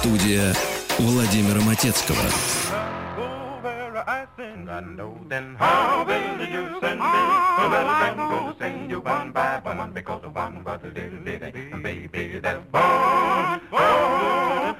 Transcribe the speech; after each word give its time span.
Студия 0.00 0.54
Владимира 0.98 1.60
Матецкого. 1.60 2.16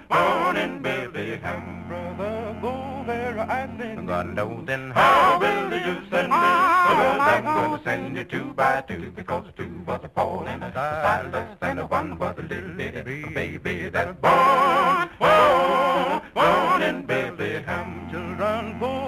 Born 0.09 0.57
in 0.57 0.82
Bethlehem. 0.82 1.88
Brother, 4.09 4.30
go 4.30 4.30
I 4.30 4.32
know 4.32 4.62
then 4.64 4.90
how 4.93 5.38
will 5.38 5.70
you 5.70 6.00
send 6.11 6.29
me? 6.29 6.30
Well, 6.30 7.21
I'm 7.21 7.44
gonna 7.44 7.80
send 7.85 8.17
you 8.17 8.25
two 8.25 8.54
by 8.54 8.81
two 8.89 9.12
because 9.14 9.44
two 9.54 9.68
was 9.86 10.00
a 10.03 10.08
Paul 10.08 10.46
and 10.46 10.64
a 10.64 10.72
Silas 10.72 11.58
and 11.61 11.90
one 11.90 12.18
was 12.18 12.34
a 12.39 12.43
little 12.43 12.71
bitty 12.71 13.29
baby 13.34 13.90
that's 13.90 14.18
born, 14.18 15.11
born, 15.18 16.22
born 16.32 16.82
in 16.82 17.04
Bethlehem. 17.04 18.08
Children, 18.11 18.79
go 18.81 19.07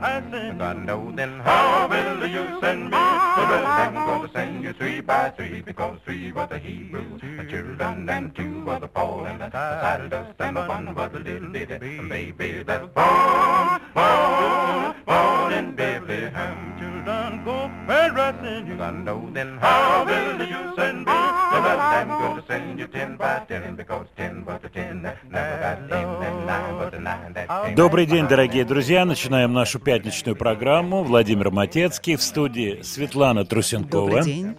where 0.00 0.62
I 0.62 0.72
know 0.72 1.12
then 1.14 1.40
how 1.40 1.88
will 1.88 2.26
you 2.26 2.60
send 2.60 2.84
me? 2.84 2.90
Well, 2.90 3.66
I'm 3.66 3.94
gonna 3.94 4.30
send 4.32 4.64
you 4.64 4.72
three 4.72 5.00
by 5.00 5.30
three 5.30 5.60
because 5.60 5.98
three 6.04 6.32
was 6.32 6.48
the 6.48 6.58
Hebrew 6.58 7.18
children 7.50 8.08
and 8.08 8.34
two 8.34 8.64
was 8.64 8.80
the 8.80 8.88
Paul 8.88 9.26
and 9.26 9.40
the 9.40 9.50
Silas 9.50 10.34
and 10.38 10.56
the 10.56 10.62
one 10.62 10.94
was 10.94 11.12
the 11.12 11.20
little 11.20 11.48
bitty 11.48 11.98
baby 12.08 12.62
that's 12.62 12.88
born, 12.94 13.80
born, 13.94 14.94
born 15.06 15.52
in 15.52 15.74
Bethlehem. 15.74 16.78
Children, 16.78 17.44
go 17.44 17.68
where 17.86 18.18
I 18.18 18.32
send 18.42 18.68
you. 18.68 18.80
I 18.80 18.90
know 18.90 19.30
then 19.32 19.58
how 19.58 20.04
will 20.04 20.46
you 20.46 20.74
send 20.76 21.06
me? 21.06 21.31
Well, 21.72 21.80
I'm 21.80 22.08
gonna 22.08 22.42
send 22.46 22.78
you 22.78 22.86
ten 22.86 23.16
by 23.16 23.40
ten 23.48 23.76
because 23.76 24.06
ten 24.16 24.44
was 24.44 24.60
the 24.62 24.68
ten, 24.68 25.02
never 25.02 25.56
got 25.60 25.88
ten, 25.88 26.06
and 26.26 26.46
nine 26.46 26.76
was 26.78 26.90
the 26.90 26.98
nine 27.00 27.32
that 27.34 27.48
came. 27.48 27.74
Добрый 27.74 28.04
день, 28.06 28.28
дорогие 28.28 28.64
друзья. 28.64 29.04
Начинаем 29.04 29.52
нашу 29.54 29.78
пятничную 29.78 30.36
программу. 30.36 31.02
Владимир 31.02 31.50
Матецкий 31.50 32.16
в 32.16 32.22
студии 32.22 32.82
Светлана 32.82 33.44
Трусенкова. 33.44 34.08
Добрый 34.08 34.24
день. 34.24 34.56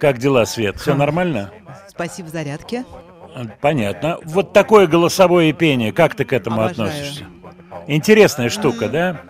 Как 0.00 0.18
дела, 0.18 0.44
Свет? 0.44 0.78
Все 0.80 0.94
нормально? 0.94 1.52
Спасибо 1.88 2.28
зарядке. 2.28 2.84
Понятно. 3.60 4.18
Вот 4.24 4.52
такое 4.52 4.86
голосовое 4.88 5.52
пение, 5.52 5.92
как 5.92 6.16
ты 6.16 6.24
к 6.24 6.32
этому 6.32 6.62
Обожаю. 6.62 6.88
относишься? 6.88 7.24
Интересная 7.86 8.48
штука, 8.48 8.88
да? 8.88 9.20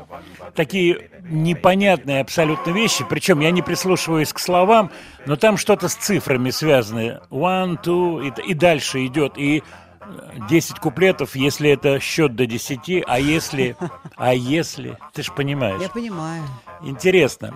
Такие 0.54 1.10
непонятные 1.22 2.20
абсолютно 2.20 2.70
вещи, 2.70 3.04
причем 3.08 3.40
я 3.40 3.50
не 3.50 3.62
прислушиваюсь 3.62 4.32
к 4.32 4.38
словам, 4.38 4.90
но 5.26 5.36
там 5.36 5.56
что-то 5.56 5.88
с 5.88 5.94
цифрами 5.94 6.50
связано. 6.50 7.22
One, 7.30 7.78
two, 7.82 8.26
и, 8.26 8.50
и 8.50 8.54
дальше 8.54 9.06
идет. 9.06 9.36
И 9.36 9.62
10 10.48 10.78
куплетов, 10.78 11.36
если 11.36 11.70
это 11.70 12.00
счет 12.00 12.34
до 12.34 12.46
10, 12.46 13.04
а 13.06 13.20
если, 13.20 13.76
а 14.16 14.34
если, 14.34 14.98
ты 15.12 15.22
же 15.22 15.32
понимаешь. 15.32 15.80
Я 15.80 15.88
понимаю. 15.88 16.42
Интересно. 16.82 17.54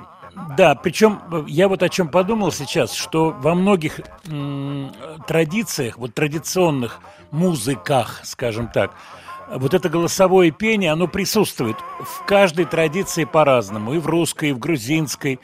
Да, 0.56 0.74
причем 0.74 1.20
э, 1.30 1.44
я 1.46 1.68
вот 1.68 1.82
о 1.82 1.88
чем 1.88 2.08
подумал 2.08 2.50
сейчас, 2.50 2.92
что 2.92 3.30
во 3.30 3.54
многих 3.54 4.00
м, 4.26 4.92
традициях, 5.28 5.96
вот 5.96 6.14
традиционных 6.14 7.00
музыках, 7.30 8.20
скажем 8.24 8.68
так, 8.68 8.94
вот 9.58 9.74
это 9.74 9.88
голосовое 9.88 10.50
пение, 10.50 10.92
оно 10.92 11.06
присутствует 11.06 11.76
в 12.00 12.24
каждой 12.24 12.64
традиции 12.64 13.24
по-разному, 13.24 13.94
и 13.94 13.98
в 13.98 14.06
русской, 14.06 14.50
и 14.50 14.52
в 14.52 14.58
грузинской, 14.58 15.40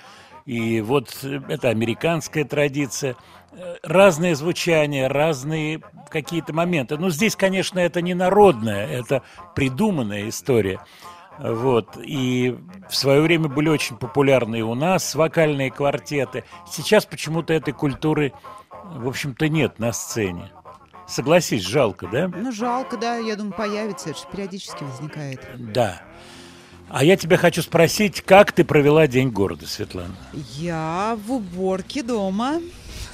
и 0.47 0.81
вот 0.81 1.19
э, 1.23 1.41
это 1.49 1.69
американская 1.69 2.45
традиция. 2.45 3.17
Э, 3.53 3.77
Разные 3.83 4.35
звучания, 4.35 5.09
разные 5.09 5.81
какие-то 6.09 6.53
моменты. 6.53 6.97
Но 6.99 7.11
здесь, 7.11 7.37
конечно, 7.37 7.79
это 7.79 8.03
не 8.03 8.15
народная, 8.15 8.87
это 8.87 9.23
придуманная 9.55 10.29
история. 10.29 10.81
Вот. 11.39 11.97
И 11.97 12.59
в 12.89 12.95
свое 12.95 13.23
время 13.23 13.49
были 13.49 13.69
очень 13.69 13.97
популярны 13.97 14.63
у 14.63 14.75
нас 14.75 15.15
вокальные 15.15 15.71
квартеты. 15.71 16.45
Сейчас 16.69 17.07
почему-то 17.07 17.55
этой 17.55 17.73
культуры, 17.73 18.33
в 18.85 19.09
общем-то, 19.09 19.49
нет 19.49 19.79
на 19.79 19.93
сцене. 19.93 20.51
Согласись, 21.11 21.67
жалко, 21.67 22.07
да? 22.07 22.29
Ну, 22.29 22.53
жалко, 22.53 22.97
да, 22.97 23.17
я 23.17 23.35
думаю, 23.35 23.55
появится, 23.55 24.11
это 24.11 24.21
же 24.21 24.25
периодически 24.31 24.85
возникает. 24.85 25.41
Да. 25.59 26.03
А 26.89 27.05
я 27.05 27.17
тебя 27.17 27.37
хочу 27.37 27.63
спросить, 27.63 28.21
как 28.23 28.53
ты 28.53 28.65
провела 28.65 29.07
День 29.07 29.31
города, 29.31 29.67
Светлана? 29.67 30.15
Я 30.57 31.19
в 31.27 31.33
уборке 31.33 32.03
дома. 32.03 32.61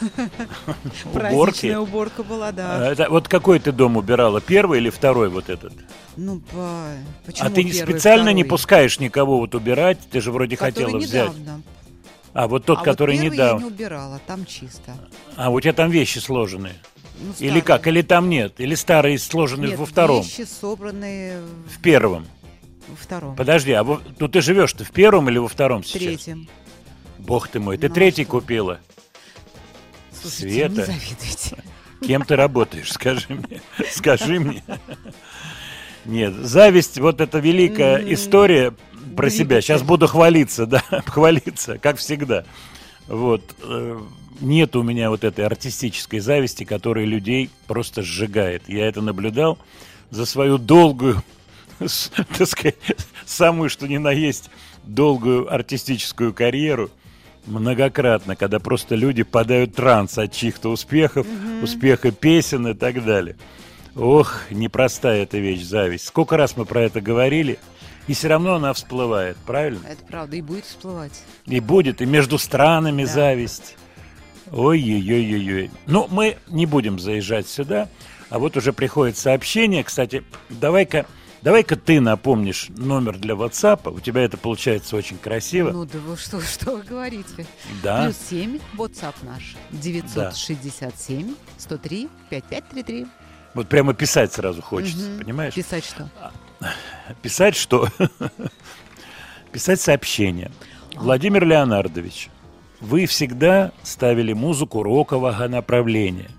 Праздничная 1.12 1.78
уборка 1.78 2.22
была, 2.22 2.52
да. 2.52 2.76
А, 2.76 2.92
это- 2.92 3.08
вот 3.08 3.28
какой 3.28 3.58
ты 3.58 3.72
дом 3.72 3.96
убирала, 3.96 4.40
первый 4.40 4.78
или 4.78 4.90
второй 4.90 5.30
вот 5.30 5.48
этот? 5.48 5.72
Ну, 6.16 6.40
по... 6.40 6.88
почему 7.24 7.48
а 7.48 7.50
ты 7.50 7.64
первый, 7.64 7.72
специально 7.72 8.32
не 8.32 8.44
пускаешь 8.44 8.98
никого 9.00 9.38
вот 9.38 9.54
убирать? 9.54 9.98
Ты 10.10 10.20
же 10.20 10.32
вроде 10.32 10.56
Который 10.56 10.72
хотела 10.72 10.98
взять. 10.98 11.32
А 12.34 12.48
вот 12.48 12.66
тот, 12.66 12.80
а 12.80 12.82
который 12.82 13.16
вот 13.16 13.24
недавно. 13.24 13.60
я 13.60 13.66
не 13.66 13.72
убирала, 13.72 14.20
там 14.26 14.44
чисто. 14.44 14.94
А 15.36 15.48
у 15.48 15.58
тебя 15.58 15.72
там 15.72 15.88
вещи 15.88 16.18
сложены? 16.18 16.72
Ну, 17.19 17.32
Или 17.38 17.60
как? 17.60 17.87
Или 17.87 18.03
там 18.03 18.28
нет? 18.28 18.54
Или 18.60 18.75
старые 18.75 19.19
сложены 19.19 19.66
Нет, 19.66 19.78
во 19.78 19.87
втором? 19.87 20.22
вещи 20.22 20.43
собранные 20.47 21.41
В 21.75 21.81
первом? 21.81 22.27
во 22.88 22.97
втором. 22.97 23.34
Подожди, 23.37 23.72
а 23.72 23.82
во- 23.82 24.00
ну 24.21 24.28
ты 24.28 24.41
живешь-то 24.41 24.84
в 24.84 24.91
первом 24.91 25.28
или 25.28 25.38
во 25.38 25.49
втором 25.49 25.82
В 25.82 25.87
сейчас? 25.87 26.03
третьем. 26.03 26.49
Бог 27.19 27.49
ты 27.49 27.59
мой, 27.59 27.78
ты 27.78 27.88
Ну, 27.88 27.93
а 27.93 27.94
третий 27.94 28.22
что? 28.25 28.32
купила. 28.32 28.78
Слушайте, 30.12 30.49
Света. 30.69 30.69
не 30.75 30.84
завидуйте. 30.84 31.56
Кем 32.06 32.22
ты 32.25 32.37
работаешь? 32.37 32.93
Скажи 32.93 33.26
мне. 33.31 33.60
Скажи 33.91 34.38
мне. 34.38 34.62
Нет, 36.05 36.34
зависть, 36.34 36.99
вот 36.99 37.21
эта 37.21 37.38
великая 37.38 37.97
история 38.12 38.75
про 39.16 39.31
себя. 39.31 39.60
Сейчас 39.60 39.82
буду 39.82 40.06
хвалиться, 40.06 40.66
да, 40.66 40.82
хвалиться, 41.06 41.78
как 41.78 41.97
всегда. 41.97 42.44
Вот. 43.09 43.43
Нет 44.41 44.76
у 44.76 44.82
меня 44.82 45.10
вот 45.10 45.24
этой 45.24 45.47
артистической 45.47 46.20
зависти, 46.20 46.64
которая 46.64 47.04
людей 47.04 47.50
просто 47.66 48.02
сжигает. 48.02 48.62
Я 48.69 48.86
это 48.86 49.00
наблюдал 49.00 49.58
за 50.10 50.26
свою 50.26 50.58
долгую, 50.58 51.22
так 51.78 52.46
сказать, 52.46 52.76
самую 53.25 53.70
что 53.70 53.88
ни 53.88 53.96
на 53.96 54.10
есть 54.10 54.50
долгую 54.84 55.52
артистическую 55.52 56.32
карьеру 56.34 56.91
многократно, 57.46 58.36
когда 58.36 58.58
просто 58.58 58.94
люди 58.94 59.22
падают 59.22 59.70
в 59.72 59.75
транс 59.75 60.19
от 60.19 60.32
чьих-то 60.32 60.69
успехов, 60.70 61.26
успеха 61.62 62.10
песен 62.10 62.66
и 62.69 62.75
так 62.75 63.04
далее. 63.04 63.36
Ох, 63.94 64.42
непростая 64.50 65.22
эта 65.22 65.38
вещь, 65.38 65.62
зависть. 65.62 66.06
Сколько 66.06 66.36
раз 66.36 66.56
мы 66.56 66.66
про 66.66 66.82
это 66.82 67.00
говорили, 67.00 67.58
и 68.06 68.12
все 68.12 68.28
равно 68.28 68.56
она 68.56 68.72
всплывает, 68.75 69.36
правильно? 69.46 69.80
Это 69.88 70.04
правда, 70.04 70.36
и 70.36 70.42
будет 70.42 70.64
всплывать. 70.66 71.22
И 71.46 71.60
будет, 71.60 72.02
и 72.02 72.06
между 72.06 72.36
странами 72.36 73.04
Да. 73.04 73.10
зависть. 73.12 73.76
Ой-ой-ой-ой. 74.52 75.70
Ну, 75.86 76.06
мы 76.10 76.38
не 76.48 76.66
будем 76.66 76.98
заезжать 76.98 77.48
сюда, 77.48 77.88
а 78.30 78.38
вот 78.38 78.56
уже 78.56 78.72
приходит 78.72 79.16
сообщение. 79.16 79.82
Кстати, 79.84 80.24
давай-ка 80.50 81.06
давай-ка 81.42 81.76
ты 81.76 82.00
напомнишь 82.00 82.68
номер 82.70 83.18
для 83.18 83.34
WhatsApp. 83.34 83.90
У 83.92 84.00
тебя 84.00 84.22
это 84.22 84.36
получается 84.36 84.96
очень 84.96 85.18
красиво. 85.18 85.70
Ну 85.70 85.84
да 85.84 85.98
вы 85.98 86.16
что, 86.16 86.40
что 86.42 86.76
вы 86.76 86.82
говорите? 86.82 87.46
да. 87.82 88.04
Плюс 88.04 88.16
7, 88.30 88.58
WhatsApp 88.76 89.14
наш, 89.22 89.54
967 89.70 91.34
103 91.58 92.08
5533. 92.30 93.06
Вот 93.54 93.68
прямо 93.68 93.94
писать 93.94 94.32
сразу 94.32 94.60
хочется, 94.60 95.08
Мгм. 95.08 95.18
понимаешь? 95.24 95.54
Писать 95.54 95.84
что? 95.84 96.10
Писать 97.22 97.56
что? 97.56 97.88
Писать 99.52 99.81
сообщение. 99.81 100.50
Владимир 100.94 101.44
Леонардович, 101.46 102.28
вы 102.81 103.06
всегда 103.06 103.73
ставили 103.82 104.32
музыку 104.32 104.82
рокового 104.82 105.46
направления. 105.49 106.31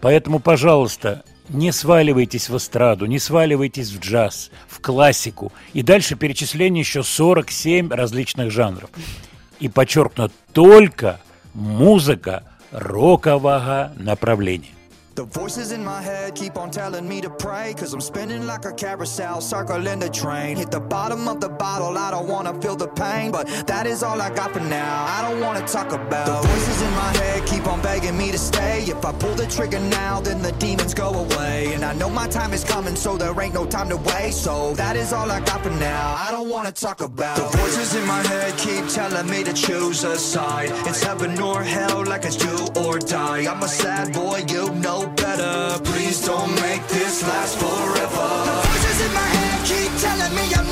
Поэтому, 0.00 0.40
пожалуйста, 0.40 1.22
не 1.48 1.72
сваливайтесь 1.72 2.48
в 2.48 2.56
эстраду, 2.56 3.06
не 3.06 3.18
сваливайтесь 3.18 3.90
в 3.90 4.00
джаз, 4.00 4.50
в 4.68 4.80
классику. 4.80 5.52
И 5.72 5.82
дальше 5.82 6.16
перечисление 6.16 6.80
еще 6.80 7.02
47 7.02 7.90
различных 7.90 8.50
жанров. 8.50 8.90
И 9.60 9.68
подчеркну, 9.68 10.30
только 10.52 11.20
музыка 11.54 12.44
рокового 12.72 13.92
направления. 13.96 14.70
The 15.14 15.24
voices 15.24 15.72
in 15.72 15.84
my 15.84 16.00
head 16.00 16.34
keep 16.34 16.56
on 16.56 16.70
telling 16.70 17.06
me 17.06 17.20
to 17.20 17.28
pray. 17.28 17.74
Cause 17.76 17.92
I'm 17.92 18.00
spinning 18.00 18.46
like 18.46 18.64
a 18.64 18.72
carousel, 18.72 19.42
circling 19.42 19.98
the 19.98 20.08
train. 20.08 20.56
Hit 20.56 20.70
the 20.70 20.80
bottom 20.80 21.28
of 21.28 21.38
the 21.38 21.50
bottle, 21.50 21.98
I 21.98 22.10
don't 22.10 22.28
wanna 22.28 22.58
feel 22.62 22.76
the 22.76 22.88
pain. 22.88 23.30
But 23.30 23.46
that 23.66 23.86
is 23.86 24.02
all 24.02 24.22
I 24.22 24.30
got 24.30 24.54
for 24.54 24.60
now. 24.60 25.04
I 25.06 25.20
don't 25.28 25.40
wanna 25.40 25.66
talk 25.66 25.92
about 25.92 26.42
the 26.42 26.48
voices 26.48 26.80
in 26.80 26.90
my 26.92 27.12
head 27.18 27.46
keep 27.46 27.66
on 27.66 27.82
begging 27.82 28.16
me 28.16 28.30
to 28.30 28.38
stay. 28.38 28.84
If 28.84 29.04
I 29.04 29.12
pull 29.12 29.34
the 29.34 29.46
trigger 29.46 29.80
now, 29.80 30.20
then 30.20 30.40
the 30.40 30.52
demons 30.52 30.94
go 30.94 31.10
away. 31.10 31.74
And 31.74 31.84
I 31.84 31.92
know 31.92 32.08
my 32.08 32.26
time 32.28 32.54
is 32.54 32.64
coming, 32.64 32.96
so 32.96 33.18
there 33.18 33.38
ain't 33.38 33.52
no 33.52 33.66
time 33.66 33.90
to 33.90 33.98
waste. 33.98 34.42
So 34.42 34.72
that 34.76 34.96
is 34.96 35.12
all 35.12 35.30
I 35.30 35.40
got 35.40 35.62
for 35.62 35.70
now. 35.70 36.16
I 36.18 36.30
don't 36.30 36.48
wanna 36.48 36.72
talk 36.72 37.02
about 37.02 37.36
the 37.36 37.58
voices 37.58 37.94
in 37.94 38.06
my 38.06 38.22
head 38.28 38.56
keep 38.56 38.88
telling 38.88 39.28
me 39.28 39.44
to 39.44 39.52
choose 39.52 40.04
a 40.04 40.16
side. 40.16 40.70
It's 40.86 41.02
heaven 41.02 41.38
or 41.38 41.62
hell, 41.62 42.02
like 42.06 42.24
it's 42.24 42.36
do 42.36 42.56
or 42.80 42.98
die. 42.98 43.44
I'm 43.50 43.62
a 43.62 43.68
sad 43.68 44.14
boy, 44.14 44.44
you 44.48 44.70
know 44.76 45.01
better. 45.08 45.82
Please 45.84 46.24
don't 46.24 46.52
make 46.60 46.86
this 46.88 47.22
last 47.22 47.58
forever. 47.58 48.28
The 48.48 48.68
voices 48.68 49.06
in 49.06 49.12
my 49.14 49.28
head 49.36 49.66
keep 49.66 49.92
telling 50.00 50.34
me 50.34 50.54
I'm 50.54 50.71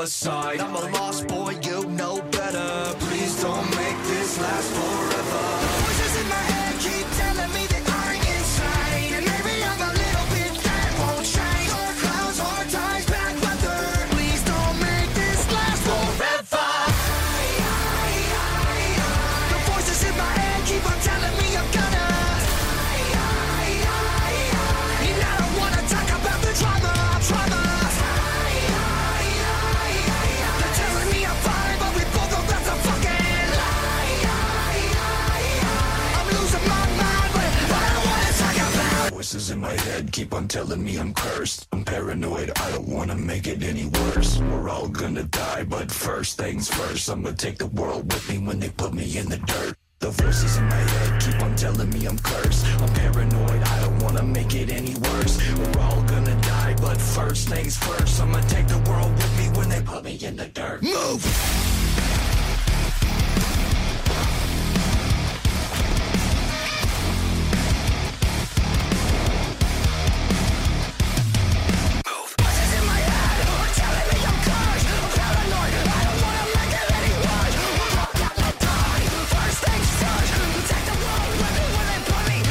I'm 0.00 0.76
a 0.76 0.90
lost 0.92 1.26
boy, 1.26 1.58
you 1.64 1.82
know 1.86 2.22
better. 2.30 2.94
Please 3.00 3.42
don't 3.42 3.68
make 3.74 3.96
this 4.04 4.38
last 4.40 4.70
forever. 4.70 5.07
Voices 39.38 39.50
in 39.52 39.60
my 39.60 39.80
head 39.82 40.10
keep 40.10 40.34
on 40.34 40.48
telling 40.48 40.82
me 40.82 40.96
I'm 40.96 41.14
cursed. 41.14 41.68
I'm 41.70 41.84
paranoid, 41.84 42.50
I 42.56 42.72
don't 42.72 42.88
wanna 42.88 43.14
make 43.14 43.46
it 43.46 43.62
any 43.62 43.86
worse. 43.86 44.40
We're 44.40 44.68
all 44.68 44.88
gonna 44.88 45.22
die, 45.22 45.62
but 45.62 45.92
first 45.92 46.36
things 46.36 46.66
first. 46.68 47.08
I'm 47.08 47.22
gonna 47.22 47.36
take 47.36 47.56
the 47.56 47.68
world 47.68 48.12
with 48.12 48.28
me 48.28 48.38
when 48.38 48.58
they 48.58 48.70
put 48.70 48.92
me 48.92 49.16
in 49.16 49.28
the 49.28 49.36
dirt. 49.36 49.76
The 50.00 50.10
voices 50.10 50.56
in 50.56 50.64
my 50.64 50.74
head 50.74 51.22
keep 51.22 51.40
on 51.40 51.54
telling 51.54 51.88
me 51.90 52.06
I'm 52.06 52.18
cursed. 52.18 52.66
I'm 52.66 52.92
paranoid, 52.94 53.62
I 53.62 53.80
don't 53.80 54.02
wanna 54.02 54.24
make 54.24 54.56
it 54.56 54.70
any 54.70 54.96
worse. 54.96 55.38
We're 55.56 55.82
all 55.82 56.02
gonna 56.02 56.34
die, 56.40 56.74
but 56.80 57.00
first 57.00 57.48
things 57.48 57.76
first. 57.76 58.20
I'm 58.20 58.32
gonna 58.32 58.44
take 58.48 58.66
the 58.66 58.82
world 58.90 59.12
with 59.12 59.38
me 59.38 59.56
when 59.56 59.68
they 59.68 59.82
put 59.82 60.02
me 60.02 60.18
in 60.20 60.34
the 60.34 60.48
dirt. 60.48 60.82
Move! 60.82 61.77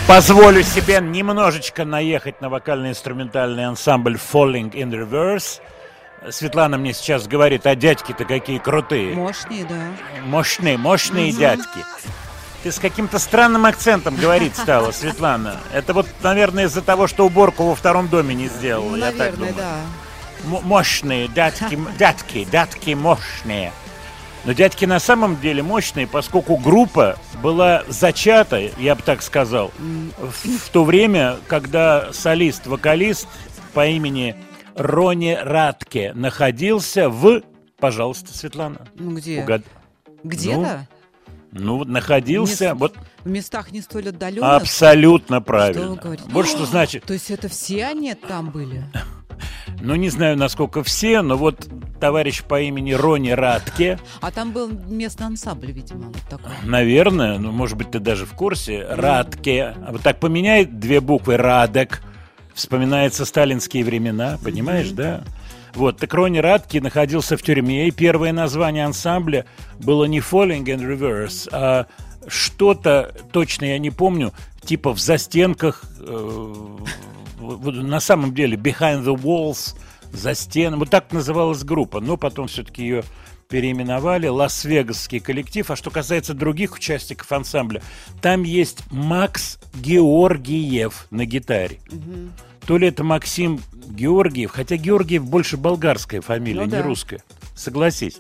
Позволю 0.08 0.64
себе 0.64 1.00
немножечко 1.02 1.84
наехать 1.84 2.40
на 2.40 2.50
вокально-инструментальный 2.50 3.66
ансамбль 3.66 4.16
Falling 4.16 4.72
in 4.72 4.90
Reverse. 4.92 5.60
Светлана 6.32 6.78
мне 6.78 6.94
сейчас 6.94 7.28
говорит, 7.28 7.66
а 7.68 7.76
дядьки-то 7.76 8.24
какие 8.26 8.58
крутые. 8.58 9.14
Мощные, 9.14 9.66
да. 9.66 9.76
Мощные, 10.26 10.78
мощные 10.78 11.32
дядьки. 11.34 11.84
Ты 12.64 12.72
с 12.72 12.80
каким-то 12.80 13.20
странным 13.20 13.66
акцентом 13.66 14.16
говорить 14.16 14.56
стала, 14.56 14.92
Светлана. 14.92 15.58
Это 15.74 15.94
вот, 15.94 16.08
наверное, 16.24 16.66
из-за 16.66 16.82
того, 16.82 17.08
что 17.08 17.26
уборку 17.26 17.66
во 17.66 17.76
втором 17.76 18.08
доме 18.08 18.34
не 18.34 18.48
сделала, 18.48 18.96
я 18.96 19.12
так 19.12 19.18
Наверное, 19.18 19.38
думаю. 19.38 19.56
да. 19.56 20.58
М- 20.58 20.64
мощные, 20.68 21.28
дядьки, 21.28 21.78
дядьки, 22.00 22.46
дядьки 22.46 22.92
мощные. 22.92 23.72
Но 24.48 24.54
дядьки 24.54 24.86
на 24.86 25.00
самом 25.02 25.38
деле 25.42 25.62
мощные, 25.62 26.08
поскольку 26.08 26.56
группа 26.56 27.20
была 27.44 27.84
зачата, 27.90 28.72
я 28.80 28.96
бы 28.96 29.02
так 29.04 29.22
сказал, 29.22 29.74
в, 29.78 30.32
в 30.60 30.70
то 30.72 30.86
время, 30.86 31.36
когда 31.48 32.14
солист-вокалист 32.14 33.28
по 33.74 33.86
имени 33.86 34.38
Рони 34.74 35.38
Радке 35.40 36.14
находился 36.14 37.10
в... 37.10 37.42
Пожалуйста, 37.78 38.34
Светлана. 38.36 38.88
Ну 38.96 39.18
где? 39.18 39.42
угад- 39.44 39.66
Где-то? 40.24 40.88
Ну, 41.52 41.80
вот 41.80 41.90
находился... 41.90 42.68
Мест- 42.70 42.76
Вот 42.80 42.96
В 43.26 43.30
местах 43.30 43.72
не 43.74 43.82
столь 43.82 44.10
отдаленных? 44.10 44.50
абсолютно 44.50 45.38
Что 45.38 45.46
правильно. 45.46 45.88
вы 45.90 45.96
говорите? 45.98 46.30
Вот 46.30 46.48
что 46.48 46.66
значит... 46.66 47.04
То 47.04 47.12
есть 47.12 47.30
это 47.32 47.50
все 47.50 47.86
они 47.86 48.14
там 48.14 48.52
были? 48.52 48.86
Ну, 49.80 49.96
не 49.96 50.10
знаю, 50.10 50.38
насколько 50.38 50.84
все, 50.84 51.22
но 51.22 51.38
вот 51.38 51.68
товарищ 52.00 52.44
по 52.44 52.60
имени 52.62 52.94
Рони 52.94 53.30
Радке, 53.32 54.00
А 54.22 54.32
там 54.32 54.52
был 54.52 54.70
местный 54.70 55.28
ансамбль, 55.28 55.72
видимо, 55.72 56.08
вот 56.08 56.22
такой. 56.30 56.52
наверное, 56.64 57.38
ну, 57.38 57.52
может 57.52 57.78
быть, 57.78 57.92
ты 57.92 58.00
даже 58.00 58.26
в 58.26 58.34
курсе, 58.34 58.86
Радке, 58.90 59.76
а 59.86 59.92
вот 59.92 60.02
так 60.02 60.20
поменяет 60.20 60.80
две 60.80 61.00
буквы. 61.00 61.38
Радек, 61.38 62.02
вспоминаются 62.54 63.26
сталинские 63.26 63.84
времена, 63.84 64.38
понимаешь, 64.44 64.90
да? 64.90 65.24
Вот, 65.76 65.98
так 65.98 66.12
Рони 66.14 66.40
Радке 66.40 66.82
находился 66.82 67.38
в 67.38 67.44
тюрьме, 67.44 67.88
и 67.88 67.92
первое 67.92 68.34
название 68.34 68.84
ансамбля 68.86 69.46
было 69.80 70.06
не 70.06 70.20
Falling 70.20 70.66
in 70.66 70.80
Reverse, 70.80 71.48
а 71.52 71.86
что-то, 72.28 73.14
точно 73.32 73.66
я 73.66 73.78
не 73.78 73.92
помню, 73.92 74.34
типа 74.64 74.94
в 74.94 75.00
застенках, 75.00 75.84
э, 76.00 76.54
на 77.40 78.00
самом 78.00 78.34
деле, 78.34 78.58
Behind 78.58 79.04
the 79.04 79.16
Walls, 79.16 79.76
за 80.12 80.34
стенами, 80.36 80.80
вот 80.80 80.90
так 80.90 81.12
называлась 81.12 81.64
группа, 81.64 82.00
но 82.00 82.18
потом 82.18 82.48
все-таки 82.48 82.82
ее 82.82 83.04
переименовали, 83.50 84.28
Лас-Вегасский 84.28 85.20
коллектив. 85.20 85.70
А 85.72 85.76
что 85.76 85.90
касается 85.90 86.34
других 86.34 86.74
участников 86.74 87.32
ансамбля, 87.32 87.82
там 88.22 88.44
есть 88.44 88.84
Макс 88.92 89.60
Георгиев 89.76 91.08
на 91.12 91.26
геаре. 91.26 91.80
То 92.66 92.78
ли 92.78 92.88
это 92.88 93.04
Максим 93.04 93.62
Георгиев, 93.90 94.52
хотя 94.52 94.76
Георгиев 94.76 95.26
больше 95.26 95.56
болгарская 95.56 96.20
фамилия, 96.22 96.60
Ну 96.62 96.66
не 96.66 96.72
да. 96.72 96.82
русская. 96.84 97.24
Согласись. 97.56 98.20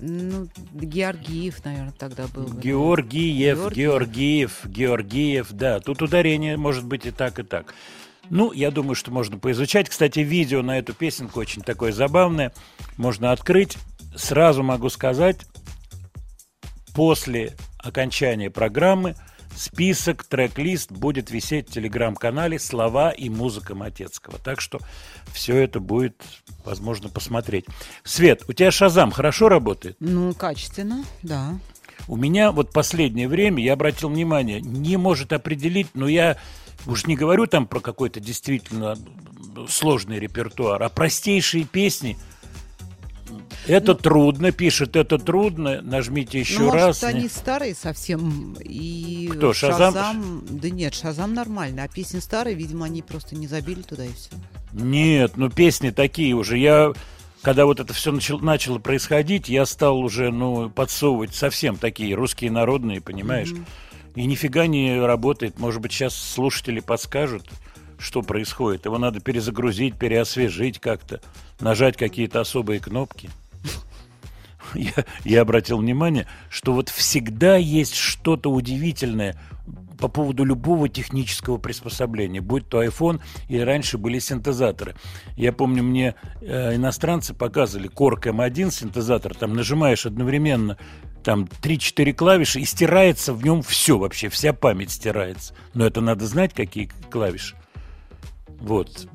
Ну, 0.00 0.48
Георгиев, 0.74 1.64
наверное, 1.64 1.94
тогда 1.98 2.26
был. 2.26 2.44
Георгиев, 2.44 3.58
Георгиев. 3.58 3.76
Георгиев, 3.76 4.60
Георгиев, 4.66 5.52
да. 5.52 5.80
Тут 5.80 6.02
ударение 6.02 6.58
может 6.58 6.84
быть 6.84 7.06
и 7.06 7.10
так, 7.10 7.38
и 7.38 7.42
так. 7.42 7.74
Ну, 8.30 8.52
я 8.52 8.70
думаю, 8.70 8.94
что 8.94 9.10
можно 9.10 9.38
поизучать. 9.38 9.88
Кстати, 9.88 10.20
видео 10.20 10.62
на 10.62 10.78
эту 10.78 10.94
песенку 10.94 11.40
очень 11.40 11.62
такое 11.62 11.92
забавное. 11.92 12.52
Можно 12.96 13.32
открыть. 13.32 13.76
Сразу 14.16 14.62
могу 14.62 14.90
сказать, 14.90 15.46
после 16.94 17.54
окончания 17.78 18.50
программы 18.50 19.16
список, 19.56 20.24
трек-лист 20.24 20.90
будет 20.90 21.30
висеть 21.30 21.68
в 21.68 21.72
телеграм-канале 21.72 22.58
«Слова 22.58 23.10
и 23.10 23.28
музыка 23.28 23.74
Матецкого». 23.74 24.38
Так 24.38 24.60
что 24.60 24.78
все 25.32 25.56
это 25.56 25.80
будет 25.80 26.22
возможно 26.64 27.08
посмотреть. 27.08 27.66
Свет, 28.02 28.44
у 28.48 28.52
тебя 28.52 28.70
Шазам 28.70 29.10
хорошо 29.10 29.48
работает? 29.48 29.96
Ну, 30.00 30.34
качественно, 30.34 31.04
да. 31.22 31.58
У 32.08 32.16
меня 32.16 32.52
вот 32.52 32.72
последнее 32.72 33.28
время, 33.28 33.62
я 33.62 33.74
обратил 33.74 34.08
внимание, 34.08 34.60
не 34.60 34.96
может 34.96 35.32
определить, 35.32 35.88
но 35.94 36.08
я 36.08 36.36
уж 36.86 37.06
не 37.06 37.16
говорю 37.16 37.46
там 37.46 37.66
про 37.66 37.80
какой-то 37.80 38.20
действительно 38.20 38.96
сложный 39.68 40.18
репертуар, 40.18 40.82
а 40.82 40.88
простейшие 40.88 41.64
песни. 41.64 42.16
Это 43.66 43.94
трудно, 43.94 44.52
пишет, 44.52 44.94
это 44.94 45.18
трудно. 45.18 45.80
Нажмите 45.80 46.38
еще 46.38 46.60
ну, 46.60 46.70
раз. 46.70 47.02
Может, 47.02 47.14
Не- 47.14 47.20
они 47.20 47.28
старые 47.28 47.74
совсем. 47.74 48.56
И 48.60 49.30
Кто, 49.32 49.52
Шазам? 49.54 50.44
Да 50.50 50.70
нет, 50.70 50.94
Шазам 50.94 51.32
нормально. 51.34 51.84
А 51.84 51.88
песни 51.88 52.18
старые, 52.18 52.54
видимо, 52.54 52.86
они 52.86 53.00
просто 53.02 53.34
не 53.34 53.46
забили 53.46 53.82
туда 53.82 54.04
и 54.04 54.12
все. 54.12 54.30
Нет, 54.72 55.36
ну 55.36 55.48
песни 55.48 55.90
такие 55.90 56.34
уже. 56.34 56.58
Я, 56.58 56.92
когда 57.40 57.64
вот 57.64 57.80
это 57.80 57.94
все 57.94 58.12
начало 58.12 58.78
происходить, 58.78 59.48
я 59.48 59.64
стал 59.64 59.98
уже, 59.98 60.30
ну, 60.30 60.68
подсовывать 60.68 61.34
совсем 61.34 61.76
такие 61.76 62.14
русские 62.14 62.50
народные, 62.50 63.00
понимаешь? 63.00 63.50
И 64.14 64.26
нифига 64.26 64.66
не 64.66 65.00
работает. 65.00 65.58
Может 65.58 65.80
быть, 65.80 65.92
сейчас 65.92 66.14
слушатели 66.14 66.80
подскажут, 66.80 67.48
что 67.98 68.22
происходит. 68.22 68.84
Его 68.84 68.98
надо 68.98 69.20
перезагрузить, 69.20 69.98
переосвежить 69.98 70.78
как-то, 70.78 71.20
нажать 71.60 71.96
какие-то 71.96 72.40
особые 72.40 72.80
кнопки. 72.80 73.30
Я, 74.74 75.04
я 75.24 75.42
обратил 75.42 75.78
внимание, 75.78 76.26
что 76.48 76.72
вот 76.72 76.88
всегда 76.88 77.56
есть 77.56 77.94
что-то 77.94 78.50
удивительное 78.50 79.38
по 79.98 80.08
поводу 80.08 80.44
любого 80.44 80.88
технического 80.88 81.58
приспособления, 81.58 82.40
будь 82.40 82.68
то 82.68 82.82
iPhone 82.82 83.20
или 83.48 83.60
раньше 83.60 83.98
были 83.98 84.18
синтезаторы. 84.18 84.96
Я 85.36 85.52
помню, 85.52 85.82
мне 85.82 86.14
э, 86.40 86.74
иностранцы 86.74 87.34
показывали 87.34 87.88
Korg 87.88 88.22
M1 88.24 88.70
синтезатор, 88.70 89.34
там 89.34 89.54
нажимаешь 89.54 90.06
одновременно 90.06 90.76
там 91.24 91.48
3-4 91.62 92.12
клавиши 92.12 92.60
и 92.60 92.64
стирается 92.64 93.32
в 93.32 93.42
нем 93.42 93.62
все 93.62 93.98
вообще, 93.98 94.28
вся 94.28 94.52
память 94.52 94.92
стирается. 94.92 95.54
Но 95.72 95.86
это 95.86 96.00
надо 96.00 96.26
знать, 96.26 96.52
какие 96.54 96.90
клавиши. 97.10 97.56
Вот. 98.46 99.08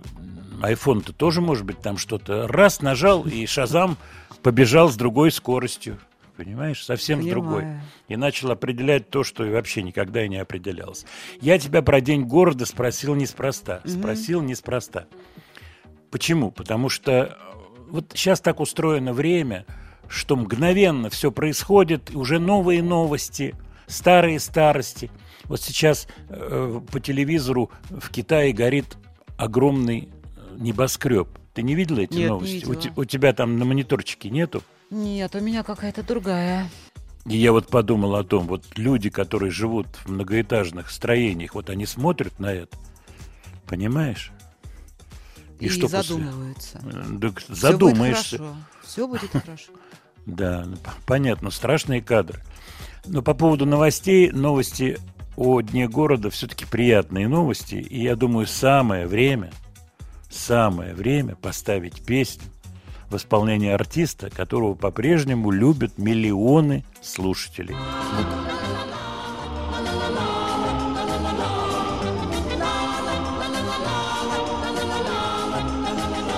iPhone-то 0.61 1.13
тоже 1.13 1.39
может 1.39 1.65
быть 1.65 1.79
там 1.79 1.97
что-то. 1.97 2.47
Раз 2.47 2.81
нажал, 2.81 3.25
и 3.25 3.45
Шазам 3.45 3.97
побежал 4.41 4.89
с 4.89 4.95
другой 4.95 5.31
скоростью. 5.31 5.99
Понимаешь? 6.35 6.83
Совсем 6.83 7.21
с 7.21 7.25
другой. 7.25 7.61
Понимаю. 7.61 7.81
И 8.07 8.15
начал 8.15 8.51
определять 8.51 9.09
то, 9.09 9.23
что 9.23 9.43
вообще 9.43 9.83
никогда 9.83 10.23
и 10.23 10.29
не 10.29 10.37
определялось. 10.37 11.05
Я 11.41 11.59
тебя 11.59 11.81
про 11.81 12.01
День 12.01 12.23
города 12.23 12.65
спросил 12.65 13.13
неспроста. 13.13 13.81
Спросил 13.85 14.41
неспроста. 14.41 15.05
Почему? 16.11 16.49
Потому 16.49 16.89
что 16.89 17.11
э, 17.11 17.29
вот 17.89 18.13
сейчас 18.15 18.39
так 18.41 18.61
устроено 18.61 19.13
время, 19.13 19.65
что 20.09 20.35
мгновенно 20.35 21.09
все 21.09 21.31
происходит, 21.31 22.11
и 22.11 22.17
уже 22.17 22.39
новые 22.39 22.81
новости, 22.83 23.55
старые 23.87 24.39
старости. 24.39 25.11
Вот 25.45 25.61
сейчас 25.61 26.07
э, 26.29 26.81
по 26.91 26.99
телевизору 26.99 27.71
в 27.89 28.09
Китае 28.09 28.51
горит 28.53 28.97
огромный 29.37 30.09
э, 30.09 30.55
небоскреб. 30.57 31.29
Ты 31.53 31.61
не 31.61 31.75
видела 31.75 31.99
эти 31.99 32.13
Нет, 32.13 32.19
не 32.19 32.27
новости? 32.27 32.65
У, 32.65 32.71
видела. 32.73 32.75
те- 32.75 32.93
у 32.95 33.05
тебя 33.05 33.33
там 33.33 33.57
на 33.57 33.65
мониторчике 33.65 34.29
нету? 34.29 34.63
Нет, 34.89 35.35
у 35.35 35.39
меня 35.39 35.63
какая-то 35.63 36.03
другая. 36.03 36.69
И 37.25 37.37
я 37.37 37.51
вот 37.51 37.67
подумал 37.67 38.15
о 38.15 38.23
том, 38.23 38.47
вот 38.47 38.65
люди, 38.75 39.09
которые 39.09 39.51
живут 39.51 39.87
в 40.03 40.09
многоэтажных 40.09 40.89
строениях, 40.89 41.53
вот 41.53 41.69
они 41.69 41.85
смотрят 41.85 42.39
на 42.39 42.51
это, 42.51 42.77
понимаешь? 43.67 44.31
И, 45.59 45.67
что 45.67 45.89
после? 45.89 46.01
задумываются. 46.01 46.79
Э, 46.83 47.19
так 47.19 47.41
задумаешься. 47.47 48.37
будет 48.37 48.47
хорошо. 48.47 48.55
Все 48.83 49.07
будет 49.07 49.31
хорошо. 49.31 49.71
Да, 50.35 50.63
ну, 50.65 50.77
понятно, 51.05 51.49
страшные 51.49 52.01
кадры. 52.01 52.41
Но 53.05 53.21
по 53.21 53.33
поводу 53.33 53.65
новостей, 53.65 54.31
новости 54.31 54.97
о 55.35 55.61
Дне 55.61 55.87
города 55.87 56.29
все-таки 56.29 56.65
приятные 56.65 57.27
новости. 57.27 57.75
И 57.75 58.03
я 58.03 58.15
думаю, 58.15 58.45
самое 58.45 59.07
время, 59.07 59.51
самое 60.29 60.93
время 60.93 61.35
поставить 61.35 62.05
песню 62.05 62.43
в 63.09 63.15
исполнении 63.15 63.71
артиста, 63.71 64.29
которого 64.29 64.75
по-прежнему 64.75 65.49
любят 65.51 65.97
миллионы 65.97 66.83
слушателей. 67.01 67.75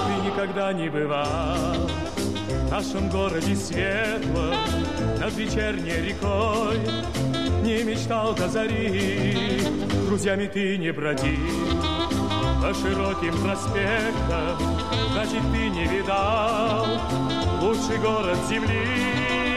Ты 0.07 0.27
никогда 0.27 0.71
не 0.74 0.89
бывал 0.89 1.89
в 2.71 2.73
нашем 2.73 3.09
городе 3.09 3.53
светлом 3.53 4.55
Над 5.19 5.33
вечерней 5.35 6.07
рекой 6.07 6.79
Не 7.63 7.83
мечтал 7.83 8.33
до 8.33 8.47
зари. 8.47 9.59
Друзьями 10.05 10.49
ты 10.51 10.77
не 10.77 10.93
бродил 10.93 11.35
По 12.61 12.73
широким 12.73 13.33
проспектам 13.43 14.57
Значит, 15.11 15.41
ты 15.51 15.69
не 15.69 15.85
видал 15.85 16.85
Лучший 17.61 17.97
город 17.97 18.37
земли 18.49 19.50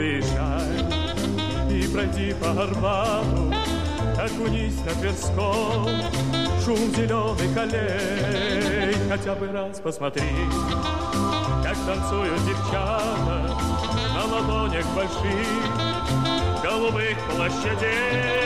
приезжай 0.00 0.80
и 1.70 1.86
пройди 1.92 2.34
по 2.40 2.50
Арбату, 2.52 3.52
окунись 4.18 4.80
на 4.86 4.92
Тверском, 4.92 5.88
шум 6.64 6.94
зеленых 6.94 7.54
аллей, 7.54 8.96
хотя 9.10 9.34
бы 9.34 9.48
раз 9.52 9.78
посмотри, 9.80 10.22
как 11.62 11.76
танцуют 11.84 12.42
девчата 12.46 13.54
на 14.14 14.24
ладонях 14.24 14.86
больших 14.94 15.46
голубых 16.64 17.18
площадей. 17.36 18.40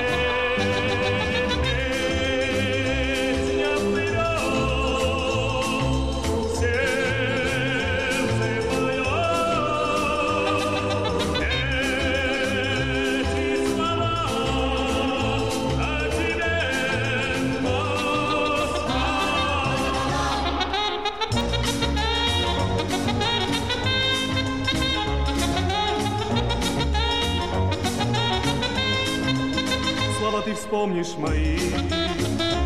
Ты 31.05 31.11
вспомнишь 31.11 31.17
мои, 31.19 31.59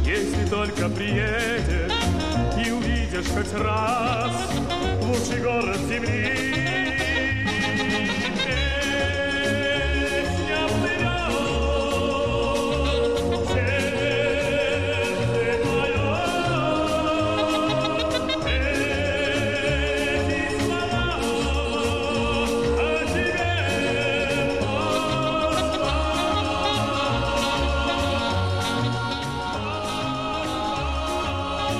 если 0.04 0.48
только 0.48 0.88
приедешь 0.88 1.92
и 2.64 2.70
увидишь 2.70 3.26
хоть 3.34 3.52
раз 3.54 4.32
лучший 5.02 5.42
город 5.42 5.78
земли. 5.88 6.47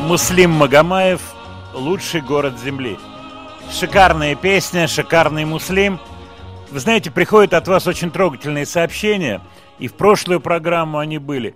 Муслим 0.08 0.52
Магомаев 0.52 1.20
«Лучший 1.74 2.22
город 2.22 2.58
земли». 2.58 2.96
Шикарная 3.70 4.34
песня, 4.36 4.88
шикарный 4.88 5.44
Муслим. 5.44 6.00
Вы 6.70 6.80
знаете, 6.80 7.10
приходят 7.10 7.52
от 7.52 7.68
вас 7.68 7.86
очень 7.86 8.10
трогательные 8.10 8.64
сообщения, 8.64 9.42
и 9.78 9.86
в 9.86 9.92
прошлую 9.92 10.40
программу 10.40 10.96
они 10.96 11.18
были. 11.18 11.54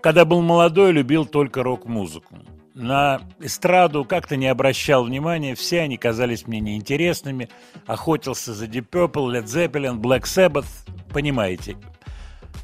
Когда 0.00 0.24
был 0.24 0.42
молодой, 0.42 0.90
любил 0.90 1.26
только 1.26 1.62
рок-музыку. 1.62 2.40
На 2.74 3.20
эстраду 3.38 4.04
как-то 4.04 4.34
не 4.34 4.48
обращал 4.48 5.04
внимания, 5.04 5.54
все 5.54 5.82
они 5.82 5.96
казались 5.96 6.48
мне 6.48 6.58
неинтересными. 6.58 7.50
Охотился 7.86 8.52
за 8.52 8.64
Deep 8.64 8.88
Purple, 8.90 9.30
Led 9.30 9.44
Zeppelin, 9.44 10.00
Black 10.00 10.22
Sabbath, 10.22 10.66
понимаете. 11.14 11.76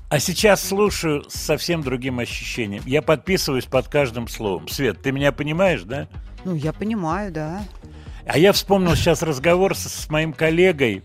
А 0.09 0.21
сейчас 0.21 0.67
слушаю 0.67 1.29
с 1.29 1.35
совсем 1.35 1.83
другим 1.83 2.21
ощущением. 2.21 2.83
Я 2.87 3.03
подписываюсь 3.03 3.65
под 3.65 3.89
каждым 3.89 4.29
словом. 4.29 4.69
Свет, 4.69 5.03
ты 5.03 5.11
меня 5.11 5.33
понимаешь, 5.33 5.83
да? 5.83 6.09
Ну, 6.45 6.55
я 6.55 6.73
понимаю, 6.73 7.33
да. 7.33 7.65
А 8.27 8.39
я 8.39 8.53
вспомнил 8.53 8.95
сейчас 8.95 9.23
разговор 9.23 9.75
с, 9.75 9.83
с 9.83 10.09
моим 10.09 10.33
коллегой, 10.33 11.03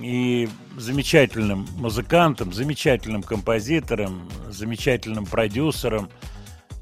и 0.00 0.48
замечательным 0.76 1.66
музыкантом, 1.76 2.52
замечательным 2.52 3.22
композитором, 3.22 4.28
замечательным 4.48 5.26
продюсером 5.26 6.10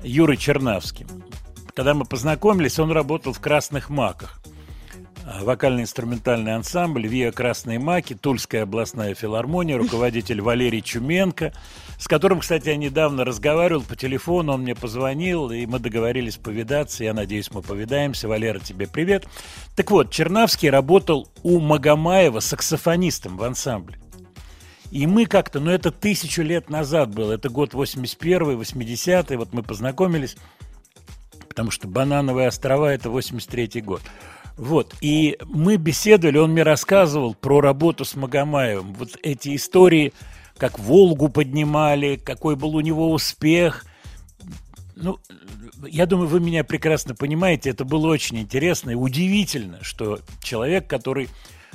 Юрой 0.03 0.37
Чернавским. 0.37 1.07
Когда 1.75 1.95
мы 1.95 2.05
познакомились, 2.05 2.79
он 2.79 2.91
работал 2.91 3.33
в 3.33 3.41
«Красных 3.41 3.89
маках». 3.89 4.43
Вокально-инструментальный 5.25 6.55
ансамбль 6.55 7.07
«Виа 7.07 7.31
Красные 7.31 7.79
маки», 7.79 8.14
Тульская 8.14 8.64
областная 8.64 9.14
филармония, 9.14 9.79
руководитель 9.79 10.41
Валерий 10.41 10.83
Чуменко, 10.83 11.52
с 11.99 12.09
которым, 12.09 12.41
кстати, 12.41 12.69
я 12.69 12.76
недавно 12.76 13.25
разговаривал 13.25 13.83
по 13.83 13.95
телефону, 13.95 14.55
он 14.55 14.62
мне 14.62 14.75
позвонил, 14.75 15.52
и 15.52 15.64
мы 15.67 15.79
договорились 15.79 16.37
повидаться, 16.37 17.05
я 17.05 17.14
надеюсь, 17.14 17.52
мы 17.52 17.62
повидаемся. 17.62 18.26
Валера, 18.26 18.59
тебе 18.59 18.88
привет. 18.88 19.26
Так 19.76 19.93
вот, 19.93 20.11
Чернавский 20.11 20.71
работал 20.71 21.29
у 21.45 21.61
Магомаева 21.61 22.41
саксофонистом 22.41 23.37
в 23.37 23.45
ансамбле. 23.45 23.99
И 24.91 25.07
мы 25.07 25.26
как-то, 25.26 25.61
ну 25.61 25.71
это 25.71 25.91
тысячу 25.91 26.43
лет 26.43 26.69
назад 26.69 27.14
было, 27.14 27.33
это 27.33 27.49
год 27.49 27.73
81 27.73 28.57
80 28.57 29.31
вот 29.37 29.52
мы 29.52 29.62
познакомились, 29.62 30.37
потому 31.49 31.71
что 31.71 31.87
Банановые 31.87 32.49
острова– 32.49 32.93
это 32.95 33.09
83 33.09 33.81
год. 33.81 34.02
Вот, 34.57 34.95
и 35.01 35.39
мы 35.47 35.77
беседовали, 35.77 36.39
он 36.39 36.53
мне 36.53 36.63
рассказывал 36.63 37.35
про 37.35 37.61
работу 37.61 38.05
с 38.05 38.15
Магомаевым, 38.15 38.93
вот 38.95 39.19
эти 39.23 39.57
истории, 39.57 40.13
как 40.57 40.79
Волгу 40.79 41.29
поднимали, 41.29 42.17
какой 42.17 42.55
был 42.55 42.77
у 42.77 42.81
него 42.81 43.11
успех. 43.13 43.85
Ну, 44.95 45.19
я 45.89 46.07
думаю, 46.07 46.29
вы 46.29 46.41
меня 46.41 46.65
прекрасно 46.65 47.15
понимаете, 47.15 47.71
это 47.71 47.85
было 47.85 48.09
очень 48.09 48.39
интересно 48.39 48.91
и 48.91 48.95
удивительно, 48.95 49.83
что 49.83 50.21
человек, 50.43 50.87
который 50.87 51.29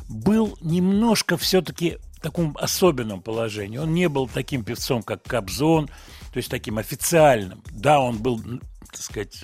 был 0.08 0.58
немножко 0.62 1.36
все-таки 1.36 1.98
в 2.14 2.22
таком 2.22 2.56
особенном 2.60 3.22
положении. 3.22 3.78
Он 3.78 3.94
не 3.94 4.08
был 4.08 4.28
таким 4.28 4.64
певцом, 4.64 5.04
как 5.04 5.24
Кобзон, 5.24 5.88
то 5.88 6.38
есть 6.38 6.50
таким 6.50 6.78
официальным. 6.78 7.62
Да, 7.72 8.00
он 8.00 8.20
был, 8.20 8.42
так 8.92 9.02
сказать, 9.02 9.44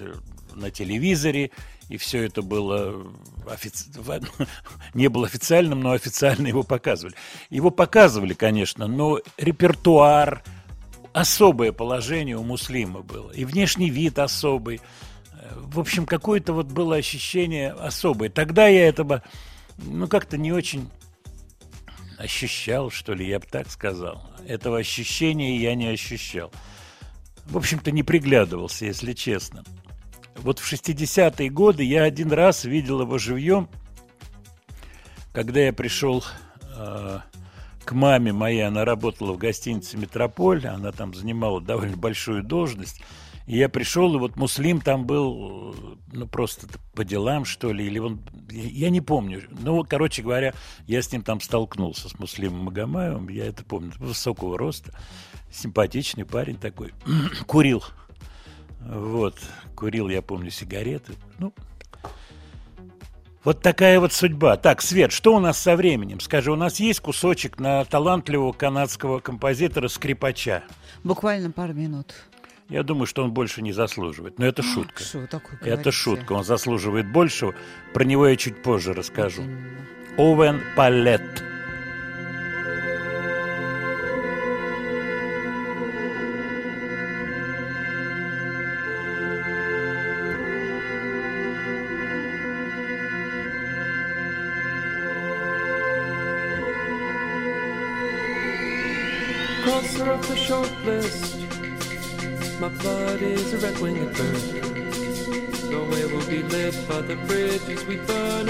на 0.53 0.71
телевизоре, 0.71 1.51
и 1.89 1.97
все 1.97 2.23
это 2.23 2.41
было 2.41 3.05
офици... 3.49 3.89
не 4.93 5.09
было 5.09 5.27
официальным, 5.27 5.81
но 5.81 5.91
официально 5.91 6.47
его 6.47 6.63
показывали. 6.63 7.15
Его 7.49 7.69
показывали, 7.69 8.33
конечно, 8.33 8.87
но 8.87 9.19
репертуар, 9.37 10.43
особое 11.13 11.71
положение 11.71 12.37
у 12.37 12.43
Муслима 12.43 13.01
было. 13.01 13.31
И 13.31 13.45
внешний 13.45 13.89
вид 13.89 14.19
особый. 14.19 14.81
В 15.55 15.79
общем, 15.79 16.05
какое-то 16.05 16.53
вот 16.53 16.67
было 16.67 16.95
ощущение 16.95 17.71
особое. 17.71 18.29
Тогда 18.29 18.67
я 18.67 18.87
этого, 18.87 19.23
ну, 19.77 20.07
как-то 20.07 20.37
не 20.37 20.51
очень 20.51 20.89
ощущал, 22.17 22.89
что 22.89 23.13
ли, 23.13 23.27
я 23.27 23.39
бы 23.39 23.45
так 23.45 23.69
сказал. 23.69 24.29
Этого 24.47 24.77
ощущения 24.77 25.57
я 25.57 25.75
не 25.75 25.87
ощущал. 25.87 26.51
В 27.45 27.57
общем-то, 27.57 27.91
не 27.91 28.03
приглядывался, 28.03 28.85
если 28.85 29.13
честно. 29.13 29.63
Вот 30.37 30.59
в 30.59 30.71
60-е 30.71 31.49
годы 31.49 31.83
я 31.83 32.03
один 32.03 32.31
раз 32.31 32.65
видел 32.65 33.01
его 33.01 33.17
живьем, 33.17 33.69
когда 35.31 35.61
я 35.61 35.73
пришел 35.73 36.23
э, 36.77 37.19
к 37.83 37.91
маме 37.91 38.33
моей, 38.33 38.65
она 38.65 38.85
работала 38.85 39.33
в 39.33 39.37
гостинице 39.37 39.97
«Метрополь», 39.97 40.65
она 40.67 40.91
там 40.91 41.13
занимала 41.13 41.59
довольно 41.61 41.97
большую 41.97 42.43
должность, 42.43 43.01
и 43.45 43.57
я 43.57 43.67
пришел, 43.67 44.15
и 44.15 44.19
вот 44.19 44.37
Муслим 44.37 44.79
там 44.79 45.05
был, 45.05 45.73
э, 45.73 45.95
ну, 46.13 46.27
просто 46.27 46.67
по 46.93 47.03
делам, 47.03 47.45
что 47.45 47.73
ли, 47.73 47.85
или 47.85 47.99
он, 47.99 48.21
я 48.49 48.89
не 48.89 49.01
помню. 49.01 49.43
Ну, 49.51 49.83
короче 49.83 50.21
говоря, 50.21 50.53
я 50.87 51.01
с 51.01 51.11
ним 51.11 51.23
там 51.23 51.41
столкнулся, 51.41 52.07
с 52.07 52.17
Муслимом 52.19 52.65
Магомаевым, 52.65 53.27
я 53.29 53.45
это 53.45 53.65
помню, 53.65 53.91
высокого 53.97 54.57
роста, 54.57 54.97
симпатичный 55.51 56.25
парень 56.25 56.57
такой, 56.57 56.93
курил, 57.47 57.83
вот, 58.87 59.39
курил, 59.75 60.09
я 60.09 60.21
помню, 60.21 60.49
сигареты, 60.51 61.13
ну, 61.39 61.53
вот 63.43 63.61
такая 63.61 63.99
вот 63.99 64.13
судьба. 64.13 64.55
Так, 64.55 64.81
Свет, 64.81 65.11
что 65.11 65.35
у 65.35 65.39
нас 65.39 65.57
со 65.59 65.75
временем? 65.75 66.21
Скажи, 66.21 66.49
у 66.51 66.55
нас 66.55 66.79
есть 66.79 67.01
кусочек 67.01 67.59
на 67.59 67.83
талантливого 67.83 68.53
канадского 68.53 69.19
композитора-скрипача? 69.19 70.63
Буквально 71.03 71.51
пару 71.51 71.73
минут. 71.73 72.13
Я 72.69 72.83
думаю, 72.83 73.05
что 73.05 73.21
он 73.21 73.33
больше 73.33 73.61
не 73.61 73.73
заслуживает. 73.73 74.39
Но 74.39 74.45
это 74.45 74.63
шутка. 74.63 75.03
Что 75.03 75.19
вы 75.19 75.27
такое 75.27 75.55
Это 75.57 75.65
говорите? 75.65 75.91
шутка. 75.91 76.31
Он 76.31 76.45
заслуживает 76.45 77.11
большего. 77.11 77.53
Про 77.93 78.05
него 78.05 78.25
я 78.27 78.37
чуть 78.37 78.63
позже 78.63 78.93
расскажу. 78.93 79.41
Именно. 79.41 79.85
Овен 80.17 80.61
Палет. 80.77 81.43
A 103.53 103.57
red 103.57 103.77
winged 103.79 104.15
bird. 104.15 104.35
The 105.69 105.87
way 105.91 106.05
will 106.05 106.25
be 106.27 106.43
lit 106.43 106.75
by 106.87 107.01
the 107.01 107.15
bridges 107.27 107.85
we 107.85 107.97
burn. 107.97 108.42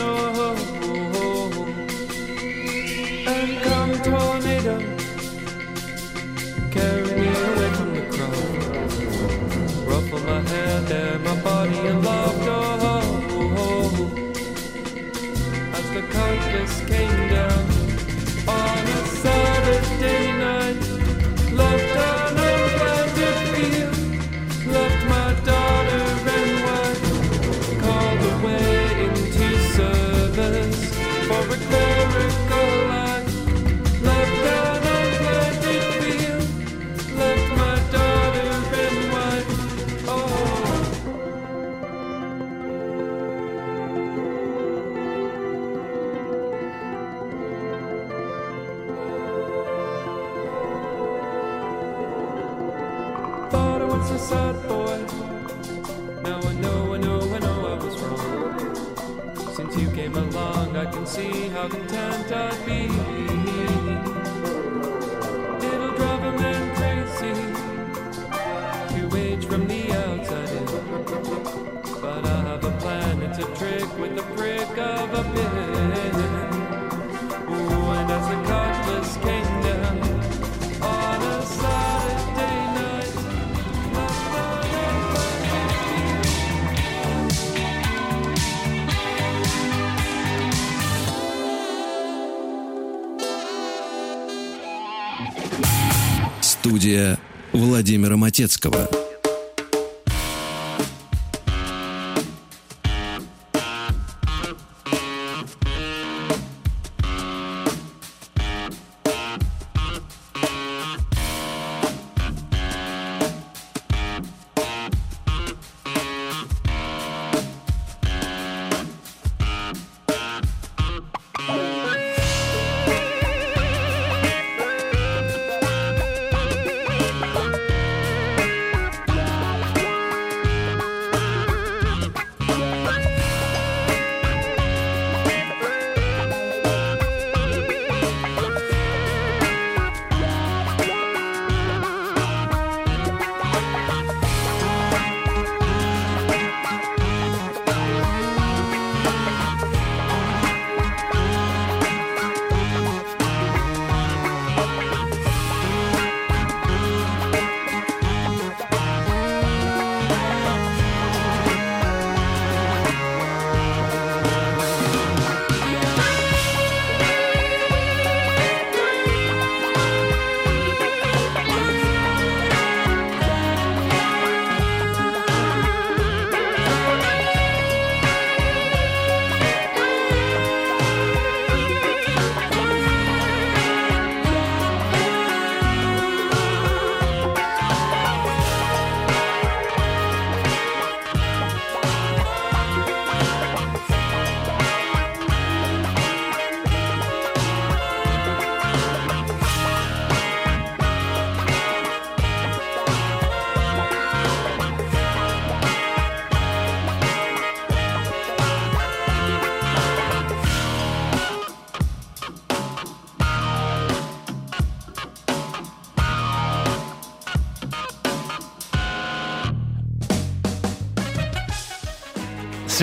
Владимира 98.43 99.02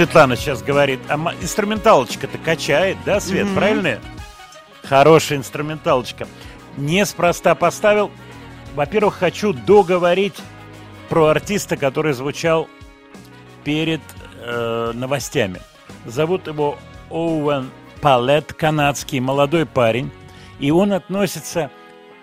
Светлана 0.01 0.35
сейчас 0.35 0.63
говорит, 0.63 0.99
а 1.11 1.17
инструменталочка-то 1.43 2.39
качает, 2.39 2.97
да, 3.05 3.21
Свет, 3.21 3.45
Мгм. 3.45 3.55
правильно? 3.55 3.99
Хорошая 4.83 5.37
инструменталочка. 5.37 6.27
Неспроста 6.79 7.55
поставил. 7.55 8.11
Во-первых, 8.75 9.17
хочу 9.17 9.53
договорить 9.53 10.37
про 11.11 11.27
артиста, 11.27 11.77
который 11.77 12.15
звучал 12.15 12.67
перед 13.63 14.01
э, 14.43 14.93
новостями. 14.95 15.61
Зовут 16.07 16.47
его 16.47 16.79
Оуэн 17.11 17.69
Палет, 18.01 18.55
канадский 18.55 19.21
молодой 19.21 19.67
парень. 19.67 20.11
И 20.61 20.71
он 20.71 20.95
относится 20.95 21.71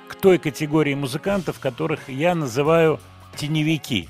к 0.08 0.16
той 0.16 0.40
категории 0.40 0.96
музыкантов, 0.96 1.60
которых 1.60 2.10
я 2.10 2.34
называю 2.34 3.00
теневики. 3.36 4.10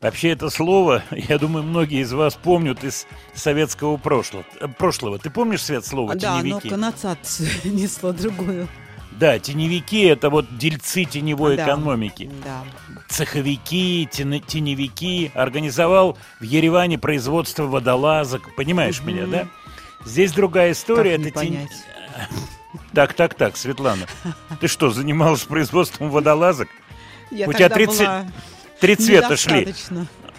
Вообще 0.00 0.28
это 0.30 0.48
слово, 0.48 1.02
я 1.10 1.38
думаю, 1.38 1.64
многие 1.64 2.02
из 2.02 2.12
вас 2.12 2.34
помнят 2.36 2.84
из 2.84 3.06
советского 3.34 3.96
прошлого. 3.96 4.44
э, 4.60 4.68
прошлого. 4.68 5.18
Ты 5.18 5.28
помнишь, 5.28 5.62
Свет, 5.64 5.84
слово 5.84 6.14
Да, 6.14 6.36
но 6.36 6.42
теневики? 6.42 6.68
коннотацию 6.68 7.48
несло 7.64 8.12
другую. 8.12 8.68
Да, 9.10 9.40
теневики– 9.40 10.02
это 10.04 10.30
вот 10.30 10.56
дельцы 10.56 11.02
теневой 11.02 11.56
Да. 11.56 11.64
экономики. 11.64 12.30
Да. 12.44 12.62
Цеховики, 13.08 14.08
тен- 14.12 14.40
теневики. 14.46 15.32
Организовал 15.34 16.16
в 16.38 16.44
Ереване 16.44 16.98
производство 16.98 17.64
водолазок. 17.64 18.54
Понимаешь 18.54 19.00
меня, 19.02 19.22
Мгм. 19.22 19.30
да? 19.32 19.46
Здесь 20.06 20.30
другая 20.30 20.70
история. 20.70 21.16
Как 21.16 21.20
не 21.24 21.30
это 21.30 21.40
тен- 21.40 21.48
понять? 21.54 21.72
Так, 22.92 23.14
так, 23.14 23.34
так, 23.34 23.56
Светлана. 23.56 24.06
Ты 24.60 24.68
что, 24.68 24.90
занималась 24.90 25.42
производством 25.42 26.10
водолазок? 26.10 26.68
Я 27.32 27.48
У 27.48 27.52
тебя 27.52 27.68
тогда 27.68 27.74
30 27.74 27.98
была 28.06 28.26
Три 28.80 28.96
цвета 28.96 29.36
шли. 29.36 29.74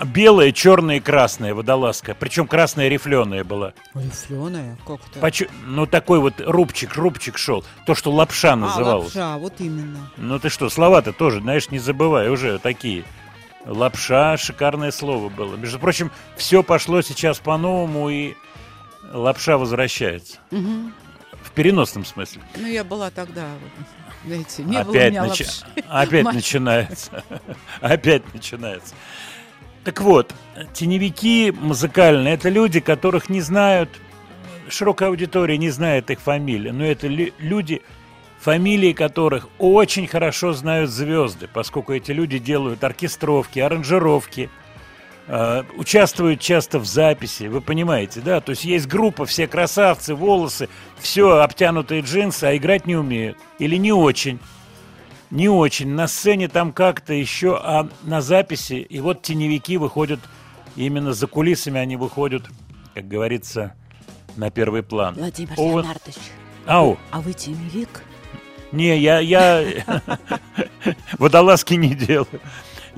Белая, 0.06 0.54
черная 0.54 0.97
и 0.97 0.99
красная 1.02 1.54
водолазка. 1.54 2.15
Причем 2.17 2.47
красная 2.47 2.88
рифленая 2.88 3.43
была. 3.43 3.73
Рифленая? 3.93 4.78
Как 4.88 5.02
это? 5.12 5.19
Почу- 5.19 5.49
Ну, 5.65 5.86
такой 5.86 6.19
вот 6.19 6.36
рубчик, 6.39 6.95
рубчик 6.95 7.38
шел. 7.38 7.65
То, 7.86 7.95
что 7.95 8.10
лапша 8.12 8.54
А, 8.54 8.56
называлось. 8.56 9.13
лапша, 9.13 9.38
вот 9.38 9.56
именно. 9.60 10.10
Ну 10.15 10.39
ты 10.39 10.47
что, 10.49 10.69
слова-то 10.69 11.12
тоже, 11.12 11.41
знаешь, 11.41 11.69
не 11.69 11.80
забывай, 11.80 12.30
уже 12.30 12.60
такие. 12.60 13.04
Лапша, 13.65 14.38
шикарное 14.38 14.91
слово 14.91 15.28
было. 15.28 15.58
Между 15.58 15.80
прочим, 15.80 16.12
все 16.38 16.63
пошло 16.63 17.02
сейчас 17.02 17.39
по-новому, 17.39 18.10
и 18.10 18.36
лапша 19.12 19.58
возвращается. 19.58 20.38
Мгм. 20.52 20.93
В 21.43 21.52
переносном 21.52 22.06
смысле. 22.06 22.41
Ну, 22.56 22.67
я 22.67 22.86
была 22.86 23.10
тогда, 23.12 23.47
знаете, 24.25 24.63
не 24.63 24.84
было 24.84 24.91
опять 24.91 25.12
меня 25.12 25.25
начи- 25.25 25.63
опять 25.89 26.25
начинается. 26.25 27.23
опять 27.82 28.34
начинается. 28.34 28.95
Так 29.84 30.01
вот, 30.01 30.34
теневики 30.73 31.51
музыкальные– 31.51 32.34
это 32.36 32.49
люди, 32.49 32.79
которых 32.79 33.29
не 33.29 33.41
знают, 33.41 33.89
широкая 34.67 35.10
аудитория 35.10 35.58
не 35.58 35.69
знает 35.69 36.10
их 36.12 36.19
фамилии, 36.19 36.69
но 36.71 36.86
это 36.86 37.08
лю- 37.08 37.34
люди, 37.39 37.82
фамилии 38.39 38.93
которых 38.93 39.47
очень 39.58 40.05
хорошо 40.08 40.53
знают 40.53 40.89
звезды, 40.89 41.47
поскольку 41.51 41.93
эти 41.93 42.12
люди 42.12 42.39
делают 42.39 42.84
оркестровки, 42.84 43.60
аранжировки, 43.60 44.49
э, 45.29 45.63
участвуют 45.77 46.41
часто 46.41 46.79
в 46.79 46.85
записи, 46.85 47.43
вы 47.43 47.61
понимаете, 47.61 48.19
да? 48.19 48.41
То 48.41 48.49
есть 48.49 48.65
есть 48.65 48.87
группа, 48.87 49.25
все 49.25 49.47
красавцы, 49.47 50.13
волосы, 50.15 50.67
все 50.99 51.37
обтянутые 51.37 52.01
джинсы, 52.01 52.43
а 52.43 52.57
играть 52.57 52.85
не 52.87 52.95
умеют. 52.97 53.37
Или 53.59 53.77
не 53.77 53.93
очень. 53.93 54.39
Не 55.31 55.47
очень. 55.47 55.89
На 55.89 56.07
сцене 56.07 56.47
там 56.47 56.73
как-то 56.73 57.13
еще, 57.13 57.55
а 57.55 57.87
на 58.03 58.19
записи, 58.21 58.73
и 58.73 58.99
вот 58.99 59.21
теневики 59.21 59.77
выходят, 59.77 60.19
именно 60.75 61.13
за 61.13 61.27
кулисами 61.27 61.79
они 61.79 61.95
выходят, 61.95 62.43
как 62.95 63.07
говорится, 63.07 63.75
на 64.35 64.49
первый 64.49 64.81
план. 64.83 65.13
Владимир 65.15 65.53
Оуэн- 65.53 65.81
Леонардович, 65.83 66.17
Ау, 66.65 66.97
а 67.11 67.21
вы 67.21 67.33
теневик? 67.33 68.03
не, 68.71 68.97
я, 68.99 69.19
я 69.19 69.63
водолазки 71.17 71.73
не 71.75 71.93
делаю. 71.95 72.27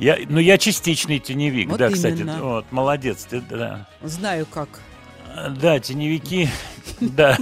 Я, 0.01 0.17
ну, 0.27 0.39
я 0.39 0.57
частичный 0.57 1.19
теневик, 1.19 1.69
Вот 1.69 1.77
да, 1.77 1.89
кстати. 1.91 2.15
именно. 2.21 2.41
Вот, 2.41 2.65
молодец, 2.71 3.23
ты, 3.29 3.39
да. 3.39 3.87
Знаю 4.01 4.45
как. 4.47 4.67
Да, 5.61 5.79
теневики, 5.79 6.49
да. 6.99 7.37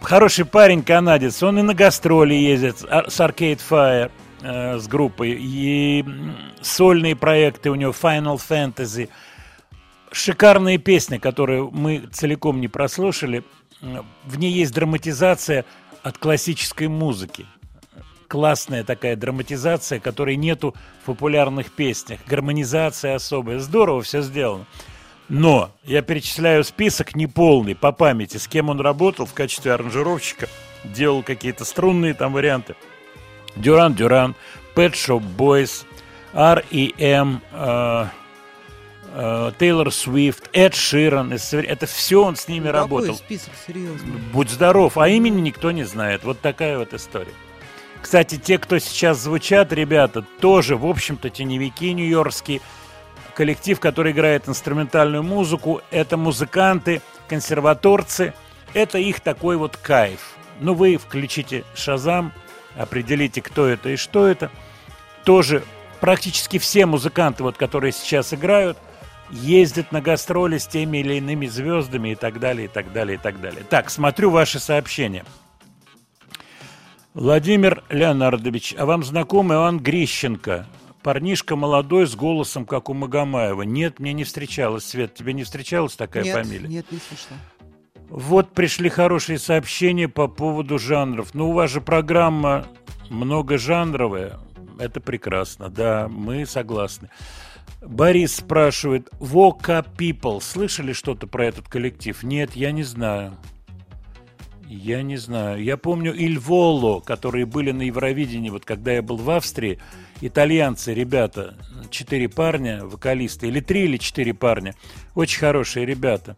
Хороший 0.00 0.44
парень, 0.44 0.82
канадец. 0.82 1.42
Он 1.42 1.58
и 1.58 1.62
на 1.62 1.74
гастроли 1.74 2.34
ездит 2.34 2.78
с 2.78 2.84
Ар- 2.84 3.10
с 3.10 3.20
Arcade 3.20 3.60
Fire, 3.68 4.10
э, 4.42 4.78
с 4.78 4.86
группой. 4.88 5.36
И 5.38 6.04
сольные 6.60 7.16
проекты 7.16 7.70
у 7.70 7.74
него, 7.74 7.92
Final 7.92 8.36
Fantasy. 8.36 9.08
Шикарные 10.10 10.78
песни, 10.78 11.18
которые 11.18 11.68
мы 11.70 12.06
целиком 12.12 12.60
не 12.60 12.68
прослушали. 12.68 13.44
В 14.24 14.38
ней 14.38 14.52
есть 14.52 14.72
драматизация 14.72 15.64
от 16.02 16.18
классической 16.18 16.86
музыки. 16.88 17.46
Классная 18.32 18.82
такая 18.82 19.14
драматизация, 19.14 20.00
которой 20.00 20.36
нету 20.36 20.74
в 21.02 21.04
популярных 21.04 21.70
песнях. 21.70 22.18
Гармонизация 22.26 23.14
особая. 23.14 23.58
Здорово 23.58 24.00
все 24.00 24.22
сделано. 24.22 24.64
Но 25.28 25.70
я 25.84 26.00
перечисляю 26.00 26.64
список 26.64 27.14
неполный 27.14 27.74
по 27.74 27.92
памяти, 27.92 28.38
с 28.38 28.48
кем 28.48 28.70
он 28.70 28.80
работал 28.80 29.26
в 29.26 29.34
качестве 29.34 29.74
аранжировщика, 29.74 30.48
делал 30.82 31.22
какие-то 31.22 31.66
струнные 31.66 32.14
там 32.14 32.32
варианты. 32.32 32.74
Дюран 33.54 33.92
Дюран, 33.92 34.34
Pet 34.74 34.92
Shop 34.92 35.22
Boys, 35.36 35.84
R.E.M., 36.32 37.42
Тейлор 39.58 39.92
Свифт, 39.92 40.48
Эд 40.54 40.74
Ширан. 40.74 41.34
Это 41.34 41.84
все 41.84 42.24
он 42.24 42.36
с 42.36 42.48
ними 42.48 42.68
Какой 42.68 42.80
работал. 42.80 43.14
список, 43.14 43.52
серьезно? 43.66 44.10
Будь 44.32 44.48
здоров, 44.48 44.96
а 44.96 45.06
имени 45.10 45.42
никто 45.42 45.70
не 45.70 45.84
знает. 45.84 46.24
Вот 46.24 46.40
такая 46.40 46.78
вот 46.78 46.94
история. 46.94 47.34
Кстати, 48.02 48.36
те, 48.36 48.58
кто 48.58 48.78
сейчас 48.78 49.18
звучат, 49.20 49.72
ребята, 49.72 50.22
тоже, 50.40 50.76
в 50.76 50.84
общем-то, 50.84 51.30
теневики 51.30 51.92
нью-йоркские. 51.92 52.60
Коллектив, 53.34 53.80
который 53.80 54.12
играет 54.12 54.48
инструментальную 54.48 55.22
музыку, 55.22 55.80
это 55.90 56.16
музыканты, 56.16 57.00
консерваторцы. 57.28 58.34
Это 58.74 58.98
их 58.98 59.20
такой 59.20 59.56
вот 59.56 59.76
кайф. 59.76 60.34
Ну, 60.60 60.74
вы 60.74 60.96
включите 60.96 61.64
Шазам, 61.74 62.32
определите, 62.76 63.40
кто 63.40 63.66
это 63.66 63.90
и 63.90 63.96
что 63.96 64.26
это. 64.26 64.50
Тоже 65.24 65.62
практически 66.00 66.58
все 66.58 66.84
музыканты, 66.84 67.44
вот, 67.44 67.56
которые 67.56 67.92
сейчас 67.92 68.34
играют, 68.34 68.76
ездят 69.30 69.92
на 69.92 70.00
гастроли 70.00 70.58
с 70.58 70.66
теми 70.66 70.98
или 70.98 71.14
иными 71.14 71.46
звездами 71.46 72.10
и 72.10 72.14
так 72.16 72.40
далее, 72.40 72.66
и 72.66 72.68
так 72.68 72.92
далее, 72.92 73.14
и 73.14 73.18
так 73.18 73.40
далее. 73.40 73.64
Так, 73.68 73.88
смотрю 73.88 74.30
ваши 74.30 74.58
сообщения. 74.58 75.24
Владимир 77.14 77.84
Леонардович, 77.90 78.74
а 78.78 78.86
вам 78.86 79.04
знаком 79.04 79.52
Иван 79.52 79.78
Грищенко? 79.78 80.66
Парнишка 81.02 81.56
молодой 81.56 82.06
с 82.06 82.14
голосом, 82.14 82.64
как 82.64 82.88
у 82.88 82.94
Магомаева. 82.94 83.62
Нет, 83.62 83.98
мне 83.98 84.14
не 84.14 84.24
встречалась, 84.24 84.84
Свет. 84.84 85.14
Тебе 85.14 85.34
не 85.34 85.44
встречалась 85.44 85.94
такая 85.94 86.24
нет, 86.24 86.34
фамилия? 86.34 86.68
нет, 86.68 86.86
не 86.90 86.98
слышала. 86.98 87.38
Вот 88.08 88.52
пришли 88.52 88.88
хорошие 88.88 89.38
сообщения 89.38 90.08
по 90.08 90.26
поводу 90.26 90.78
жанров. 90.78 91.34
Ну, 91.34 91.50
у 91.50 91.52
вас 91.52 91.70
же 91.70 91.82
программа 91.82 92.66
многожанровая. 93.10 94.38
Это 94.78 95.00
прекрасно, 95.00 95.68
да, 95.68 96.08
мы 96.08 96.46
согласны. 96.46 97.10
Борис 97.82 98.36
спрашивает, 98.36 99.08
Вока 99.18 99.84
People, 99.98 100.40
слышали 100.40 100.92
что-то 100.92 101.26
про 101.26 101.46
этот 101.46 101.68
коллектив? 101.68 102.22
Нет, 102.22 102.54
я 102.54 102.72
не 102.72 102.84
знаю. 102.84 103.36
Я 104.72 105.02
не 105.02 105.18
знаю. 105.18 105.62
Я 105.62 105.76
помню 105.76 106.14
Ильволо, 106.14 107.00
которые 107.00 107.44
были 107.44 107.72
на 107.72 107.82
Евровидении, 107.82 108.48
вот 108.48 108.64
когда 108.64 108.92
я 108.92 109.02
был 109.02 109.16
в 109.18 109.28
Австрии. 109.28 109.78
Итальянцы, 110.22 110.94
ребята, 110.94 111.58
четыре 111.90 112.30
парня, 112.30 112.82
вокалисты, 112.82 113.48
или 113.48 113.60
три, 113.60 113.84
или 113.84 113.98
четыре 113.98 114.32
парня. 114.32 114.74
Очень 115.14 115.40
хорошие 115.40 115.84
ребята. 115.84 116.36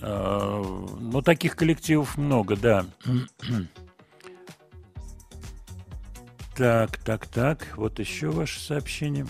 А, 0.00 0.62
Ну, 0.98 1.20
таких 1.20 1.54
коллективов 1.54 2.16
много, 2.16 2.56
да. 2.56 2.86
Так, 6.56 6.98
так, 6.98 7.26
так. 7.26 7.66
Вот 7.76 7.98
еще 7.98 8.28
ваше 8.28 8.60
сообщение. 8.60 9.26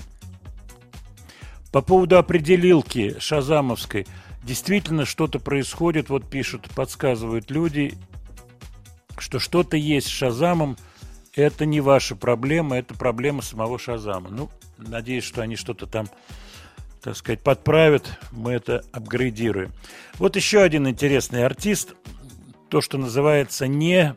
По 1.71 1.81
поводу 1.81 2.19
определилки 2.19 3.17
Шазамовской. 3.21 4.07
Действительно, 4.43 5.05
что-то 5.07 5.39
происходит, 5.39 6.09
вот 6.09 6.29
пишут, 6.29 6.69
подсказывают 6.75 7.51
люди, 7.53 7.97
что 9.23 9.39
что-то 9.39 9.77
есть 9.77 10.09
с 10.09 10.11
Шазамом. 10.11 10.77
Это 11.35 11.65
не 11.65 11.81
ваша 11.81 12.15
проблема, 12.17 12.77
это 12.77 12.95
проблема 12.95 13.41
самого 13.41 13.79
Шазама. 13.79 14.29
Ну, 14.29 14.51
надеюсь, 14.77 15.25
что 15.25 15.41
они 15.41 15.57
что-то 15.57 15.87
там, 15.87 16.09
так 17.01 17.17
сказать, 17.17 17.41
подправят. 17.41 18.19
Мы 18.33 18.53
это 18.53 18.85
апгрейдируем. 18.93 19.73
Вот 20.19 20.37
еще 20.37 20.61
один 20.61 20.89
интересный 20.89 21.47
артист. 21.47 21.95
То, 22.69 22.81
что 22.81 22.99
называется 22.99 23.67
не 23.67 24.15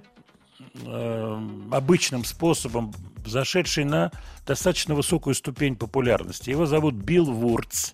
э, 0.84 1.48
обычным 1.72 2.26
способом, 2.26 2.94
зашедший 3.26 3.86
на 3.86 4.12
достаточно 4.46 4.96
высокую 4.96 5.36
ступень 5.36 5.76
популярности. 5.76 6.50
Его 6.50 6.65
зовут 6.65 6.96
Билл 6.96 7.32
Вурц. 7.32 7.94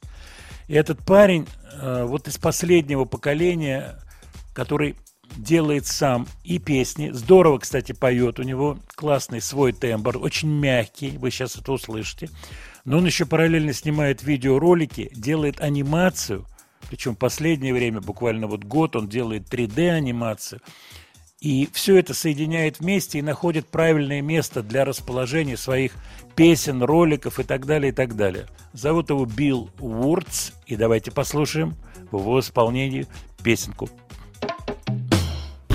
И 0.68 0.74
этот 0.74 1.06
парень, 1.06 1.48
э, 1.74 2.06
вот 2.06 2.28
из 2.28 2.38
последнего 2.38 3.06
поколения, 3.06 4.00
который 4.54 4.96
делает 5.36 5.86
сам 5.86 6.28
и 6.44 6.60
песни, 6.60 7.10
здорово, 7.12 7.60
кстати, 7.60 7.92
поет, 7.92 8.40
у 8.40 8.44
него 8.44 8.78
классный 8.96 9.42
свой 9.42 9.74
тембр, 9.74 10.18
очень 10.18 10.50
мягкий, 10.50 11.18
вы 11.18 11.32
сейчас 11.32 11.56
это 11.56 11.72
услышите. 11.72 12.30
Но 12.86 12.98
он 12.98 13.06
еще 13.06 13.26
параллельно 13.26 13.74
снимает 13.74 14.24
видеоролики, 14.24 15.12
делает 15.14 15.62
анимацию, 15.62 16.46
причем 16.90 17.16
последнее 17.16 17.74
время, 17.74 18.02
буквально 18.02 18.48
вот 18.48 18.64
год, 18.66 18.96
он 18.96 19.08
делает 19.08 19.44
3D-анимацию. 19.50 20.62
И 21.40 21.70
все 21.74 21.98
это 21.98 22.14
соединяет 22.14 22.80
вместе 22.80 23.20
и 23.20 23.24
находит 23.24 23.68
правильное 23.68 24.22
место 24.22 24.62
для 24.62 24.86
расположения 24.86 25.58
своих 25.58 25.94
песен, 26.36 26.84
роликов 26.84 27.40
и 27.40 27.44
так 27.44 27.66
далее, 27.66 27.92
и 27.92 27.96
так 27.96 28.16
далее. 28.16 28.48
Зовут 28.74 29.10
его 29.10 29.26
Билл 29.26 29.70
Вурц, 29.80 30.52
и 30.68 30.76
давайте 30.76 31.12
послушаем 31.12 31.76
в 32.12 32.20
его 32.20 32.40
исполнении 32.40 33.08
песенку. 33.42 33.90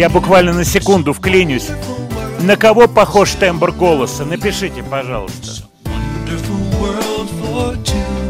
Я 0.00 0.08
буквально 0.08 0.54
на 0.54 0.64
секунду 0.64 1.12
вклинюсь. 1.12 1.68
На 2.40 2.56
кого 2.56 2.88
похож 2.88 3.32
тембр 3.32 3.70
голоса? 3.70 4.24
Напишите, 4.24 4.82
пожалуйста. 4.82 5.68
wonderful 5.84 6.80
world. 6.80 8.29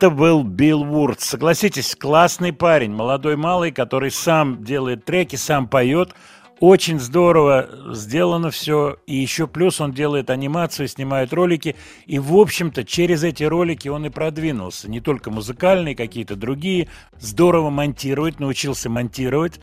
Это 0.00 0.08
был 0.08 0.44
Билл 0.44 0.82
Вурд. 0.86 1.20
Согласитесь, 1.20 1.94
классный 1.94 2.54
парень, 2.54 2.90
молодой 2.90 3.36
малый, 3.36 3.70
который 3.70 4.10
сам 4.10 4.64
делает 4.64 5.04
треки, 5.04 5.36
сам 5.36 5.68
поет. 5.68 6.14
Очень 6.58 6.98
здорово 6.98 7.68
сделано 7.92 8.50
все. 8.50 8.96
И 9.06 9.16
еще 9.16 9.46
плюс 9.46 9.78
он 9.78 9.92
делает 9.92 10.30
анимацию, 10.30 10.88
снимает 10.88 11.34
ролики. 11.34 11.76
И, 12.06 12.18
в 12.18 12.34
общем-то, 12.34 12.82
через 12.84 13.24
эти 13.24 13.44
ролики 13.44 13.88
он 13.88 14.06
и 14.06 14.08
продвинулся. 14.08 14.90
Не 14.90 15.02
только 15.02 15.30
музыкальные, 15.30 15.94
какие-то 15.94 16.34
другие. 16.34 16.88
Здорово 17.18 17.68
монтировать, 17.68 18.40
научился 18.40 18.88
монтировать. 18.88 19.60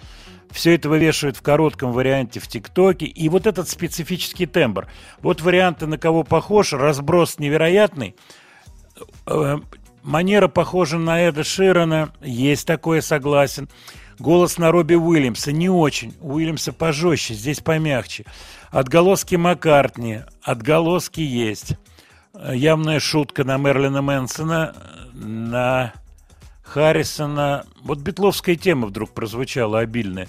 Все 0.52 0.76
это 0.76 0.88
вывешивает 0.88 1.36
в 1.36 1.42
коротком 1.42 1.94
варианте 1.94 2.40
в 2.40 2.48
ТикТоке. 2.48 3.08
И 3.08 3.28
вот 3.28 3.48
этот 3.48 3.68
специфический 3.70 4.46
тембр. 4.46 4.88
Вот 5.20 5.42
варианты, 5.42 5.88
на 5.88 5.98
кого 5.98 6.22
похож. 6.24 6.74
Разброс 6.74 7.40
невероятный. 7.40 8.16
Манера 10.04 10.48
похожа 10.48 10.98
на 10.98 11.22
Эда 11.22 11.44
Ширана, 11.44 12.14
есть 12.22 12.66
такое, 12.66 13.02
согласен. 13.02 13.70
Голос 14.20 14.58
на 14.58 14.72
Робби 14.72 14.96
Уильямса 14.96 15.52
не 15.52 15.70
очень, 15.70 16.16
у 16.22 16.36
Уильямса 16.36 16.74
пожестче, 16.74 17.34
здесь 17.34 17.60
помягче. 17.60 18.26
Отголоски 18.72 19.36
Маккартни, 19.36 20.22
отголоски 20.42 21.22
есть. 21.22 21.78
Явная 22.34 23.00
шутка 23.00 23.44
на 23.44 23.58
Мерлина 23.58 24.02
Мэнсона, 24.02 24.76
на 25.14 25.94
Харрисона. 26.64 27.66
Вот 27.82 28.00
битловская 28.00 28.56
тема 28.56 28.88
вдруг 28.88 29.12
прозвучала 29.12 29.80
обильная. 29.80 30.28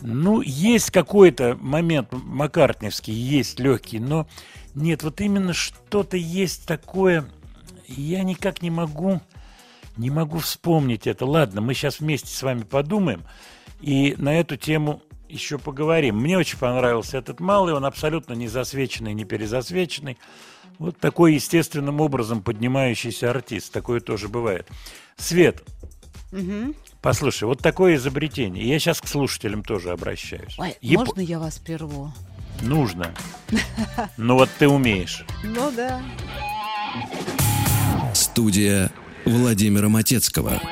Ну, 0.00 0.40
есть 0.40 0.90
какой-то 0.90 1.56
момент 1.60 2.08
маккартневский, 2.12 3.12
есть 3.12 3.58
легкий, 3.58 3.98
но 3.98 4.28
нет, 4.74 5.02
вот 5.02 5.20
именно 5.20 5.52
что-то 5.52 6.16
есть 6.16 6.66
такое, 6.66 7.24
я 7.88 8.22
никак 8.22 8.62
не 8.62 8.70
могу, 8.70 9.20
не 9.96 10.10
могу 10.10 10.38
вспомнить 10.38 11.06
это. 11.06 11.26
Ладно, 11.26 11.60
мы 11.60 11.74
сейчас 11.74 12.00
вместе 12.00 12.28
с 12.28 12.42
вами 12.42 12.62
подумаем 12.62 13.24
и 13.80 14.14
на 14.18 14.38
эту 14.38 14.56
тему 14.56 15.02
еще 15.28 15.58
поговорим. 15.58 16.16
Мне 16.20 16.38
очень 16.38 16.58
понравился 16.58 17.18
этот 17.18 17.40
малый, 17.40 17.74
он 17.74 17.84
абсолютно 17.84 18.32
не 18.34 18.48
засвеченный, 18.48 19.12
не 19.14 19.24
перезасвеченный. 19.24 20.16
Вот 20.78 20.98
такой 20.98 21.34
естественным 21.34 22.00
образом 22.00 22.40
поднимающийся 22.42 23.30
артист. 23.30 23.72
Такое 23.72 24.00
тоже 24.00 24.28
бывает. 24.28 24.68
Свет, 25.16 25.62
Мгм. 26.30 26.74
послушай, 27.02 27.44
вот 27.44 27.58
такое 27.60 27.96
изобретение. 27.96 28.64
Я 28.64 28.78
сейчас 28.78 29.00
к 29.00 29.08
слушателям 29.08 29.64
тоже 29.64 29.90
обращаюсь. 29.90 30.56
Ой, 30.58 30.76
Яп- 30.80 30.98
можно 31.06 31.20
я 31.20 31.38
вас 31.40 31.58
прерву? 31.58 32.12
Нужно. 32.62 33.12
Ну 34.16 34.34
вот 34.34 34.48
ты 34.58 34.68
умеешь. 34.68 35.24
Ну 35.44 35.70
да. 35.72 36.00
Студия 38.38 38.92
Владимира 39.24 39.88
Матецкого. 39.88 40.62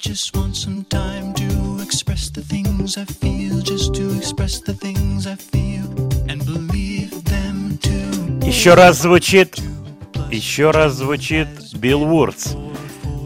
Just 0.00 0.34
want 0.34 0.56
some 0.56 0.84
time 0.88 1.34
to 1.34 1.82
express 1.82 2.30
the 2.30 2.42
things 2.42 2.96
I 2.96 3.04
feel, 3.04 3.60
just 3.60 3.94
to 3.94 4.16
express 4.16 4.60
the 4.60 4.74
things 4.74 5.26
I 5.26 5.36
feel, 5.36 5.84
and 6.30 6.42
believe 6.46 7.12
them 7.24 7.78
too. 7.78 8.46
Еще 8.46 8.72
раз 8.72 9.02
звучит, 9.02 9.58
еще 10.30 10.70
раз 10.70 10.94
звучит 10.94 11.48
Билл 11.74 12.06
Вурц. 12.06 12.54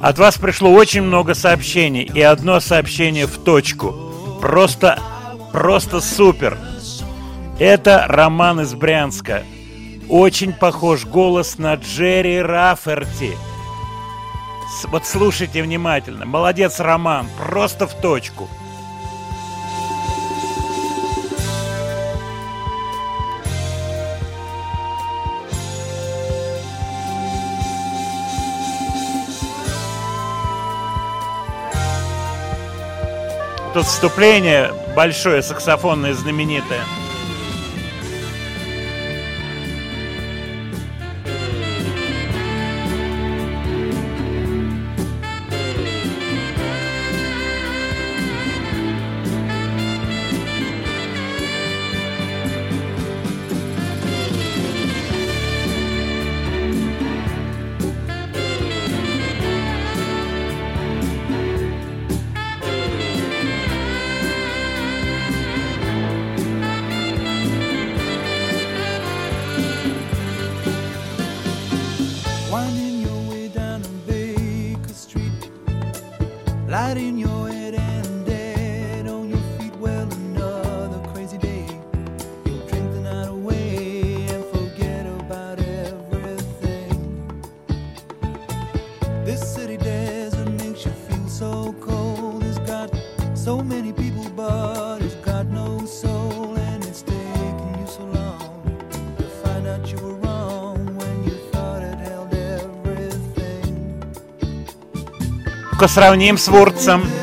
От 0.07 0.21
вас 0.21 0.39
пришло 0.39 0.73
очень 0.73 1.03
много 1.03 1.35
сообщений, 1.35 2.05
и 2.05 2.23
одно 2.23 2.61
сообщение 2.61 3.27
в 3.27 3.39
точку. 3.39 3.93
Просто, 4.41 5.01
просто 5.51 6.01
супер. 6.01 6.57
Это 7.59 8.05
Роман 8.07 8.61
из 8.61 8.73
Брянска. 8.73 9.43
Очень 10.09 10.53
похож 10.53 11.05
голос 11.05 11.59
на 11.59 11.75
Джерри 11.75 12.41
Раферти. 12.41 13.37
Вот 14.85 15.05
слушайте 15.05 15.61
внимательно. 15.61 16.25
Молодец, 16.25 16.79
Роман. 16.79 17.27
Просто 17.37 17.89
в 17.89 17.95
точку. 18.01 18.49
Тут 33.77 33.85
вступление 33.85 34.73
большое, 34.97 35.43
саксофонное, 35.43 36.15
знаменитое. 36.15 36.81
Some 106.77 107.17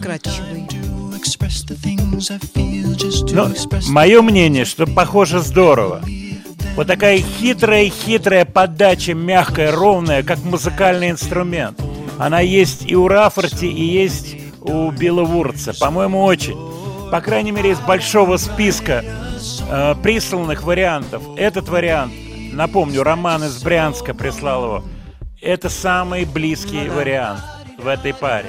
вкрадчивый. 0.00 0.66
time 0.66 0.68
to 0.68 1.16
express 1.16 1.62
the 1.62 1.74
things 1.74 2.30
I 2.30 2.38
feel, 2.38 2.94
just 2.94 3.28
to 3.28 3.34
Ну, 3.34 3.92
мое 3.92 4.22
мнение, 4.22 4.64
что 4.64 4.86
похоже 4.86 5.40
здорово. 5.40 6.02
Вот 6.80 6.86
такая 6.86 7.18
хитрая-хитрая 7.18 8.46
подача, 8.46 9.12
мягкая, 9.12 9.70
ровная, 9.70 10.22
как 10.22 10.38
музыкальный 10.38 11.10
инструмент. 11.10 11.78
Она 12.18 12.40
есть 12.40 12.90
и 12.90 12.96
у 12.96 13.06
Раффорти, 13.06 13.66
и 13.66 13.84
есть 13.84 14.34
у 14.62 14.90
Билла 14.90 15.24
Вурца. 15.24 15.74
По-моему, 15.78 16.24
очень. 16.24 16.56
По 17.10 17.20
крайней 17.20 17.52
мере, 17.52 17.72
из 17.72 17.80
большого 17.80 18.38
списка 18.38 19.04
э, 19.68 19.94
присланных 20.02 20.62
вариантов. 20.62 21.22
Этот 21.36 21.68
вариант, 21.68 22.14
напомню, 22.54 23.02
Роман 23.02 23.44
из 23.44 23.62
Брянска 23.62 24.14
прислал 24.14 24.64
его. 24.64 24.84
Это 25.42 25.68
самый 25.68 26.24
близкий 26.24 26.88
вариант 26.88 27.42
в 27.76 27.88
этой 27.88 28.14
паре. 28.14 28.48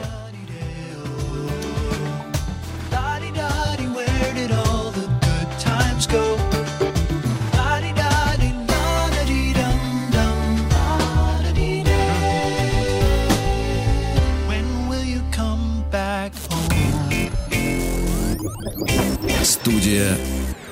Студия 19.72 20.18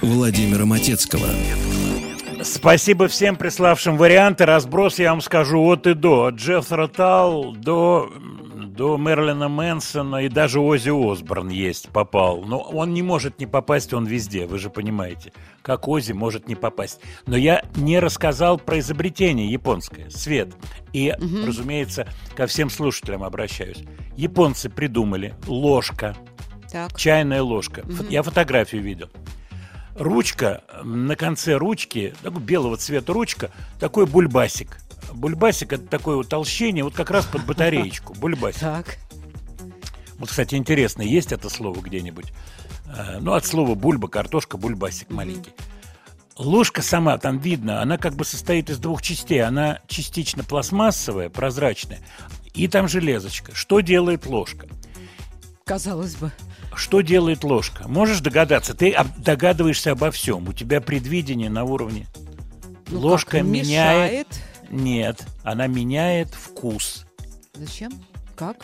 Владимира 0.01 0.65
Матецкого. 0.65 1.27
Спасибо 2.43 3.07
всем 3.07 3.37
приславшим 3.37 3.95
варианты. 3.95 4.45
Разброс 4.45 4.99
я 4.99 5.11
вам 5.11 5.21
скажу 5.21 5.61
от 5.61 5.87
и 5.87 5.93
до. 5.93 6.25
От 6.25 6.35
Джеффра 6.35 6.87
Тал 6.87 7.53
до, 7.53 8.11
до 8.55 8.97
Мерлина 8.97 9.47
Мэнсона 9.47 10.25
и 10.25 10.27
даже 10.27 10.59
Ози 10.59 10.89
Осборн 10.89 11.47
есть, 11.47 11.87
попал. 11.87 12.41
Но 12.41 12.59
он 12.59 12.93
не 12.93 13.01
может 13.01 13.39
не 13.39 13.45
попасть, 13.45 13.93
он 13.93 14.05
везде, 14.05 14.47
вы 14.47 14.59
же 14.59 14.69
понимаете. 14.69 15.31
Как 15.61 15.87
Ози 15.87 16.11
может 16.11 16.49
не 16.49 16.55
попасть. 16.55 16.99
Но 17.25 17.37
я 17.37 17.63
не 17.77 17.99
рассказал 17.99 18.57
про 18.57 18.79
изобретение 18.79 19.49
японское. 19.49 20.09
Свет. 20.09 20.49
И, 20.91 21.15
разумеется, 21.45 22.05
ко 22.35 22.47
всем 22.47 22.69
слушателям 22.69 23.23
обращаюсь. 23.23 23.81
Японцы 24.17 24.69
придумали 24.69 25.35
ложка, 25.47 26.17
Так. 26.71 26.95
чайная 26.97 27.41
ложка. 27.41 27.81
Фо- 27.81 28.07
Я 28.09 28.23
фотографию 28.23 28.81
видел. 28.81 29.09
Ручка, 29.95 30.63
на 30.83 31.15
конце 31.15 31.55
ручки, 31.55 32.13
такой 32.21 32.41
белого 32.41 32.77
цвета 32.77 33.11
ручка, 33.13 33.51
такой 33.79 34.05
бульбасик. 34.05 34.77
Бульбасик 35.13 35.73
это 35.73 35.85
такое 35.87 36.15
утолщение, 36.15 36.83
вот 36.83 36.93
как 36.93 37.09
раз 37.11 37.25
под 37.25 37.45
батареечку. 37.45 38.13
Бульбасик. 38.19 38.61
Так. 38.61 38.97
Вот, 40.17 40.29
кстати, 40.29 40.55
интересно, 40.55 41.01
есть 41.01 41.31
это 41.31 41.49
слово 41.49 41.79
где-нибудь? 41.81 42.31
Э, 42.95 43.19
Ну, 43.19 43.33
от 43.33 43.45
слова 43.45 43.75
бульба, 43.75 44.07
картошка, 44.07 44.57
бульбасик 44.57 45.09
маленький. 45.09 45.51
Ложка 46.37 46.81
сама, 46.81 47.17
там 47.17 47.39
видно, 47.39 47.81
она 47.81 47.97
как 47.97 48.15
бы 48.15 48.23
состоит 48.23 48.69
из 48.69 48.77
двух 48.77 49.01
частей. 49.01 49.41
Она 49.41 49.79
частично 49.87 50.43
пластмассовая, 50.45 51.29
прозрачная, 51.29 51.99
и 52.53 52.67
там 52.69 52.87
железочка. 52.87 53.53
Что 53.53 53.81
делает 53.81 54.25
ложка? 54.25 54.67
Казалось 55.65 56.15
бы. 56.15 56.31
Что 56.79 57.01
делает 57.01 57.43
ложка? 57.43 57.87
Можешь 57.89 58.21
догадаться? 58.21 58.73
Ты 58.73 58.95
догадываешься 59.17 59.91
обо 59.91 60.11
всем. 60.11 60.47
У 60.47 60.53
тебя 60.53 60.79
предвидение 60.79 61.49
на 61.49 61.65
уровне. 61.65 62.07
Ну 62.87 62.99
ложка 63.01 63.31
как, 63.39 63.43
меняет. 63.43 64.27
мешает. 64.27 64.27
Нет, 64.69 65.25
она 65.43 65.67
меняет 65.67 66.33
вкус. 66.33 67.05
Зачем? 67.53 67.91
Как? 68.35 68.57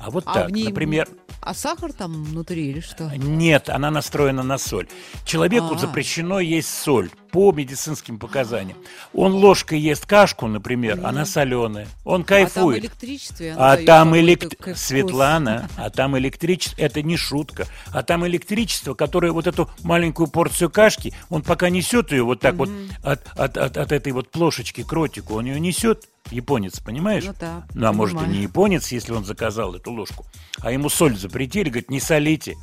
А 0.00 0.10
вот 0.10 0.24
А 0.26 0.34
так, 0.34 0.50
ней- 0.50 0.64
например, 0.64 1.08
А 1.40 1.54
сахар 1.54 1.92
там 1.92 2.24
внутри 2.24 2.70
или 2.70 2.80
что? 2.80 3.08
нет, 3.16 3.68
она 3.68 3.90
настроена 3.92 4.42
на 4.42 4.58
соль. 4.58 4.88
Человеку 5.24 5.74
А. 5.74 5.78
запрещено 5.78 6.40
есть 6.40 6.68
соль 6.68 7.10
по 7.34 7.50
медицинским 7.50 8.20
показаниям. 8.20 8.78
Он 9.12 9.32
ложкой 9.32 9.80
ест 9.80 10.06
кашку, 10.06 10.46
например, 10.46 11.00
она 11.02 11.24
соленая. 11.26 11.88
Он 12.04 12.20
А 12.20 12.24
там 12.24 12.24
кайфует. 12.24 12.78
электричество. 12.84 13.42
и 13.42 13.48
оно 13.48 13.60
А 13.64 13.76
там 13.76 14.16
элект... 14.16 14.54
Светлана, 14.78 15.68
а 15.76 15.90
там 15.90 16.16
электричество, 16.16 16.80
это 16.80 17.02
не 17.02 17.16
шутка, 17.16 17.66
а 17.90 18.04
там 18.04 18.24
электричество, 18.24 18.94
которое 18.94 19.32
вот 19.32 19.48
эту 19.48 19.68
маленькую 19.82 20.28
порцию 20.28 20.70
кашки, 20.70 21.12
он 21.28 21.42
пока 21.42 21.70
несет 21.70 22.12
ее 22.12 22.22
вот 22.22 22.38
так 22.38 22.54
вот 22.54 22.70
от, 23.02 23.26
от, 23.36 23.56
от, 23.58 23.76
от 23.78 23.90
этой 23.90 24.12
вот 24.12 24.30
плошечки 24.30 24.84
к 24.84 24.92
ротику, 24.92 25.34
он 25.34 25.46
ее 25.46 25.58
несет, 25.58 26.04
японец, 26.30 26.78
понимаешь? 26.78 27.24
Ну 27.24 27.34
да, 27.40 27.66
Ну, 27.74 27.88
а 27.88 27.92
может 27.92 28.14
и 28.14 28.18
понимаю. 28.18 28.38
не 28.38 28.42
японец, 28.44 28.92
если 28.92 29.12
он 29.12 29.24
заказал 29.24 29.74
эту 29.74 29.90
ложку, 29.90 30.24
а 30.60 30.70
ему 30.70 30.88
соль 30.88 31.16
запретили, 31.16 31.68
говорит, 31.68 31.90
не 31.90 31.98
солите, 31.98 32.54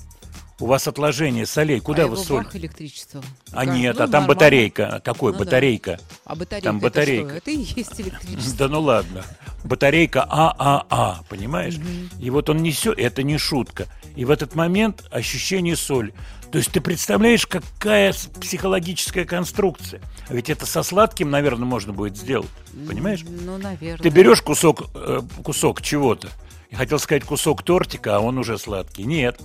у 0.61 0.67
вас 0.67 0.87
отложение 0.87 1.45
солей, 1.45 1.79
куда 1.79 2.03
а 2.03 2.07
вы 2.07 2.13
его 2.15 2.23
соль? 2.23 2.43
бах 2.43 2.55
электричеством. 2.55 3.23
А 3.51 3.61
Такая, 3.61 3.77
нет, 3.77 3.95
ну, 3.97 4.03
а 4.03 4.05
там 4.05 4.11
нормально. 4.11 4.27
батарейка. 4.35 5.01
Какой 5.03 5.31
Ну 5.33 5.39
да. 5.39 5.45
батарейка? 5.45 5.99
А 6.23 6.35
батарейка, 6.35 6.63
Там 6.65 6.77
это 6.77 6.83
батарейка. 6.85 7.29
что? 7.29 7.37
Это 7.37 7.51
и 7.51 7.57
есть 7.57 8.01
электричество. 8.01 8.57
Да 8.57 8.67
ну 8.67 8.81
ладно. 8.81 9.23
Батарейка 9.63 10.23
ААА, 10.29 11.23
понимаешь? 11.29 11.75
И 12.19 12.29
вот 12.29 12.49
он 12.49 12.57
несет, 12.63 12.97
это 12.97 13.23
не 13.23 13.37
шутка. 13.37 13.87
И 14.15 14.25
в 14.25 14.31
этот 14.31 14.55
момент 14.55 15.03
ощущение 15.11 15.75
соли. 15.75 16.13
То 16.51 16.57
есть 16.57 16.71
ты 16.71 16.81
представляешь, 16.81 17.47
какая 17.47 18.13
психологическая 18.41 19.23
конструкция. 19.25 20.01
А 20.27 20.33
ведь 20.33 20.49
это 20.49 20.65
со 20.65 20.83
сладким, 20.83 21.29
наверное, 21.29 21.65
можно 21.65 21.93
будет 21.93 22.17
сделать. 22.17 22.49
Понимаешь? 22.87 23.23
Ну, 23.25 23.57
наверное. 23.57 24.03
Ты 24.03 24.09
берешь 24.09 24.41
кусок, 24.41 24.83
э, 24.93 25.21
кусок 25.43 25.81
чего-то. 25.81 26.27
Я 26.69 26.77
хотел 26.77 26.99
сказать 26.99 27.23
кусок 27.23 27.63
тортика, 27.63 28.17
а 28.17 28.19
он 28.19 28.37
уже 28.37 28.57
сладкий. 28.57 29.03
Нет. 29.03 29.39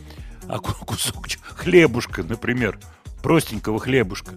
А 0.49 0.59
ку- 0.59 0.85
кусок 0.85 1.27
хлебушка, 1.43 2.23
например, 2.23 2.79
простенького 3.23 3.79
хлебушка. 3.79 4.33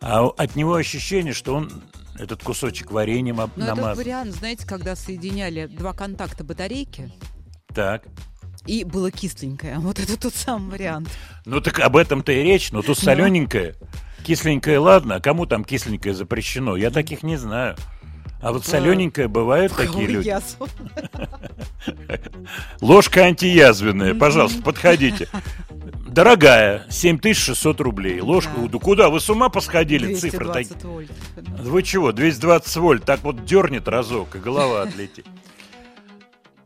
А 0.00 0.26
от 0.26 0.56
него 0.56 0.74
ощущение, 0.74 1.32
что 1.32 1.54
он 1.54 1.82
этот 2.18 2.42
кусочек 2.42 2.90
вареньем 2.90 3.40
об- 3.40 3.50
Ну, 3.56 3.64
это 3.64 3.74
намазан. 3.74 3.96
вариант, 3.96 4.34
знаете, 4.34 4.66
когда 4.66 4.94
соединяли 4.96 5.66
два 5.66 5.92
контакта 5.92 6.44
батарейки, 6.44 7.10
Так. 7.74 8.04
и 8.66 8.84
было 8.84 9.10
кисленькое. 9.10 9.78
Вот 9.78 9.98
это 9.98 10.18
тот 10.18 10.34
самый 10.34 10.70
вариант. 10.72 11.08
Ну 11.46 11.60
так 11.60 11.78
об 11.80 11.96
этом-то 11.96 12.32
и 12.32 12.42
речь. 12.42 12.72
Но 12.72 12.82
тут 12.82 12.98
солененькое. 12.98 13.74
Кисленькое, 14.24 14.78
ладно, 14.78 15.14
а 15.16 15.20
кому 15.20 15.46
там 15.46 15.64
кисленькое 15.64 16.14
запрещено? 16.14 16.76
Я 16.76 16.90
таких 16.90 17.22
не 17.22 17.36
знаю. 17.36 17.76
А 18.40 18.52
вот 18.52 18.64
солененькое 18.66 19.28
бывают 19.28 19.74
такие 19.76 20.06
люди. 20.06 20.34
Ложка 22.80 23.24
антиязвенная, 23.24 24.14
пожалуйста, 24.14 24.62
подходите. 24.62 25.28
Дорогая, 26.08 26.86
7600 26.88 27.80
рублей. 27.80 28.20
Ложка, 28.20 28.52
Да. 28.56 28.68
да 28.68 28.78
куда? 28.78 29.10
Вы 29.10 29.20
с 29.20 29.30
ума 29.30 29.48
посходили? 29.48 30.14
Цифры 30.14 30.46
220 30.46 30.72
такие. 30.72 30.90
вольт. 30.90 31.10
Вы 31.60 31.82
чего, 31.84 32.12
220 32.12 32.76
вольт, 32.78 33.04
так 33.04 33.20
вот 33.22 33.44
дернет 33.44 33.86
разок, 33.86 34.34
и 34.34 34.38
голова 34.38 34.82
отлетит. 34.82 35.26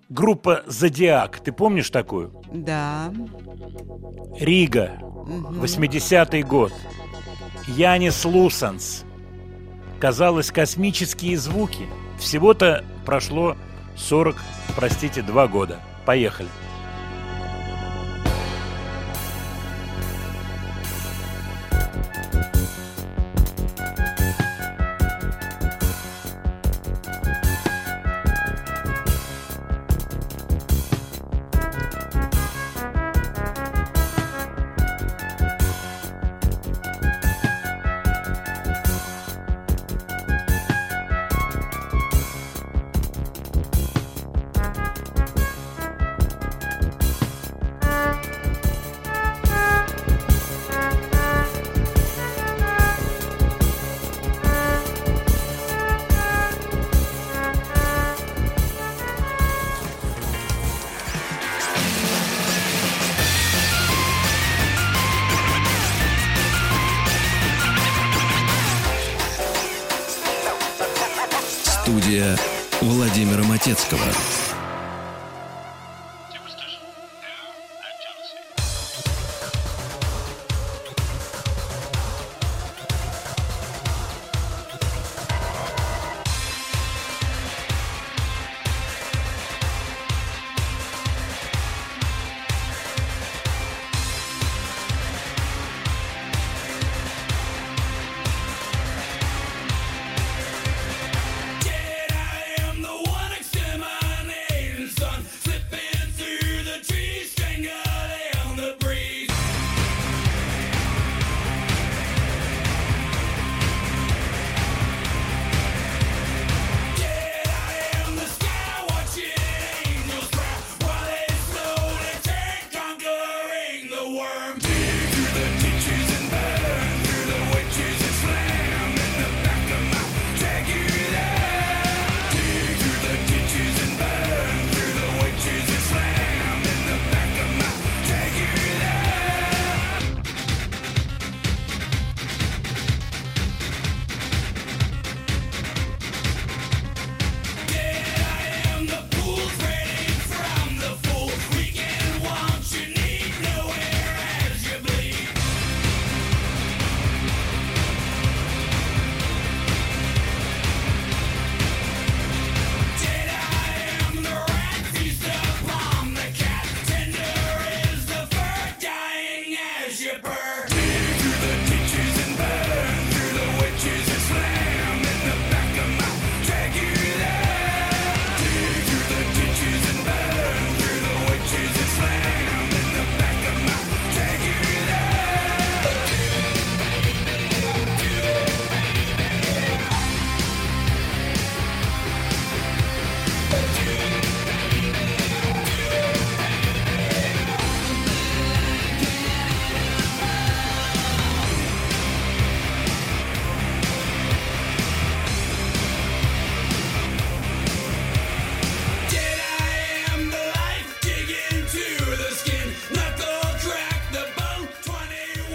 Группа 0.09 0.63
«Зодиак», 0.67 1.41
ты 1.41 1.53
помнишь 1.53 1.91
такую? 1.91 2.33
Да. 2.53 3.13
Рига, 4.39 4.99
80-й 5.03 6.43
год. 6.43 6.73
Янис 7.67 8.25
Лусанс. 8.25 9.05
Казалось, 10.05 10.51
космические 10.51 11.39
звуки. 11.39 11.89
Всего-то 12.19 12.85
прошло 13.07 13.57
40, 13.97 14.37
простите, 14.77 15.23
2 15.23 15.47
года. 15.49 15.81
Поехали. 16.05 16.51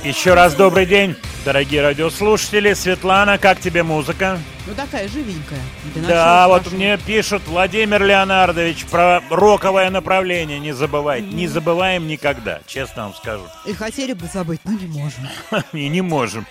Еще 0.09 0.33
раз 0.33 0.55
добрый 0.55 0.87
день, 0.87 1.15
дорогие 1.45 1.83
радиослушатели. 1.83 2.73
Светлана, 2.73 3.37
как 3.37 3.59
тебе 3.59 3.83
музыка? 3.83 4.39
Ну, 4.65 4.73
такая 4.73 5.07
живенькая. 5.07 5.59
Да, 6.07 6.47
вот 6.47 6.71
мне 6.71 6.97
пишут 6.97 7.43
Владимир 7.45 8.03
Леонардович 8.03 8.85
про 8.85 9.21
роковое 9.29 9.91
направление. 9.91 10.57
Не 10.57 10.71
забывай. 10.71 11.21
Не 11.21 11.47
забываем 11.47 12.07
никогда, 12.07 12.61
честно 12.65 13.03
вам 13.03 13.13
скажу. 13.13 13.43
И 13.67 13.73
хотели 13.73 14.13
бы 14.13 14.25
забыть, 14.25 14.59
но 14.63 14.71
не 14.71 14.87
можем. 14.87 15.29
И 15.73 15.87
не 15.87 16.01
можем. 16.01 16.47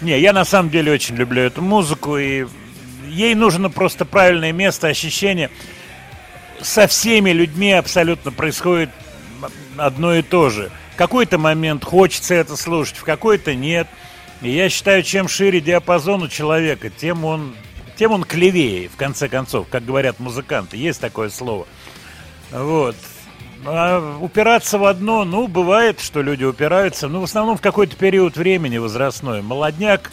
Не, 0.00 0.18
я 0.18 0.32
на 0.32 0.44
самом 0.44 0.70
деле 0.70 0.90
очень 0.90 1.14
люблю 1.14 1.42
эту 1.42 1.62
музыку, 1.62 2.18
и 2.18 2.46
ей 3.06 3.36
нужно 3.36 3.70
просто 3.70 4.04
правильное 4.04 4.50
место, 4.50 4.88
ощущение. 4.88 5.48
Со 6.60 6.88
всеми 6.88 7.30
людьми 7.30 7.70
абсолютно 7.70 8.32
происходит 8.32 8.90
одно 9.76 10.12
и 10.16 10.22
то 10.22 10.50
же. 10.50 10.72
Какой-то 11.00 11.38
момент 11.38 11.82
хочется 11.82 12.34
это 12.34 12.58
слушать, 12.58 12.98
в 12.98 13.04
какой-то 13.04 13.54
нет. 13.54 13.88
И 14.42 14.50
я 14.50 14.68
считаю, 14.68 15.02
чем 15.02 15.28
шире 15.28 15.62
диапазон 15.62 16.24
у 16.24 16.28
человека, 16.28 16.90
тем 16.90 17.24
он, 17.24 17.54
тем 17.96 18.12
он 18.12 18.22
клевее, 18.22 18.90
в 18.90 18.96
конце 18.96 19.26
концов, 19.26 19.66
как 19.70 19.82
говорят 19.86 20.20
музыканты. 20.20 20.76
Есть 20.76 21.00
такое 21.00 21.30
слово. 21.30 21.66
Вот. 22.50 22.96
А 23.64 24.18
упираться 24.20 24.76
в 24.76 24.84
одно, 24.84 25.24
ну, 25.24 25.48
бывает, 25.48 26.00
что 26.00 26.20
люди 26.20 26.44
упираются, 26.44 27.08
ну, 27.08 27.20
в 27.20 27.24
основном 27.24 27.56
в 27.56 27.62
какой-то 27.62 27.96
период 27.96 28.36
времени 28.36 28.76
возрастной. 28.76 29.40
Молодняк 29.40 30.12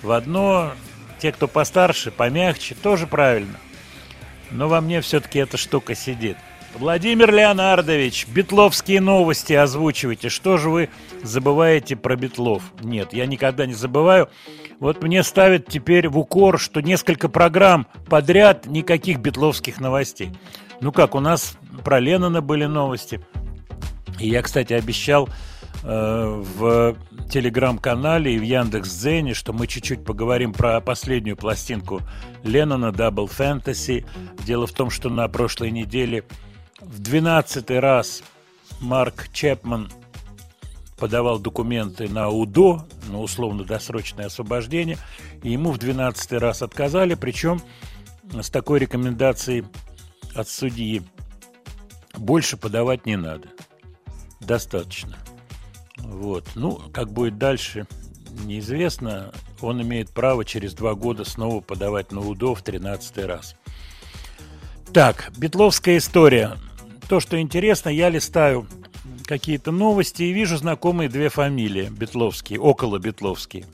в 0.00 0.12
одно, 0.12 0.74
те, 1.18 1.32
кто 1.32 1.48
постарше, 1.48 2.12
помягче, 2.12 2.76
тоже 2.76 3.08
правильно. 3.08 3.58
Но 4.52 4.68
во 4.68 4.80
мне 4.80 5.00
все-таки 5.00 5.40
эта 5.40 5.56
штука 5.56 5.96
сидит. 5.96 6.36
Владимир 6.78 7.34
Леонардович, 7.34 8.26
битловские 8.28 9.00
новости 9.00 9.52
озвучивайте. 9.52 10.28
Что 10.28 10.56
же 10.56 10.70
вы 10.70 10.88
забываете 11.22 11.96
про 11.96 12.16
битлов? 12.16 12.62
Нет, 12.80 13.12
я 13.12 13.26
никогда 13.26 13.66
не 13.66 13.74
забываю. 13.74 14.28
Вот 14.78 15.02
мне 15.02 15.22
ставят 15.22 15.66
теперь 15.66 16.08
в 16.08 16.18
укор, 16.18 16.58
что 16.58 16.80
несколько 16.80 17.28
программ 17.28 17.86
подряд 18.08 18.66
никаких 18.66 19.18
битловских 19.18 19.80
новостей. 19.80 20.32
Ну 20.80 20.92
как, 20.92 21.14
у 21.14 21.20
нас 21.20 21.58
про 21.84 21.98
Леннона 21.98 22.40
были 22.40 22.64
новости. 22.64 23.20
И 24.18 24.28
я, 24.28 24.40
кстати, 24.40 24.72
обещал 24.72 25.28
э, 25.82 26.42
в 26.56 26.96
телеграм-канале 27.30 28.34
и 28.34 28.38
в 28.38 28.42
Яндекс.Дзене, 28.42 29.34
что 29.34 29.52
мы 29.52 29.66
чуть-чуть 29.66 30.04
поговорим 30.04 30.52
про 30.52 30.80
последнюю 30.80 31.36
пластинку 31.36 32.00
Леннона 32.42 32.86
Double 32.86 33.28
Fantasy. 33.28 34.06
Дело 34.46 34.66
в 34.66 34.72
том, 34.72 34.88
что 34.88 35.10
на 35.10 35.28
прошлой 35.28 35.70
неделе 35.70 36.24
в 36.90 36.98
12 36.98 37.70
раз 37.70 38.22
Марк 38.80 39.28
Чепман 39.32 39.90
подавал 40.98 41.38
документы 41.38 42.08
на 42.08 42.28
УДО, 42.28 42.84
на 43.08 43.20
условно-досрочное 43.20 44.26
освобождение, 44.26 44.98
и 45.44 45.52
ему 45.52 45.70
в 45.70 45.78
12 45.78 46.32
раз 46.32 46.62
отказали, 46.62 47.14
причем 47.14 47.62
с 48.32 48.50
такой 48.50 48.80
рекомендацией 48.80 49.64
от 50.34 50.48
судьи 50.48 51.02
больше 52.16 52.56
подавать 52.56 53.06
не 53.06 53.16
надо. 53.16 53.48
Достаточно. 54.40 55.16
Вот. 55.96 56.44
Ну, 56.56 56.82
как 56.92 57.12
будет 57.12 57.38
дальше, 57.38 57.86
неизвестно. 58.44 59.32
Он 59.60 59.80
имеет 59.80 60.10
право 60.10 60.44
через 60.44 60.74
два 60.74 60.94
года 60.94 61.24
снова 61.24 61.60
подавать 61.60 62.10
на 62.10 62.20
УДО 62.20 62.54
в 62.56 62.62
13 62.62 63.18
раз. 63.26 63.54
Так, 64.92 65.30
битловская 65.36 65.98
история. 65.98 66.56
То, 67.10 67.18
что 67.18 67.40
интересно, 67.40 67.88
я 67.88 68.08
листаю 68.08 68.68
какие-то 69.24 69.72
новости 69.72 70.22
и 70.22 70.32
вижу 70.32 70.56
знакомые 70.56 71.08
две 71.08 71.28
фамилии 71.28 71.88
битловские, 71.90 72.60
около 72.60 73.00
битловские. 73.00 73.66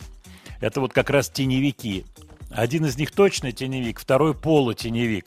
Это 0.62 0.80
вот 0.80 0.94
как 0.94 1.10
раз 1.10 1.28
теневики. 1.28 2.06
Один 2.50 2.86
из 2.86 2.96
них 2.96 3.10
точно 3.10 3.52
теневик, 3.52 4.00
второй 4.00 4.32
полутеневик. 4.32 5.26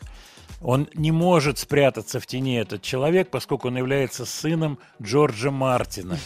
Он 0.59 0.87
не 0.95 1.11
может 1.11 1.59
спрятаться 1.59 2.19
в 2.19 2.25
тени, 2.25 2.57
этот 2.57 2.81
человек, 2.81 3.29
поскольку 3.29 3.67
он 3.67 3.77
является 3.77 4.25
сыном 4.25 4.79
Джорджа 4.99 5.51
Мартина. 5.51 6.17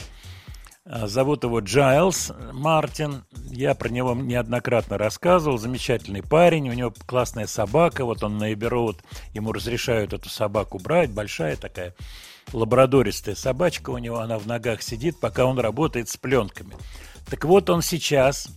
А, 0.85 1.07
Зовут 1.07 1.43
его 1.43 1.59
Джайлз 1.59 2.33
Мартин. 2.51 3.23
Я 3.49 3.73
про 3.73 3.89
него 3.89 4.13
неоднократно 4.13 4.97
рассказывал. 4.97 5.57
Замечательный 5.57 6.21
парень. 6.23 6.69
У 6.69 6.73
него 6.73 6.93
классная 7.05 7.47
собака. 7.47 8.03
Вот 8.05 8.23
он 8.23 8.37
на 8.37 8.53
Эбби 8.53 8.65
Роуд. 8.65 9.01
Ему 9.33 9.53
разрешают 9.53 10.13
эту 10.13 10.29
собаку 10.29 10.79
брать. 10.79 11.11
Большая 11.11 11.55
такая 11.55 11.93
лабрадористая 12.51 13.35
собачка 13.35 13.91
у 13.91 13.97
него. 13.97 14.19
Она 14.19 14.37
в 14.37 14.45
ногах 14.45 14.81
сидит, 14.81 15.19
пока 15.19 15.45
он 15.45 15.57
работает 15.57 16.09
с 16.09 16.17
пленками. 16.17 16.75
Так 17.29 17.45
вот 17.45 17.69
он 17.69 17.81
сейчас 17.81 18.49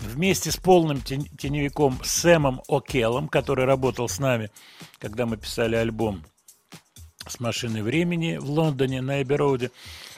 вместе 0.00 0.50
с 0.50 0.58
полным 0.58 1.00
тен- 1.00 1.28
теневиком 1.38 1.98
Сэмом 2.04 2.60
О'Келлом, 2.68 3.28
который 3.28 3.64
работал 3.64 4.08
с 4.10 4.18
нами, 4.18 4.50
когда 4.98 5.24
мы 5.24 5.38
писали 5.38 5.76
альбом 5.76 6.24
с 7.26 7.40
машиной 7.40 7.80
времени 7.80 8.36
в 8.36 8.50
Лондоне 8.50 9.00
на 9.00 9.22
Эбби 9.22 9.32
Роуде. 9.32 9.70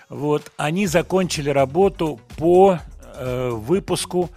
Вот, 0.09 0.53
они 0.57 0.87
закончили 0.87 1.51
работу 1.51 2.21
по 2.37 2.79
э, 3.15 3.51
выпуску 3.51 4.31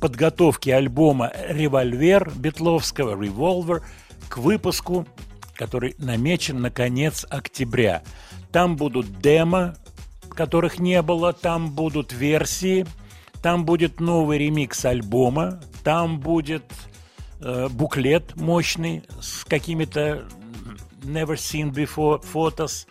подготовки 0.00 0.70
альбома 0.70 1.32
«Револьвер» 1.48 2.30
Бетловского, 2.36 3.16
«Revolver», 3.16 3.82
к 4.28 4.38
выпуску, 4.38 5.06
который 5.54 5.94
намечен 5.98 6.60
на 6.60 6.70
конец 6.70 7.26
октября. 7.28 8.02
Там 8.52 8.76
будут 8.76 9.20
демо, 9.20 9.76
которых 10.36 10.78
не 10.78 11.02
было, 11.02 11.32
там 11.32 11.72
будут 11.72 12.12
версии, 12.12 12.86
там 13.42 13.64
будет 13.64 14.00
новый 14.00 14.38
ремикс 14.38 14.84
альбома, 14.84 15.60
там 15.82 16.20
будет 16.20 16.64
э, 17.40 17.68
буклет 17.68 18.36
мощный 18.36 19.02
с 19.20 19.44
какими-то 19.44 20.24
never 21.02 21.36
seen 21.36 21.72
before 21.72 22.22
photos, 22.22 22.86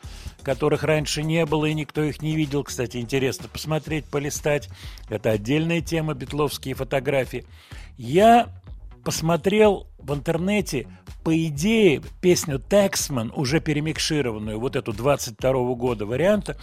которых 0.46 0.84
раньше 0.84 1.24
не 1.24 1.46
было 1.46 1.66
и 1.66 1.74
никто 1.74 2.04
их 2.04 2.22
не 2.22 2.36
видел. 2.36 2.64
Кстати, 2.64 2.98
интересно 2.98 3.50
посмотреть, 3.52 4.06
полистать. 4.06 4.70
Это 5.10 5.32
отдельная 5.32 5.82
тема, 5.82 6.14
битловские 6.14 6.76
фотографии. 6.76 7.46
Я 7.98 8.48
посмотрел 9.04 9.88
в 9.98 10.14
интернете, 10.14 10.88
по 11.24 11.36
идее, 11.46 12.02
песню 12.22 12.60
«Taxman», 12.60 13.32
уже 13.36 13.60
перемикшированную, 13.60 14.60
вот 14.60 14.76
эту 14.76 14.94
22 14.94 15.74
года 15.74 16.06
варианта, 16.06 16.58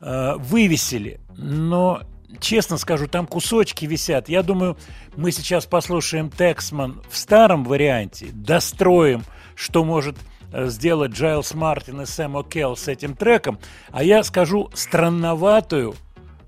э, 0.00 0.34
вывесили. 0.38 1.20
Но, 1.36 2.02
честно 2.40 2.76
скажу, 2.76 3.06
там 3.06 3.28
кусочки 3.28 3.84
висят. 3.84 4.28
Я 4.28 4.42
думаю, 4.42 4.76
мы 5.16 5.30
сейчас 5.30 5.66
послушаем 5.66 6.26
«Taxman» 6.26 7.04
в 7.08 7.16
старом 7.16 7.64
варианте, 7.64 8.30
достроим, 8.32 9.22
что 9.54 9.84
может 9.84 10.16
сделать 10.52 11.12
Джайлс 11.12 11.54
Мартин 11.54 12.00
и 12.02 12.06
Сэм 12.06 12.36
О'Келл 12.36 12.76
с 12.76 12.88
этим 12.88 13.16
треком, 13.16 13.58
а 13.90 14.02
я 14.02 14.22
скажу 14.22 14.70
странноватую, 14.74 15.94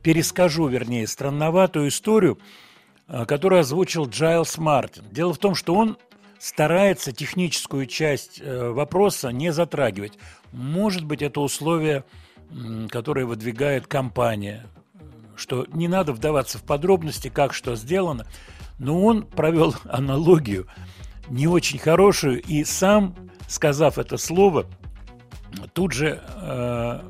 перескажу, 0.03 0.67
вернее, 0.69 1.07
странноватую 1.07 1.89
историю, 1.89 2.39
э, 3.09 3.25
которую 3.27 3.61
озвучил 3.61 4.07
Джайлс 4.07 4.59
Мартин. 4.59 5.05
Дело 5.11 5.33
в 5.33 5.39
том, 5.39 5.55
что 5.55 5.75
он 5.75 5.97
старается 6.39 7.13
техническую 7.13 7.87
часть 7.87 8.41
э, 8.41 8.69
вопроса 8.71 9.31
не 9.31 9.53
затрагивать. 9.53 10.19
Может 10.53 11.05
быть, 11.05 11.23
это 11.23 11.41
условие, 11.41 12.05
которое 12.91 13.25
выдвигает 13.25 13.87
компания, 13.87 14.67
что 15.37 15.67
не 15.73 15.89
надо 15.89 16.13
вдаваться 16.13 16.59
в 16.59 16.63
подробности, 16.63 17.29
как 17.29 17.55
что 17.55 17.75
сделано, 17.77 18.27
но 18.79 19.03
он 19.03 19.23
провел 19.23 19.75
аналогию 19.85 20.69
не 21.29 21.47
очень 21.47 21.79
хорошую 21.79 22.43
и 22.43 22.65
сам, 22.65 23.15
сказав 23.49 23.99
это 23.99 24.17
слово, 24.17 24.67
тут 25.73 25.93
же 25.93 26.23
э, 26.37 27.01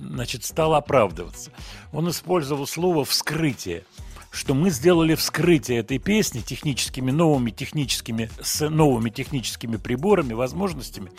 значит, 0.00 0.44
стал 0.44 0.74
оправдываться. 0.74 1.50
Он 1.92 2.10
использовал 2.10 2.66
слово 2.66 3.04
«вскрытие», 3.04 3.84
что 4.30 4.54
мы 4.54 4.70
сделали 4.70 5.14
вскрытие 5.14 5.78
этой 5.78 5.98
песни 5.98 6.40
техническими, 6.40 7.10
новыми 7.10 7.50
техническими, 7.50 8.28
с 8.40 8.68
новыми 8.68 9.08
техническими 9.08 9.76
приборами, 9.76 10.34
возможностями. 10.34 11.10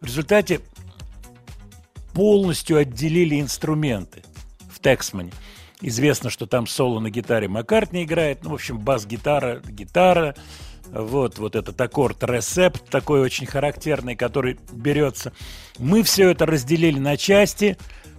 В 0.00 0.06
результате 0.06 0.60
полностью 2.14 2.78
отделили 2.78 3.40
инструменты 3.40 4.24
в 4.70 4.80
Тексмане. 4.80 5.32
Известно, 5.80 6.30
что 6.30 6.46
там 6.46 6.66
соло 6.66 6.98
на 6.98 7.10
гитаре 7.10 7.46
Маккартни 7.46 8.04
играет, 8.04 8.42
ну, 8.42 8.50
в 8.50 8.54
общем, 8.54 8.78
бас-гитара, 8.78 9.60
гитара, 9.60 10.34
вот, 10.94 11.38
вот 11.38 11.56
этот 11.56 11.80
аккорд 11.80 12.22
ресепт 12.22 12.88
такой 12.88 13.20
очень 13.20 13.46
характерный, 13.46 14.14
который 14.14 14.58
берется. 14.72 15.32
Мы 15.78 16.02
все 16.02 16.30
это 16.30 16.46
разделили 16.46 16.98
на 16.98 17.16
части, 17.16 17.76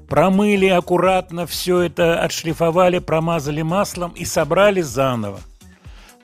промыли 0.09 0.67
аккуратно, 0.67 1.47
все 1.47 1.82
это 1.82 2.19
отшлифовали, 2.21 2.99
промазали 2.99 3.61
маслом 3.61 4.11
и 4.11 4.26
собрали 4.26 4.82
заново. 4.82 5.39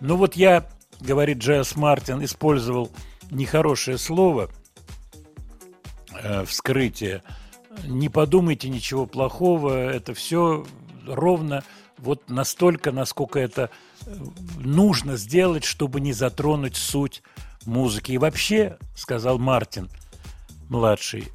Ну 0.02 0.18
вот 0.18 0.36
я, 0.36 0.68
говорит 1.00 1.38
Джейс 1.38 1.76
Мартин, 1.76 2.24
использовал 2.24 2.92
нехорошее 3.30 3.98
слово 3.98 4.50
э, 6.22 6.44
вскрытие. 6.46 7.24
Не 7.86 8.10
подумайте 8.10 8.68
ничего 8.68 9.06
плохого, 9.06 9.90
это 9.90 10.14
все 10.14 10.66
ровно 11.08 11.64
вот 11.98 12.30
настолько, 12.30 12.92
насколько 12.92 13.40
это 13.40 13.70
нужно 14.58 15.18
сделать, 15.18 15.64
чтобы 15.64 16.02
не 16.02 16.14
затронуть 16.14 16.76
суть 16.76 17.24
музыки. 17.66 18.12
И 18.14 18.18
вообще, 18.18 18.78
сказал 18.96 19.38
Мартин, 19.40 19.90
младший, 20.70 21.30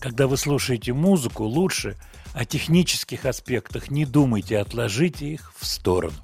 когда 0.00 0.26
вы 0.26 0.36
слушаете 0.36 0.92
музыку, 0.92 1.44
лучше 1.44 1.96
о 2.34 2.44
технических 2.44 3.24
аспектах 3.24 3.90
не 3.90 4.04
думайте, 4.04 4.58
отложите 4.58 5.26
их 5.26 5.52
в 5.58 5.66
сторону. 5.66 6.16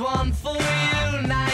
One 0.00 0.32
for 0.32 0.56
you, 0.56 0.70
19 1.20 1.49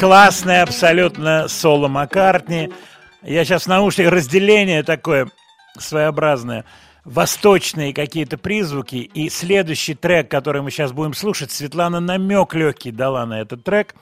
Классное 0.00 0.62
абсолютно 0.62 1.46
соло 1.46 1.86
Маккартни. 1.86 2.70
Я 3.20 3.44
сейчас 3.44 3.64
в 3.64 3.66
наушниках 3.66 4.14
разделение 4.14 4.82
такое 4.82 5.30
своеобразное. 5.78 6.64
Восточные 7.04 7.92
какие-то 7.92 8.38
призвуки. 8.38 8.96
И 8.96 9.28
следующий 9.28 9.92
трек, 9.92 10.30
который 10.30 10.62
мы 10.62 10.70
сейчас 10.70 10.92
будем 10.92 11.12
слушать, 11.12 11.50
Светлана 11.50 12.00
намек 12.00 12.54
легкий 12.54 12.92
дала 12.92 13.26
на 13.26 13.42
этот 13.42 13.62
трек. 13.62 13.94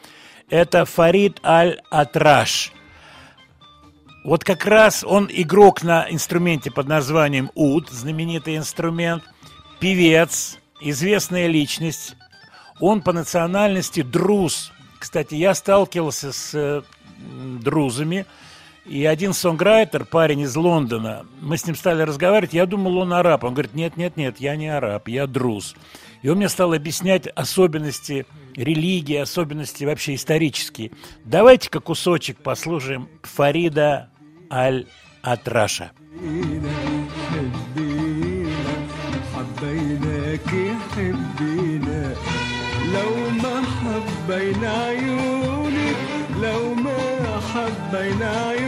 Это 0.48 0.84
Фарид 0.84 1.40
Аль-Атраш. 1.44 2.70
Вот 4.24 4.44
как 4.44 4.66
раз 4.66 5.02
он 5.02 5.28
игрок 5.28 5.82
на 5.82 6.06
инструменте 6.08 6.70
под 6.70 6.86
названием 6.86 7.50
уд, 7.56 7.88
знаменитый 7.90 8.56
инструмент, 8.56 9.24
певец, 9.80 10.58
известная 10.80 11.48
личность. 11.48 12.14
Он 12.78 13.02
по 13.02 13.12
национальности 13.12 14.02
друз. 14.02 14.70
Кстати, 14.99 15.35
я 15.35 15.53
сталкивался 15.53 16.31
с 16.31 16.53
э, 16.53 16.81
м, 17.19 17.59
друзами, 17.59 18.25
и 18.85 19.05
один 19.05 19.33
сонграйтер, 19.33 20.03
парень 20.03 20.41
из 20.41 20.55
Лондона, 20.55 21.25
мы 21.39 21.57
с 21.57 21.65
ним 21.65 21.75
стали 21.75 22.01
разговаривать, 22.01 22.53
я 22.53 22.65
думал, 22.65 22.97
он 22.97 23.13
араб. 23.13 23.45
Он 23.45 23.53
говорит, 23.53 23.75
нет, 23.75 23.95
нет, 23.95 24.17
нет, 24.17 24.39
я 24.39 24.57
не 24.57 24.67
араб, 24.67 25.07
я 25.07 25.25
друз. 25.25 25.75
И 26.21 26.29
он 26.29 26.37
мне 26.37 26.49
стал 26.49 26.73
объяснять 26.73 27.27
особенности 27.27 28.25
религии, 28.55 29.15
особенности 29.15 29.85
вообще 29.85 30.15
исторические. 30.15 30.91
Давайте-ка 31.23 31.79
кусочек 31.79 32.37
послушаем 32.37 33.07
Фарида 33.23 34.09
Аль-Атраша. 34.51 35.91
حبيناك 39.33 40.66
حبينا 47.87 48.29
عيونك 48.47 48.66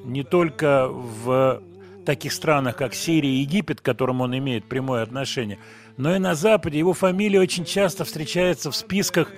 не 0.04 0.22
только 0.22 0.86
в 0.86 1.62
таких 2.06 2.32
странах, 2.32 2.76
как 2.76 2.94
Сирия 2.94 3.32
и 3.32 3.40
Египет, 3.40 3.80
к 3.80 3.84
которым 3.84 4.20
он 4.20 4.38
имеет 4.38 4.68
прямое 4.68 5.02
отношение, 5.02 5.58
но 5.96 6.14
и 6.14 6.20
на 6.20 6.36
Западе. 6.36 6.78
Его 6.78 6.92
фамилия 6.92 7.40
очень 7.40 7.64
часто 7.64 8.04
встречается 8.04 8.70
в 8.70 8.76
списках 8.76 9.32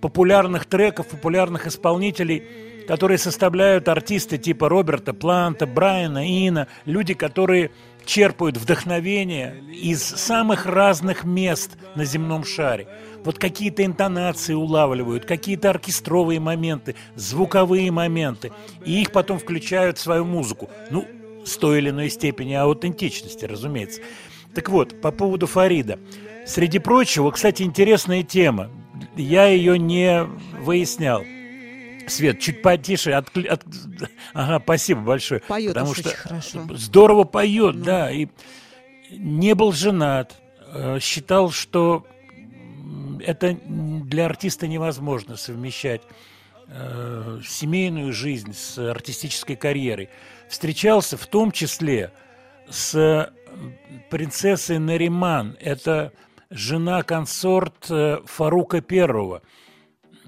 популярных 0.00 0.66
треков, 0.66 1.08
популярных 1.08 1.66
исполнителей, 1.66 2.44
которые 2.86 3.18
составляют 3.18 3.88
артисты 3.88 4.38
типа 4.38 4.68
Роберта 4.68 5.14
Планта, 5.14 5.66
Брайана 5.66 6.26
Ина, 6.26 6.66
люди, 6.86 7.14
которые 7.14 7.70
черпают 8.04 8.56
вдохновение 8.56 9.62
из 9.72 10.02
самых 10.02 10.66
разных 10.66 11.24
мест 11.24 11.76
на 11.94 12.04
земном 12.04 12.44
шаре. 12.44 12.88
Вот 13.22 13.38
какие-то 13.38 13.84
интонации 13.84 14.54
улавливают, 14.54 15.26
какие-то 15.26 15.70
оркестровые 15.70 16.40
моменты, 16.40 16.96
звуковые 17.14 17.90
моменты, 17.90 18.50
и 18.84 19.02
их 19.02 19.12
потом 19.12 19.38
включают 19.38 19.98
в 19.98 20.00
свою 20.00 20.24
музыку. 20.24 20.70
Ну, 20.90 21.06
с 21.44 21.56
той 21.56 21.78
или 21.78 21.90
иной 21.90 22.10
степени 22.10 22.54
аутентичности, 22.54 23.44
разумеется. 23.44 24.00
Так 24.54 24.68
вот, 24.68 25.00
по 25.00 25.12
поводу 25.12 25.46
Фарида. 25.46 25.98
Среди 26.46 26.78
прочего, 26.78 27.30
кстати, 27.30 27.62
интересная 27.62 28.22
тема. 28.22 28.70
Я 29.16 29.46
ее 29.46 29.78
не 29.78 30.24
выяснял. 30.60 31.22
Свет, 32.06 32.40
чуть 32.40 32.62
потише. 32.62 33.12
Откли... 33.12 33.46
От... 33.46 33.64
Ага, 34.32 34.60
спасибо 34.62 35.00
большое. 35.00 35.40
Поет 35.40 35.74
потому 35.74 35.94
что 35.94 36.08
очень 36.08 36.18
хорошо. 36.18 36.66
здорово 36.70 37.24
поет, 37.24 37.82
да. 37.82 38.10
И 38.10 38.28
не 39.10 39.54
был 39.54 39.72
женат. 39.72 40.36
Э, 40.72 40.98
Считал, 41.00 41.50
что 41.50 42.06
это 43.24 43.56
для 43.64 44.26
артиста 44.26 44.66
невозможно 44.66 45.36
совмещать 45.36 46.02
э, 46.68 47.40
семейную 47.46 48.12
жизнь 48.12 48.54
с 48.54 48.78
артистической 48.78 49.56
карьерой. 49.56 50.08
Встречался 50.48 51.16
в 51.16 51.26
том 51.26 51.52
числе 51.52 52.12
с 52.68 52.94
э, 52.94 53.30
принцессой 54.10 54.78
Нариман. 54.78 55.56
Это 55.60 56.12
жена-консорт 56.50 57.90
э, 57.90 58.18
Фарука 58.24 58.82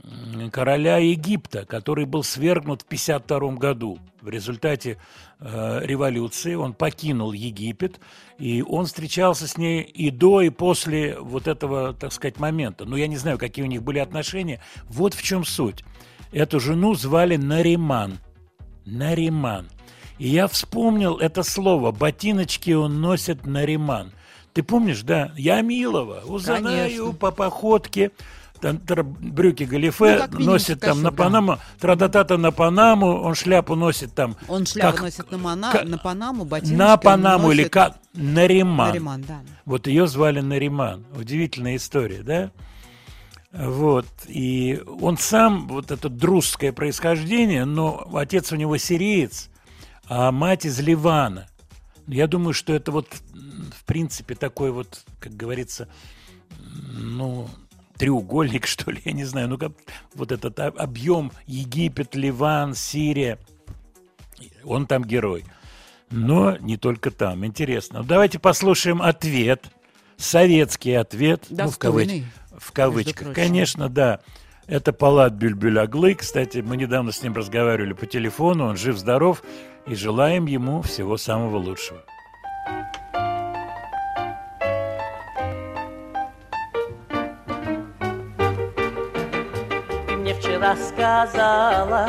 м, 0.04 0.50
короля 0.50 0.98
Египта, 0.98 1.64
который 1.66 2.06
был 2.06 2.22
свергнут 2.22 2.82
в 2.82 2.86
1952 2.86 3.56
году. 3.56 3.98
В 4.20 4.28
результате 4.28 4.98
э, 5.40 5.80
революции 5.82 6.54
он 6.54 6.74
покинул 6.74 7.32
Египет, 7.32 8.00
и 8.38 8.62
он 8.62 8.86
встречался 8.86 9.48
с 9.48 9.58
ней 9.58 9.82
и 9.82 10.10
до, 10.10 10.42
и 10.42 10.50
после 10.50 11.18
вот 11.18 11.48
этого, 11.48 11.92
так 11.92 12.12
сказать, 12.12 12.38
момента. 12.38 12.84
Но 12.84 12.96
я 12.96 13.08
не 13.08 13.16
знаю, 13.16 13.38
какие 13.38 13.64
у 13.64 13.68
них 13.68 13.82
были 13.82 13.98
отношения. 13.98 14.60
Вот 14.84 15.14
в 15.14 15.22
чем 15.22 15.44
суть. 15.44 15.84
Эту 16.30 16.60
жену 16.60 16.94
звали 16.94 17.36
Нариман. 17.36 18.18
Нариман. 18.86 19.68
И 20.18 20.28
я 20.28 20.46
вспомнил 20.46 21.16
это 21.16 21.42
слово. 21.42 21.90
Ботиночки 21.90 22.70
он 22.70 23.00
носит 23.00 23.44
Нариман. 23.44 24.12
Ты 24.52 24.62
помнишь, 24.62 25.02
да? 25.02 25.32
Я 25.36 25.60
Милова. 25.62 26.22
Узнаю 26.26 27.12
по 27.14 27.30
походке. 27.30 28.10
Брюки 28.62 29.64
галифе 29.64 30.28
Ну, 30.30 30.38
носит 30.52 30.78
там 30.78 31.02
на 31.02 31.10
костюм, 31.10 31.16
да. 31.16 31.24
Панаму, 31.24 31.58
традатата 31.80 32.36
на 32.36 32.52
Панаму, 32.52 33.20
он 33.22 33.34
шляпу 33.34 33.74
носит 33.74 34.14
там. 34.14 34.36
Он 34.46 34.64
шляпу 34.66 34.92
как- 34.98 35.02
носит 35.02 35.30
на, 35.32 35.38
Мона- 35.38 35.72
как- 35.72 35.84
на 35.88 35.98
Панаму, 35.98 36.44
ботиночки 36.44 36.76
на 36.78 36.96
Панаму 36.96 37.50
или 37.50 37.62
носит 37.62 37.72
как? 37.72 37.96
Нариман. 38.14 38.88
Нариман, 38.90 39.22
да. 39.26 39.40
Вот 39.64 39.88
ее 39.88 40.06
звали 40.06 40.38
Нариман. 40.40 41.04
Удивительная 41.16 41.74
история, 41.74 42.22
да? 42.22 42.52
Вот. 43.52 44.06
И 44.28 44.80
он 45.00 45.18
сам, 45.18 45.66
вот 45.66 45.90
это 45.90 46.08
друзское 46.08 46.72
происхождение, 46.72 47.64
но 47.64 48.08
отец 48.14 48.52
у 48.52 48.56
него 48.56 48.76
сириец, 48.76 49.50
а 50.08 50.30
мать 50.30 50.66
из 50.66 50.78
Ливана. 50.78 51.48
Я 52.06 52.28
думаю, 52.28 52.52
что 52.54 52.72
это 52.72 52.92
вот, 52.92 53.08
в 53.74 53.84
принципе, 53.84 54.34
такой 54.34 54.70
вот, 54.70 55.04
как 55.20 55.34
говорится, 55.34 55.88
ну, 56.92 57.48
треугольник, 57.96 58.66
что 58.66 58.90
ли, 58.90 59.00
я 59.04 59.12
не 59.12 59.24
знаю, 59.24 59.48
ну, 59.48 59.58
как 59.58 59.72
вот 60.14 60.32
этот 60.32 60.58
объем 60.60 61.32
Египет, 61.46 62.14
Ливан, 62.14 62.74
Сирия, 62.74 63.38
он 64.64 64.86
там 64.86 65.04
герой. 65.04 65.44
Но 66.10 66.56
не 66.58 66.76
только 66.76 67.10
там. 67.10 67.44
Интересно. 67.46 68.02
Давайте 68.02 68.38
послушаем 68.38 69.00
ответ. 69.00 69.70
Советский 70.18 70.92
ответ. 70.92 71.46
ну, 71.48 71.68
в, 71.68 71.78
кавыч- 71.78 71.78
Достойный, 71.78 72.26
в 72.58 72.72
кавычках. 72.72 73.34
Конечно, 73.34 73.88
да. 73.88 74.20
Это 74.66 74.92
Палат 74.92 75.32
Бюльбюляглы. 75.32 76.14
Кстати, 76.14 76.58
мы 76.58 76.76
недавно 76.76 77.12
с 77.12 77.22
ним 77.22 77.34
разговаривали 77.34 77.94
по 77.94 78.06
телефону. 78.06 78.66
Он 78.66 78.76
жив-здоров. 78.76 79.42
И 79.86 79.94
желаем 79.94 80.46
ему 80.46 80.82
всего 80.82 81.16
самого 81.16 81.56
лучшего. 81.56 82.02
Ты 90.62 90.68
мне 90.68 90.76
вчера 90.76 90.76
сказала, 90.76 92.08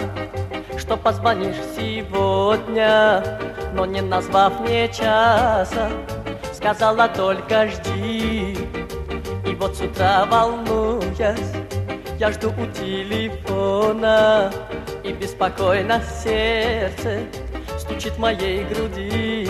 что 0.77 0.95
позвонишь 0.95 1.55
сегодня, 1.75 3.23
но 3.73 3.83
не 3.87 4.01
назвав 4.01 4.59
мне 4.59 4.87
часа, 4.89 5.89
сказала 6.53 7.07
только 7.07 7.67
жди. 7.67 8.55
И 9.47 9.55
вот 9.55 9.75
с 9.75 9.81
утра 9.81 10.25
волнуясь, 10.25 11.53
я 12.19 12.31
жду 12.31 12.49
у 12.49 12.67
телефона, 12.67 14.51
и 15.03 15.13
беспокойно 15.13 15.99
сердце 16.23 17.21
стучит 17.79 18.13
в 18.13 18.19
моей 18.19 18.65
груди. 18.65 19.49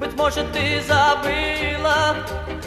Быть 0.00 0.16
может, 0.16 0.50
ты 0.52 0.80
забыла 0.80 2.16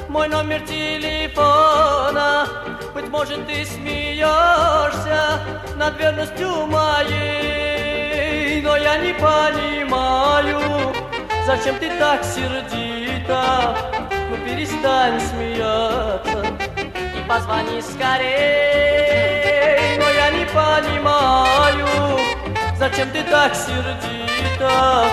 мой 0.09 0.27
номер 0.27 0.61
телефона. 0.61 2.47
Быть 2.93 3.09
может, 3.09 3.45
ты 3.47 3.65
смеешься 3.65 5.39
над 5.75 5.99
верностью 5.99 6.65
моей. 6.67 8.61
Но 8.61 8.77
я 8.77 8.97
не 8.97 9.13
понимаю, 9.13 10.59
зачем 11.45 11.75
ты 11.77 11.89
так 11.99 12.23
сердита. 12.23 13.75
Ну 14.29 14.37
перестань 14.45 15.19
смеяться 15.19 16.45
и 16.89 17.21
позвони 17.27 17.81
скорей. 17.81 18.37
Но 19.97 20.09
я 20.09 20.29
не 20.31 20.45
понимаю, 20.45 21.87
зачем 22.77 23.09
ты 23.11 23.23
так 23.23 23.53
сердита. 23.55 25.05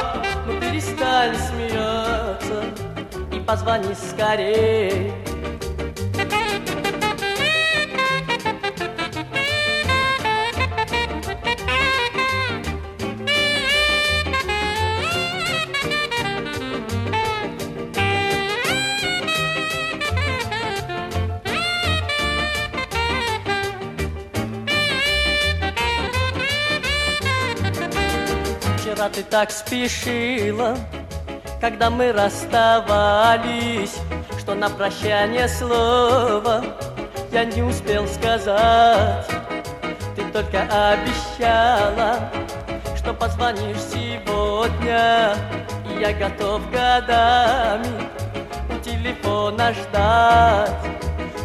Ну 0.46 0.60
перестань 0.60 1.34
смеяться 1.36 2.83
позвони 3.46 3.94
скорей. 3.94 5.12
Вчера 28.78 29.08
ты 29.08 29.22
так 29.22 29.50
спешила, 29.50 30.76
когда 31.64 31.88
мы 31.88 32.12
расставались, 32.12 33.96
что 34.38 34.54
на 34.54 34.68
прощание 34.68 35.48
слова 35.48 36.62
я 37.32 37.46
не 37.46 37.62
успел 37.62 38.06
сказать. 38.06 39.26
Ты 40.14 40.24
только 40.30 40.60
обещала, 40.64 42.30
что 42.94 43.14
позвонишь 43.14 43.78
сегодня, 43.78 45.36
и 45.88 46.02
я 46.02 46.12
готов 46.12 46.70
годами 46.70 48.10
у 48.68 48.78
телефона 48.84 49.72
ждать. 49.72 50.70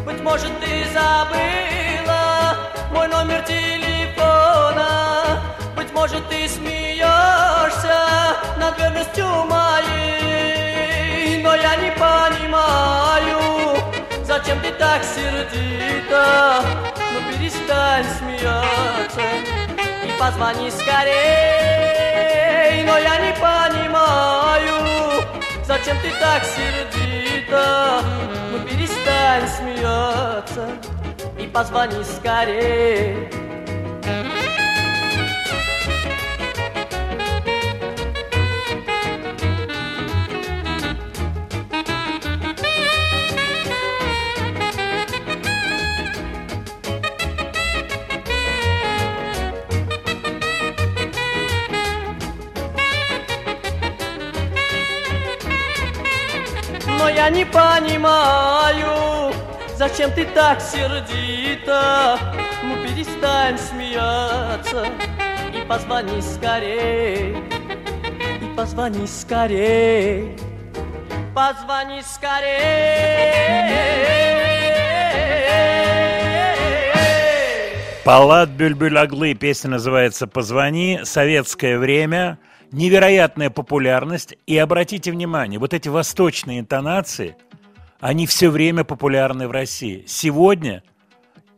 Быть 0.04 0.20
может, 0.20 0.50
ты 0.60 0.84
забыла 0.92 2.56
мой 2.92 3.08
номер 3.08 3.42
телефона, 3.44 3.79
может, 6.00 6.26
ты 6.30 6.48
смеешься 6.48 7.98
над 8.56 8.78
верностью 8.78 9.26
моей, 9.44 11.42
но 11.42 11.54
я 11.54 11.76
не 11.76 11.90
понимаю, 11.90 13.38
зачем 14.24 14.58
ты 14.60 14.72
так 14.78 15.04
сердита, 15.04 16.64
ну 16.96 17.20
перестань 17.30 18.06
смеяться 18.18 19.20
и 20.06 20.10
позвони 20.18 20.70
скорей, 20.70 21.12
но 22.84 22.96
я 22.96 23.18
не 23.18 23.32
понимаю, 23.34 24.76
зачем 25.66 25.98
ты 26.00 26.10
так 26.18 26.42
сердита, 26.44 28.02
ну 28.50 28.58
перестань 28.66 29.46
смеяться 29.48 30.66
и 31.38 31.46
позвони 31.46 32.02
скорей. 32.04 33.28
Я 57.30 57.36
не 57.36 57.44
понимаю, 57.44 59.32
зачем 59.76 60.10
ты 60.12 60.24
так 60.26 60.60
сердита. 60.60 62.18
Ну 62.62 62.74
перестань 62.82 63.58
смеяться 63.58 64.86
и 65.54 65.66
позвони 65.66 66.20
скорей. 66.20 67.36
И 68.40 68.56
позвони 68.56 69.06
скорей. 69.06 70.36
Позвони 71.34 72.02
скорей. 72.02 73.30
Палат 78.04 78.48
Бюльбюль-Аглы, 78.48 79.34
песня 79.34 79.70
называется 79.70 80.26
«Позвони», 80.26 81.00
советское 81.04 81.78
время, 81.78 82.38
невероятная 82.72 83.50
популярность. 83.50 84.34
И 84.46 84.56
обратите 84.56 85.10
внимание, 85.12 85.58
вот 85.58 85.74
эти 85.74 85.88
восточные 85.88 86.60
интонации, 86.60 87.36
они 88.00 88.26
все 88.26 88.50
время 88.50 88.84
популярны 88.84 89.48
в 89.48 89.50
России. 89.50 90.04
Сегодня 90.06 90.82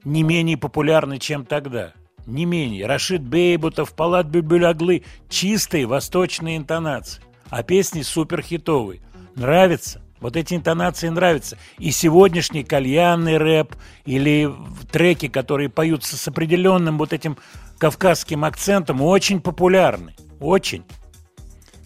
не 0.04 0.22
менее 0.22 0.56
популярны, 0.56 1.18
чем 1.18 1.44
тогда. 1.44 1.92
Не 2.26 2.44
менее. 2.44 2.86
Рашид 2.86 3.22
Бейбутов, 3.22 3.94
Палат 3.94 4.26
Бюльбюль-Аглы, 4.26 5.04
чистые 5.28 5.86
восточные 5.86 6.56
интонации. 6.56 7.22
А 7.48 7.62
песни 7.62 8.02
суперхитовые. 8.02 9.00
Нравится? 9.34 10.02
Вот 10.20 10.36
эти 10.36 10.54
интонации 10.54 11.08
нравятся. 11.08 11.58
И 11.78 11.90
сегодняшний 11.90 12.62
кальянный 12.62 13.38
рэп 13.38 13.74
или 14.04 14.52
треки, 14.92 15.26
которые 15.26 15.68
поются 15.68 16.16
с 16.16 16.28
определенным 16.28 16.96
вот 16.96 17.12
этим 17.12 17.36
кавказским 17.78 18.44
акцентом, 18.44 19.02
очень 19.02 19.40
популярны. 19.40 20.14
Очень. 20.38 20.84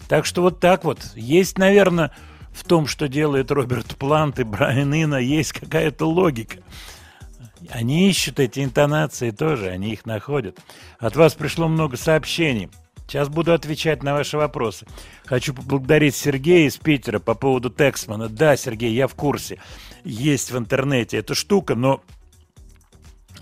Так 0.07 0.25
что 0.25 0.41
вот 0.41 0.59
так 0.59 0.83
вот. 0.83 0.99
Есть, 1.15 1.57
наверное, 1.57 2.11
в 2.51 2.63
том, 2.63 2.87
что 2.87 3.07
делает 3.07 3.51
Роберт 3.51 3.97
Плант 3.97 4.39
и 4.39 4.43
Брайан 4.43 4.93
Ина, 4.93 5.15
есть 5.15 5.53
какая-то 5.53 6.05
логика. 6.05 6.57
Они 7.69 8.09
ищут 8.09 8.39
эти 8.39 8.63
интонации 8.63 9.31
тоже, 9.31 9.69
они 9.69 9.91
их 9.91 10.05
находят. 10.05 10.59
От 10.99 11.15
вас 11.15 11.33
пришло 11.33 11.67
много 11.67 11.97
сообщений. 11.97 12.69
Сейчас 13.07 13.29
буду 13.29 13.53
отвечать 13.53 14.03
на 14.03 14.13
ваши 14.13 14.37
вопросы. 14.37 14.85
Хочу 15.25 15.53
поблагодарить 15.53 16.15
Сергея 16.15 16.67
из 16.67 16.77
Питера 16.77 17.19
по 17.19 17.35
поводу 17.35 17.69
Тексмана. 17.69 18.27
Да, 18.27 18.57
Сергей, 18.57 18.93
я 18.93 19.07
в 19.07 19.15
курсе. 19.15 19.59
Есть 20.03 20.51
в 20.51 20.57
интернете 20.57 21.17
эта 21.17 21.33
штука, 21.33 21.75
но 21.75 22.01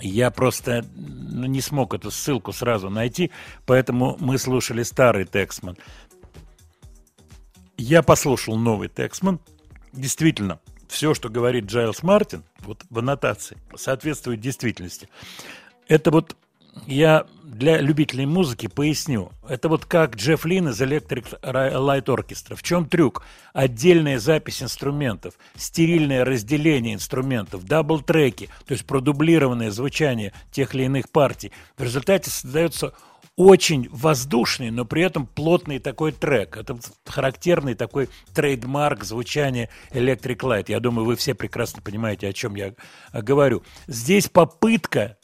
я 0.01 0.29
просто 0.29 0.85
ну, 0.95 1.45
не 1.47 1.61
смог 1.61 1.93
эту 1.93 2.11
ссылку 2.11 2.51
сразу 2.51 2.89
найти, 2.89 3.31
поэтому 3.65 4.17
мы 4.19 4.37
слушали 4.37 4.83
старый 4.83 5.25
Taxman. 5.25 5.77
Я 7.77 8.01
послушал 8.03 8.57
новый 8.57 8.89
Taxman. 8.89 9.39
Действительно, 9.91 10.59
все, 10.87 11.13
что 11.13 11.29
говорит 11.29 11.65
Джайлс 11.65 12.03
Мартин, 12.03 12.43
вот 12.59 12.83
в 12.89 12.99
аннотации, 12.99 13.57
соответствует 13.75 14.39
действительности. 14.39 15.09
Это 15.87 16.11
вот 16.11 16.35
я 16.87 17.25
для 17.43 17.79
любителей 17.79 18.25
музыки 18.25 18.67
поясню. 18.67 19.31
Это 19.47 19.69
вот 19.69 19.85
как 19.85 20.15
Джефф 20.15 20.45
Лин 20.45 20.69
из 20.69 20.81
Electric 20.81 21.39
Light 21.41 22.05
Orchestra. 22.05 22.55
В 22.55 22.63
чем 22.63 22.87
трюк? 22.87 23.23
Отдельная 23.53 24.19
запись 24.19 24.61
инструментов, 24.61 25.35
стерильное 25.55 26.25
разделение 26.25 26.95
инструментов, 26.95 27.63
double-треки, 27.65 28.49
то 28.65 28.73
есть 28.73 28.85
продублированное 28.85 29.71
звучание 29.71 30.33
тех 30.51 30.75
или 30.75 30.83
иных 30.83 31.09
партий. 31.09 31.51
В 31.77 31.83
результате 31.83 32.29
создается 32.29 32.93
очень 33.35 33.89
воздушный, 33.91 34.71
но 34.71 34.85
при 34.85 35.03
этом 35.03 35.27
плотный 35.27 35.79
такой 35.79 36.11
трек. 36.11 36.57
Это 36.57 36.77
характерный 37.05 37.75
такой 37.75 38.09
трейдмарк 38.33 39.03
звучания 39.03 39.69
Electric 39.91 40.37
Light. 40.37 40.65
Я 40.69 40.79
думаю, 40.79 41.05
вы 41.05 41.15
все 41.15 41.33
прекрасно 41.33 41.81
понимаете, 41.81 42.27
о 42.27 42.33
чем 42.33 42.55
я 42.55 42.73
говорю. 43.13 43.63
Здесь 43.87 44.29
попытка 44.29 45.17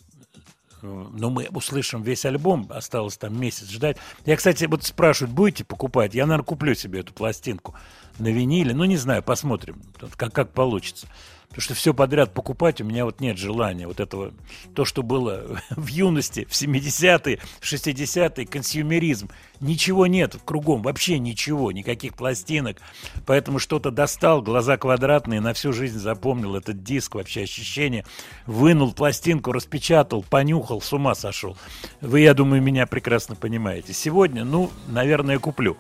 но 0.81 1.29
мы 1.29 1.47
услышим 1.53 2.01
весь 2.01 2.25
альбом, 2.25 2.67
осталось 2.69 3.17
там 3.17 3.39
месяц 3.39 3.69
ждать. 3.69 3.97
Я, 4.25 4.35
кстати, 4.35 4.65
вот 4.65 4.83
спрашивают, 4.83 5.33
будете 5.33 5.63
покупать? 5.63 6.15
Я, 6.15 6.25
наверное, 6.25 6.45
куплю 6.45 6.73
себе 6.73 7.01
эту 7.01 7.13
пластинку 7.13 7.75
на 8.17 8.29
виниле. 8.29 8.73
Ну, 8.73 8.85
не 8.85 8.97
знаю, 8.97 9.21
посмотрим, 9.21 9.81
как, 10.17 10.33
как 10.33 10.53
получится. 10.53 11.07
Потому 11.51 11.63
что 11.63 11.73
все 11.73 11.93
подряд 11.93 12.33
покупать 12.33 12.79
у 12.79 12.85
меня 12.85 13.03
вот 13.03 13.19
нет 13.19 13.37
желания. 13.37 13.85
Вот 13.85 13.99
этого, 13.99 14.31
то, 14.73 14.85
что 14.85 15.03
было 15.03 15.61
в 15.69 15.87
юности, 15.87 16.45
в 16.49 16.53
70-е, 16.53 17.39
60-е, 17.61 18.45
консюмеризм. 18.45 19.29
Ничего 19.59 20.07
нет 20.07 20.37
кругом, 20.45 20.81
вообще 20.81 21.19
ничего, 21.19 21.73
никаких 21.73 22.15
пластинок. 22.15 22.77
Поэтому 23.25 23.59
что-то 23.59 23.91
достал, 23.91 24.41
глаза 24.41 24.77
квадратные, 24.77 25.41
на 25.41 25.53
всю 25.53 25.73
жизнь 25.73 25.99
запомнил 25.99 26.55
этот 26.55 26.83
диск, 26.83 27.15
вообще 27.15 27.41
ощущение. 27.41 28.05
Вынул 28.45 28.93
пластинку, 28.93 29.51
распечатал, 29.51 30.23
понюхал, 30.23 30.79
с 30.79 30.93
ума 30.93 31.15
сошел. 31.15 31.57
Вы, 31.99 32.21
я 32.21 32.33
думаю, 32.33 32.61
меня 32.61 32.87
прекрасно 32.87 33.35
понимаете. 33.35 33.91
Сегодня, 33.91 34.45
ну, 34.45 34.71
наверное, 34.87 35.37
куплю. 35.37 35.75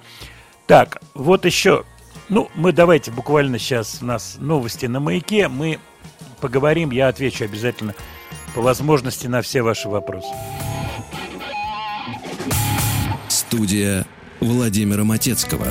Так, 0.67 1.01
вот 1.13 1.45
еще 1.45 1.85
ну, 2.31 2.49
мы 2.55 2.71
давайте 2.71 3.11
буквально 3.11 3.59
сейчас 3.59 3.99
у 4.01 4.05
нас 4.05 4.37
новости 4.39 4.85
на 4.85 5.01
маяке. 5.01 5.49
Мы 5.49 5.79
поговорим, 6.39 6.91
я 6.91 7.09
отвечу 7.09 7.43
обязательно 7.43 7.93
по 8.55 8.61
возможности 8.61 9.27
на 9.27 9.41
все 9.41 9.61
ваши 9.61 9.89
вопросы. 9.89 10.29
Студия 13.27 14.05
Владимира 14.39 15.03
Матецкого. 15.03 15.67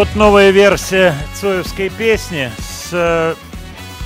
Вот 0.00 0.14
новая 0.14 0.48
версия 0.48 1.14
Цоевской 1.34 1.90
песни 1.90 2.50
с 2.58 2.88
э, 2.90 3.34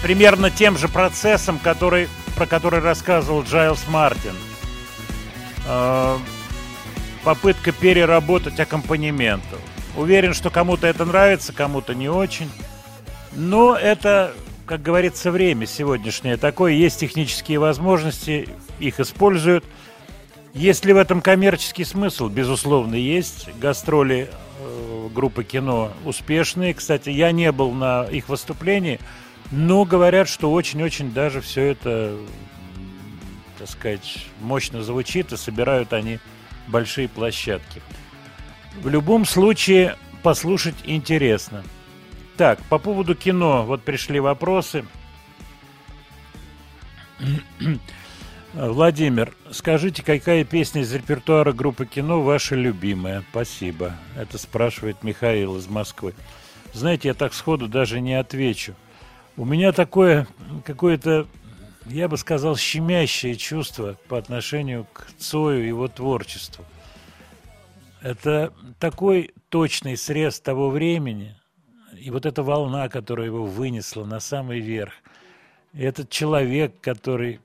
примерно 0.03 0.51
тем 0.51 0.77
же 0.77 0.89
процессом, 0.89 1.61
который, 1.61 2.09
про 2.35 2.47
который 2.47 2.81
рассказывал 2.81 3.45
Джайлс 3.45 3.87
Мартин. 3.87 4.35
Э, 5.69 6.17
попытка 7.23 7.71
переработать 7.71 8.59
аккомпанементу. 8.59 9.57
Уверен, 9.97 10.35
что 10.35 10.51
кому-то 10.51 10.89
это 10.89 11.05
нравится, 11.05 11.53
кому-то 11.53 11.95
не 11.95 12.09
очень. 12.09 12.51
Но 13.31 13.77
это, 13.77 14.33
как 14.67 14.83
говорится, 14.83 15.31
время 15.31 15.65
сегодняшнее 15.65 16.39
такое. 16.39 16.73
Есть 16.73 16.99
технические 16.99 17.61
возможности, 17.61 18.49
их 18.81 18.99
используют. 18.99 19.65
Есть 20.55 20.85
ли 20.87 20.93
в 20.93 20.97
этом 20.97 21.21
коммерческий 21.21 21.85
смысл? 21.85 22.29
Безусловно, 22.29 22.97
есть. 22.97 23.49
Гастроли 23.61 24.29
группы 25.09 25.45
кино 25.45 25.93
успешные. 26.05 26.75
Кстати, 26.75 27.11
я 27.11 27.33
не 27.33 27.53
был 27.53 27.73
на 27.73 28.05
их 28.05 28.29
выступлении, 28.29 29.01
но 29.51 29.85
говорят, 29.85 30.29
что 30.29 30.53
очень-очень 30.53 31.13
даже 31.13 31.41
все 31.41 31.63
это, 31.63 32.17
так 33.59 33.69
сказать, 33.69 34.27
мощно 34.41 34.83
звучит, 34.83 35.33
и 35.33 35.37
собирают 35.37 35.93
они 35.93 36.19
большие 36.69 37.09
площадки. 37.09 37.83
В 38.81 38.89
любом 38.89 39.25
случае, 39.25 39.97
послушать 40.23 40.77
интересно. 40.85 41.63
Так, 42.37 42.59
по 42.65 42.79
поводу 42.79 43.15
кино, 43.15 43.65
вот 43.65 43.83
пришли 43.83 44.19
вопросы. 44.19 44.85
Владимир, 48.55 49.35
скажите, 49.51 50.05
какая 50.05 50.45
песня 50.45 50.83
из 50.83 50.95
репертуара 50.95 51.53
группы 51.53 51.87
кино 51.87 52.23
ваша 52.23 52.55
любимая? 52.55 53.25
Спасибо. 53.31 53.97
Это 54.17 54.39
спрашивает 54.39 55.03
Михаил 55.03 55.57
из 55.57 55.67
Москвы. 55.67 56.15
Знаете, 56.73 57.09
я 57.09 57.15
так 57.15 57.35
сходу 57.35 57.67
даже 57.67 58.01
не 58.01 58.15
отвечу. 58.15 58.77
У 59.37 59.45
меня 59.45 59.73
такое 59.73 60.29
какое-то, 60.65 61.27
я 61.87 62.07
бы 62.07 62.17
сказал, 62.17 62.57
щемящее 62.57 63.35
чувство 63.35 63.99
по 64.07 64.19
отношению 64.19 64.87
к 64.93 65.09
Цою 65.19 65.65
и 65.65 65.67
его 65.67 65.89
творчеству. 65.89 66.65
Это 68.03 68.53
такой 68.79 69.33
точный 69.49 69.97
срез 69.97 70.39
того 70.39 70.71
времени, 70.71 71.35
и 71.99 72.09
вот 72.09 72.25
эта 72.25 72.45
волна, 72.45 72.89
которая 72.89 73.27
его 73.27 73.47
вынесла 73.47 74.05
на 74.05 74.21
самый 74.21 74.61
верх. 74.61 74.93
И 75.73 75.83
этот 75.83 76.09
человек, 76.09 76.81
который 76.81 77.41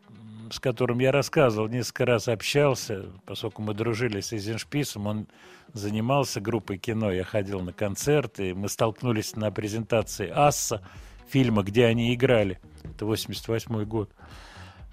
с 0.52 0.60
которым 0.60 1.00
я 1.00 1.12
рассказывал, 1.12 1.68
несколько 1.68 2.06
раз 2.06 2.28
общался, 2.28 3.06
поскольку 3.26 3.62
мы 3.62 3.74
дружили 3.74 4.22
с 4.22 4.34
Эйзеншписом, 4.34 5.08
он 5.08 5.28
занимался 5.74 6.42
группой 6.42 6.78
кино, 6.78 7.12
я 7.12 7.24
ходил 7.24 7.62
на 7.62 7.74
концерты, 7.74 8.54
мы 8.56 8.70
столкнулись 8.70 9.36
на 9.36 9.52
презентации 9.52 10.30
«Асса», 10.30 10.82
фильма, 11.30 11.64
где 11.64 11.86
они 11.86 12.14
играли. 12.14 12.60
Это 12.84 13.06
88 13.06 13.84
год. 13.86 14.10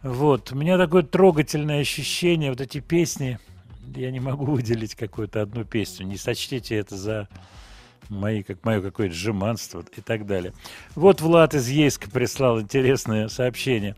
Вот, 0.02 0.52
у 0.52 0.56
меня 0.56 0.78
такое 0.78 1.02
трогательное 1.02 1.80
ощущение, 1.80 2.50
вот 2.50 2.60
эти 2.60 2.80
песни, 2.80 3.38
я 3.94 4.10
не 4.10 4.20
могу 4.20 4.44
выделить 4.44 4.94
какую-то 4.94 5.42
одну 5.42 5.64
песню, 5.64 6.06
не 6.06 6.16
сочтите 6.16 6.76
это 6.76 6.96
за 6.96 7.28
мои, 8.08 8.42
как 8.42 8.64
мое 8.64 8.80
какое-то 8.80 9.14
жеманство 9.14 9.84
и 9.96 10.00
так 10.00 10.26
далее. 10.26 10.52
Вот 10.94 11.20
Влад 11.20 11.54
из 11.54 11.68
Ейска 11.68 12.10
прислал 12.10 12.60
интересное 12.60 13.28
сообщение. 13.28 13.96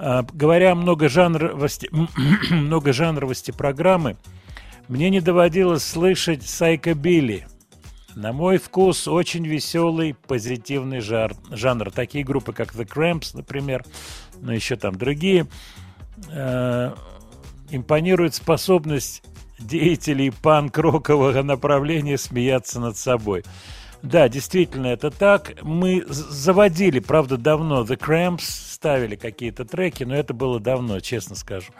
А, 0.00 0.24
говоря 0.32 0.72
о 0.72 0.74
многожанровости, 0.76 1.90
многожанровости 2.50 3.50
программы, 3.50 4.16
мне 4.86 5.10
не 5.10 5.20
доводилось 5.20 5.82
слышать 5.82 6.48
сайкобили. 6.48 7.48
На 8.14 8.32
мой 8.32 8.58
вкус 8.58 9.08
очень 9.08 9.44
веселый, 9.44 10.14
позитивный 10.14 11.00
жар, 11.00 11.34
жанр. 11.50 11.90
Такие 11.90 12.24
группы, 12.24 12.52
как 12.52 12.74
The 12.74 12.86
Cramps, 12.86 13.30
например, 13.34 13.84
но 14.40 14.52
еще 14.52 14.76
там 14.76 14.94
другие, 14.94 15.48
э, 16.30 16.94
импонирует 17.70 18.36
способность 18.36 19.24
деятелей 19.58 20.30
панк-рокового 20.30 21.42
направления 21.42 22.18
смеяться 22.18 22.78
над 22.78 22.96
собой. 22.96 23.42
Да, 24.02 24.28
действительно, 24.28 24.86
это 24.86 25.10
так. 25.10 25.54
Мы 25.62 26.04
заводили, 26.08 27.00
правда, 27.00 27.36
давно 27.36 27.82
The 27.82 27.98
Cramps, 27.98 28.44
ставили 28.78 29.16
какие-то 29.16 29.64
треки, 29.64 30.04
но 30.04 30.14
это 30.14 30.34
было 30.34 30.60
давно, 30.60 31.00
честно 31.00 31.34
скажу. 31.34 31.72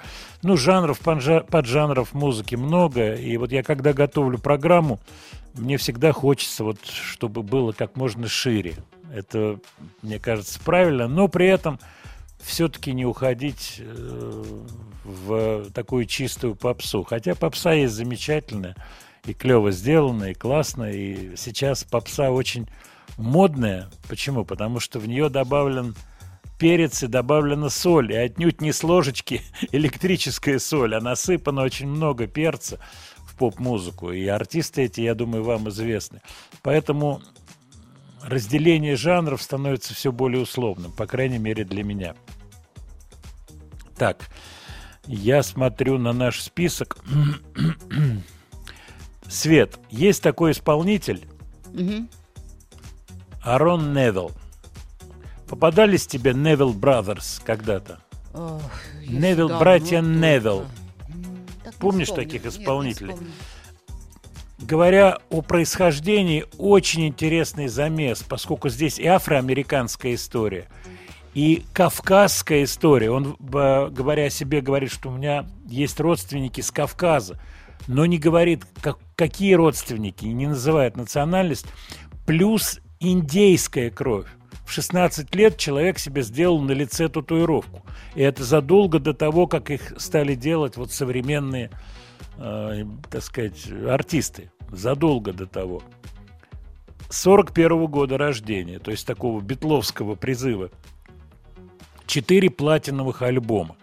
Ну, 0.42 0.56
жанров, 0.56 1.00
поджа- 1.00 1.46
поджанров 1.46 2.12
музыки 2.12 2.56
много, 2.56 3.14
и 3.14 3.36
вот 3.36 3.52
я 3.52 3.62
когда 3.62 3.92
готовлю 3.92 4.38
программу, 4.38 4.98
мне 5.54 5.76
всегда 5.76 6.12
хочется, 6.12 6.64
вот, 6.64 6.78
чтобы 6.84 7.42
было 7.42 7.70
как 7.72 7.96
можно 7.96 8.26
шире. 8.26 8.74
Это, 9.14 9.60
мне 10.02 10.18
кажется, 10.18 10.58
правильно, 10.64 11.06
но 11.06 11.28
при 11.28 11.46
этом 11.46 11.78
все-таки 12.40 12.92
не 12.92 13.06
уходить 13.06 13.76
э, 13.78 14.44
в 15.04 15.70
такую 15.72 16.04
чистую 16.06 16.56
попсу. 16.56 17.04
Хотя 17.04 17.34
попса 17.34 17.72
есть 17.72 17.94
замечательная, 17.94 18.76
и 19.28 19.34
клево 19.34 19.70
сделанная, 19.70 20.30
и 20.30 20.34
классно, 20.34 20.90
и 20.90 21.36
сейчас 21.36 21.84
попса 21.84 22.30
очень 22.30 22.68
модная. 23.16 23.88
Почему? 24.08 24.44
Потому 24.44 24.80
что 24.80 24.98
в 24.98 25.06
нее 25.06 25.28
добавлен 25.28 25.94
перец 26.58 27.02
и 27.02 27.06
добавлена 27.06 27.68
соль, 27.68 28.12
и 28.12 28.16
отнюдь 28.16 28.60
не 28.60 28.72
с 28.72 28.82
ложечки 28.82 29.42
электрическая 29.72 30.58
соль, 30.58 30.94
а 30.94 31.00
насыпано 31.00 31.62
очень 31.62 31.88
много 31.88 32.26
перца 32.26 32.78
в 33.18 33.36
поп-музыку, 33.36 34.12
и 34.12 34.26
артисты 34.26 34.82
эти, 34.82 35.00
я 35.02 35.14
думаю, 35.14 35.44
вам 35.44 35.68
известны. 35.68 36.20
Поэтому 36.62 37.22
разделение 38.22 38.96
жанров 38.96 39.40
становится 39.42 39.94
все 39.94 40.10
более 40.10 40.42
условным, 40.42 40.92
по 40.92 41.06
крайней 41.06 41.38
мере 41.38 41.64
для 41.64 41.84
меня. 41.84 42.14
Так, 43.96 44.28
Я 45.06 45.42
смотрю 45.42 45.96
на 45.98 46.12
наш 46.12 46.42
список. 46.42 46.98
Свет, 49.28 49.78
есть 49.90 50.22
такой 50.22 50.52
исполнитель, 50.52 51.26
Мгм. 51.72 52.08
Арон 53.42 53.92
Невилл. 53.92 54.32
Попадались 55.48 56.06
тебе 56.06 56.32
Невилл 56.32 56.74
Brothers 56.74 57.40
когда-то? 57.44 58.00
Ох, 58.34 58.62
Невилл, 59.06 59.48
братья 59.58 60.00
Невилл. 60.00 60.64
Так 61.64 61.74
Помнишь 61.74 62.08
вспомню. 62.08 62.24
таких 62.26 62.44
Нет, 62.44 62.52
исполнителей? 62.54 63.12
вспомню. 63.14 63.32
Говоря 64.60 65.18
о 65.30 65.40
происхождении, 65.42 66.44
очень 66.58 67.06
интересный 67.06 67.68
замес, 67.68 68.22
поскольку 68.28 68.68
здесь 68.70 68.98
и 68.98 69.06
афроамериканская 69.06 70.14
история, 70.14 70.66
и 71.32 71.62
кавказская 71.72 72.64
история. 72.64 73.10
Он, 73.10 73.36
э, 73.38 73.88
говоря 73.90 74.24
о 74.24 74.30
себе, 74.30 74.60
говорит, 74.60 74.90
что 74.90 75.10
у 75.10 75.12
меня 75.12 75.46
есть 75.66 76.00
родственники 76.00 76.60
с 76.60 76.70
Кавказа, 76.72 77.38
но 77.88 78.06
не 78.06 78.18
говорит, 78.18 78.64
как- 78.80 78.98
какие 79.16 79.54
родственники, 79.54 80.26
не 80.26 80.46
называет 80.46 80.96
национальность, 80.96 81.66
плюс 82.26 82.80
индейская 83.00 83.90
кровь. 83.90 84.28
В 84.64 84.70
16 84.70 85.34
лет 85.34 85.56
человек 85.56 85.98
себе 85.98 86.22
сделал 86.22 86.60
на 86.60 86.72
лице 86.72 87.08
татуировку. 87.08 87.82
И 88.14 88.20
это 88.20 88.44
задолго 88.44 88.98
до 88.98 89.14
того, 89.14 89.46
как 89.46 89.70
их 89.70 89.94
стали 89.96 90.34
делать 90.34 90.76
вот 90.76 90.92
современные, 90.92 91.70
э, 92.36 92.84
так 93.10 93.22
сказать, 93.22 93.66
артисты. 93.88 94.52
Задолго 94.70 95.32
до 95.32 95.46
того. 95.46 95.82
41 97.08 97.86
года 97.86 98.18
рождения, 98.18 98.78
то 98.78 98.90
есть 98.90 99.06
такого 99.06 99.40
битловского 99.40 100.14
призыва. 100.14 100.68
Четыре 102.06 102.50
платиновых 102.50 103.22
альбома. 103.22 103.76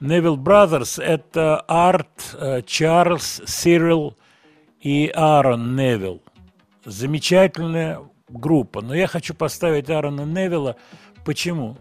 Neville 0.00 0.38
Brothers– 0.38 1.02
это 1.04 1.60
Арт, 1.68 2.34
э, 2.38 2.62
Чарльз, 2.62 3.42
Сирил 3.46 4.16
и 4.80 5.12
Аарон 5.14 5.76
Невилл. 5.76 6.22
Замечательная 6.86 8.00
группа. 8.30 8.80
Но 8.80 8.94
я 8.94 9.06
хочу 9.06 9.34
поставить 9.34 9.90
Аарона 9.90 10.22
Невилла. 10.22 10.76
Почему? 11.26 11.76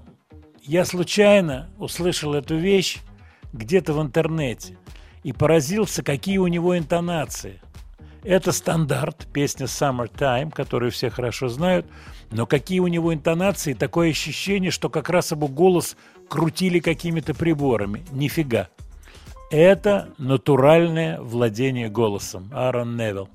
Я 0.61 0.83
случайно 0.83 1.69
услышал 1.77 2.33
эту 2.33 2.57
вещь 2.57 2.97
где-то 3.53 3.93
в 3.93 4.01
интернете 4.01 4.77
и 5.23 5.31
поразился, 5.31 6.03
какие 6.03 6.39
у 6.39 6.47
него 6.47 6.77
интонации. 6.77 7.61
Это 8.23 8.51
стандарт, 8.51 9.27
песня 9.31 9.65
Summertime, 9.65 10.51
которую 10.51 10.91
все 10.91 11.09
хорошо 11.09 11.47
знают, 11.47 11.85
но 12.31 12.45
какие 12.45 12.79
у 12.79 12.87
него 12.87 13.13
интонации, 13.13 13.73
такое 13.73 14.09
ощущение, 14.09 14.71
что 14.71 14.89
как 14.89 15.09
раз 15.09 15.31
его 15.31 15.47
голос 15.47 15.95
крутили 16.29 16.79
какими-то 16.79 17.33
приборами. 17.33 18.05
Нифига. 18.11 18.69
Это 19.51 20.09
натуральное 20.17 21.19
владение 21.19 21.89
голосом. 21.89 22.49
Аарон 22.53 22.95
Невилл. 22.95 23.29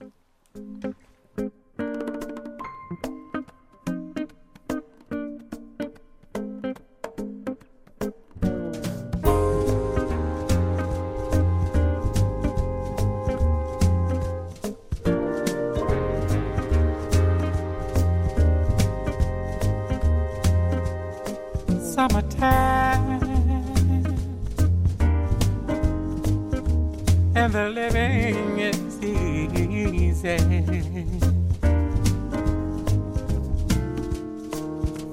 The 27.54 27.68
living 27.68 28.58
is 28.58 29.00
easy. 29.00 30.38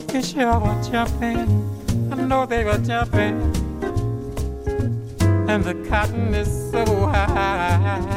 Fish 0.07 0.35
are 0.37 0.81
jumping, 0.81 1.49
I 2.11 2.15
know 2.15 2.47
they 2.47 2.63
were 2.63 2.79
jumping, 2.79 3.35
and 5.51 5.63
the 5.63 5.75
cotton 5.87 6.33
is 6.33 6.49
so 6.71 6.83
high. 7.05 8.09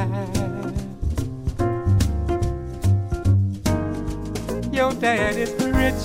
Your 4.73 4.95
dad 4.95 5.37
is 5.37 5.53
rich. 5.67 6.03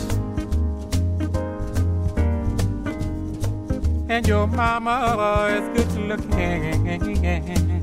and 4.10 4.28
your 4.28 4.48
mama 4.48 5.48
is 5.52 5.68
good 5.78 5.91
looking. 6.10 7.78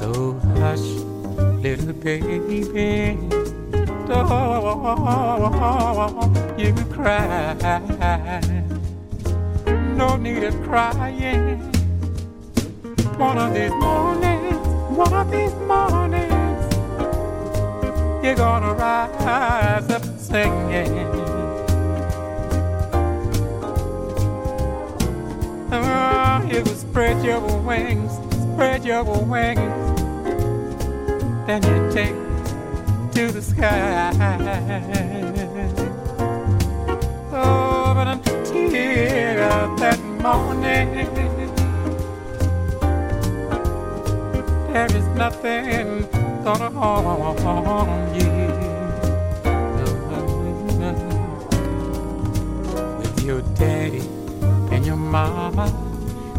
So 0.00 0.32
hush, 0.56 0.80
little 1.60 1.92
baby, 1.92 3.18
don't 4.08 4.38
you 6.58 6.72
cry. 6.90 7.54
No 9.94 10.16
need 10.16 10.44
of 10.44 10.54
crying. 10.62 11.60
One 13.18 13.36
of 13.36 13.52
these 13.52 13.72
mornings, 13.72 14.56
one 14.96 15.12
of 15.12 15.30
these 15.30 15.54
mornings, 15.68 16.74
you're 18.24 18.36
gonna 18.36 18.72
rise 18.72 19.90
up 19.90 20.02
singing. 20.18 21.08
Oh, 25.70 26.48
you 26.50 26.64
spread 26.64 27.22
your 27.22 27.40
wings, 27.60 28.12
spread 28.54 28.82
your 28.82 29.04
wings. 29.04 29.79
Then 31.50 31.64
you 31.64 31.90
take 31.90 32.14
to 33.14 33.32
the 33.32 33.42
sky. 33.42 34.12
Oh, 37.32 37.92
but 37.92 38.06
until 38.06 38.70
that 39.82 39.98
morning, 40.22 40.94
there 44.68 44.90
is 44.96 45.06
nothing 45.16 46.08
gonna 46.44 46.70
harm 46.70 48.14
you. 48.14 48.30
With 52.98 53.24
your 53.24 53.42
daddy 53.58 54.02
and 54.70 54.86
your 54.86 54.94
mama 54.94 55.66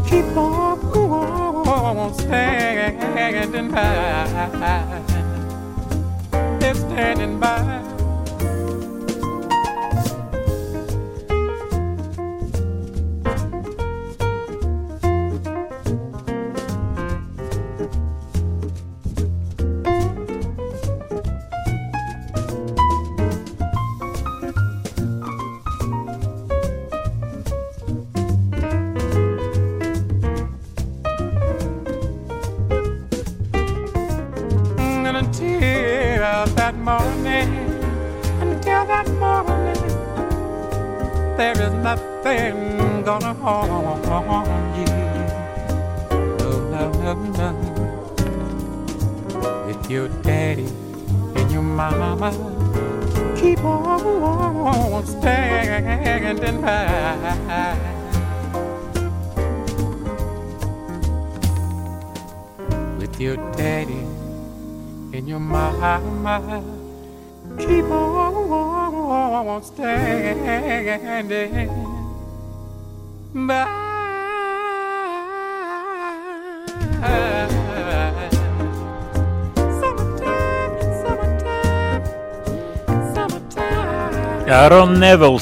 keep 0.08 0.24
on, 0.34 0.78
on 1.68 2.14
standing 2.14 3.70
by. 3.70 4.91
Standing 6.74 7.38
by. 7.38 7.71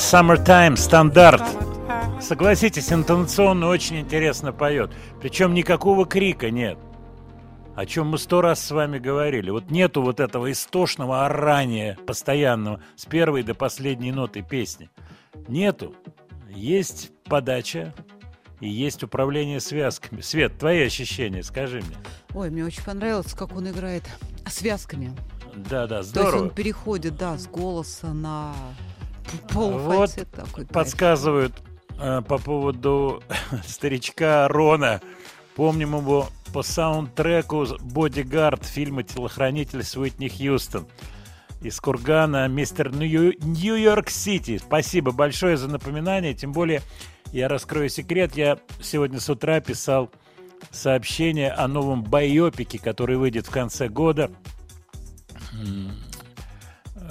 Summertime. 0.00 0.76
Стандарт. 0.76 1.42
согласитесь, 2.20 2.92
интонационно 2.92 3.68
очень 3.68 4.00
интересно 4.00 4.52
поет. 4.52 4.90
Причем 5.20 5.54
никакого 5.54 6.06
крика 6.06 6.50
нет. 6.50 6.78
О 7.76 7.86
чем 7.86 8.08
мы 8.08 8.18
сто 8.18 8.40
раз 8.40 8.62
с 8.62 8.70
вами 8.70 8.98
говорили. 8.98 9.50
Вот 9.50 9.70
нету 9.70 10.02
вот 10.02 10.20
этого 10.20 10.50
истошного 10.50 11.24
орания 11.26 11.96
постоянного 12.06 12.82
с 12.96 13.06
первой 13.06 13.42
до 13.42 13.54
последней 13.54 14.12
ноты 14.12 14.42
песни. 14.42 14.90
Нету. 15.48 15.94
Есть 16.48 17.10
подача 17.24 17.94
и 18.60 18.68
есть 18.68 19.02
управление 19.02 19.60
связками. 19.60 20.20
Свет, 20.20 20.58
твои 20.58 20.82
ощущения, 20.82 21.42
скажи 21.42 21.78
мне. 21.80 21.96
Ой, 22.34 22.50
мне 22.50 22.64
очень 22.64 22.84
понравилось, 22.84 23.32
как 23.34 23.56
он 23.56 23.68
играет 23.70 24.02
связками. 24.46 25.14
Да, 25.54 25.86
да, 25.86 25.88
То 25.88 25.96
есть 25.98 26.08
здорово. 26.10 26.42
он 26.42 26.50
переходит, 26.50 27.16
да, 27.16 27.38
с 27.38 27.46
голоса 27.46 28.12
на 28.12 28.52
Вот 29.52 30.10
такой. 30.32 30.66
подсказывают 30.66 31.52
э, 31.98 32.22
по 32.26 32.38
поводу 32.38 33.22
старичка 33.66 34.48
Рона. 34.48 35.00
Помним 35.56 35.96
его 35.96 36.28
по 36.52 36.62
саундтреку 36.62 37.66
«Бодигард» 37.80 38.64
фильма 38.64 39.02
«Телохранитель» 39.02 39.82
с 39.82 39.96
Уитни 39.96 40.28
Хьюстон. 40.28 40.86
Из 41.62 41.78
Кургана 41.80 42.48
мистер 42.48 42.90
Нью- 42.90 43.34
Нью-Йорк-Сити. 43.40 44.58
Спасибо 44.58 45.12
большое 45.12 45.56
за 45.58 45.68
напоминание. 45.68 46.32
Тем 46.34 46.52
более, 46.52 46.80
я 47.32 47.48
раскрою 47.48 47.90
секрет. 47.90 48.34
Я 48.34 48.58
сегодня 48.80 49.20
с 49.20 49.28
утра 49.28 49.60
писал 49.60 50.10
сообщение 50.70 51.50
о 51.52 51.68
новом 51.68 52.02
байопике, 52.02 52.78
который 52.78 53.16
выйдет 53.16 53.46
в 53.46 53.50
конце 53.50 53.88
года. 53.88 54.30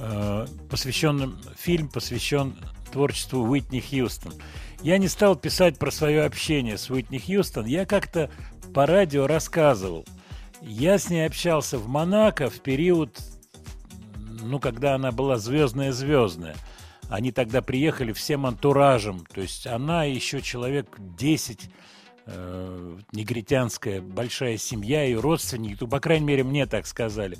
Э, 0.01 0.47
посвященным 0.69 1.37
фильм 1.57 1.89
посвящен 1.89 2.55
творчеству 2.91 3.41
Уитни 3.41 3.81
Хьюстон. 3.81 4.33
Я 4.81 4.97
не 4.97 5.09
стал 5.09 5.35
писать 5.35 5.77
про 5.77 5.91
свое 5.91 6.23
общение 6.23 6.77
с 6.77 6.89
Уитни 6.89 7.17
Хьюстон. 7.17 7.65
Я 7.65 7.85
как-то 7.85 8.31
по 8.73 8.85
радио 8.85 9.27
рассказывал. 9.27 10.05
Я 10.61 10.97
с 10.99 11.09
ней 11.09 11.25
общался 11.25 11.77
в 11.77 11.89
Монако 11.89 12.49
в 12.49 12.61
период, 12.61 13.19
ну, 14.41 14.59
когда 14.59 14.95
она 14.95 15.11
была 15.11 15.37
звездная-звездная. 15.37 16.55
Они 17.09 17.33
тогда 17.33 17.61
приехали 17.61 18.13
всем 18.13 18.45
антуражем. 18.45 19.25
То 19.33 19.41
есть 19.41 19.67
она 19.67 20.05
еще 20.05 20.41
человек 20.41 20.95
10 20.97 21.69
э, 22.25 22.97
негритянская 23.11 24.01
большая 24.01 24.57
семья 24.57 25.05
и 25.05 25.13
родственники, 25.13 25.77
ну, 25.81 25.87
по 25.87 25.99
крайней 25.99 26.25
мере, 26.25 26.43
мне 26.45 26.65
так 26.67 26.87
сказали. 26.87 27.37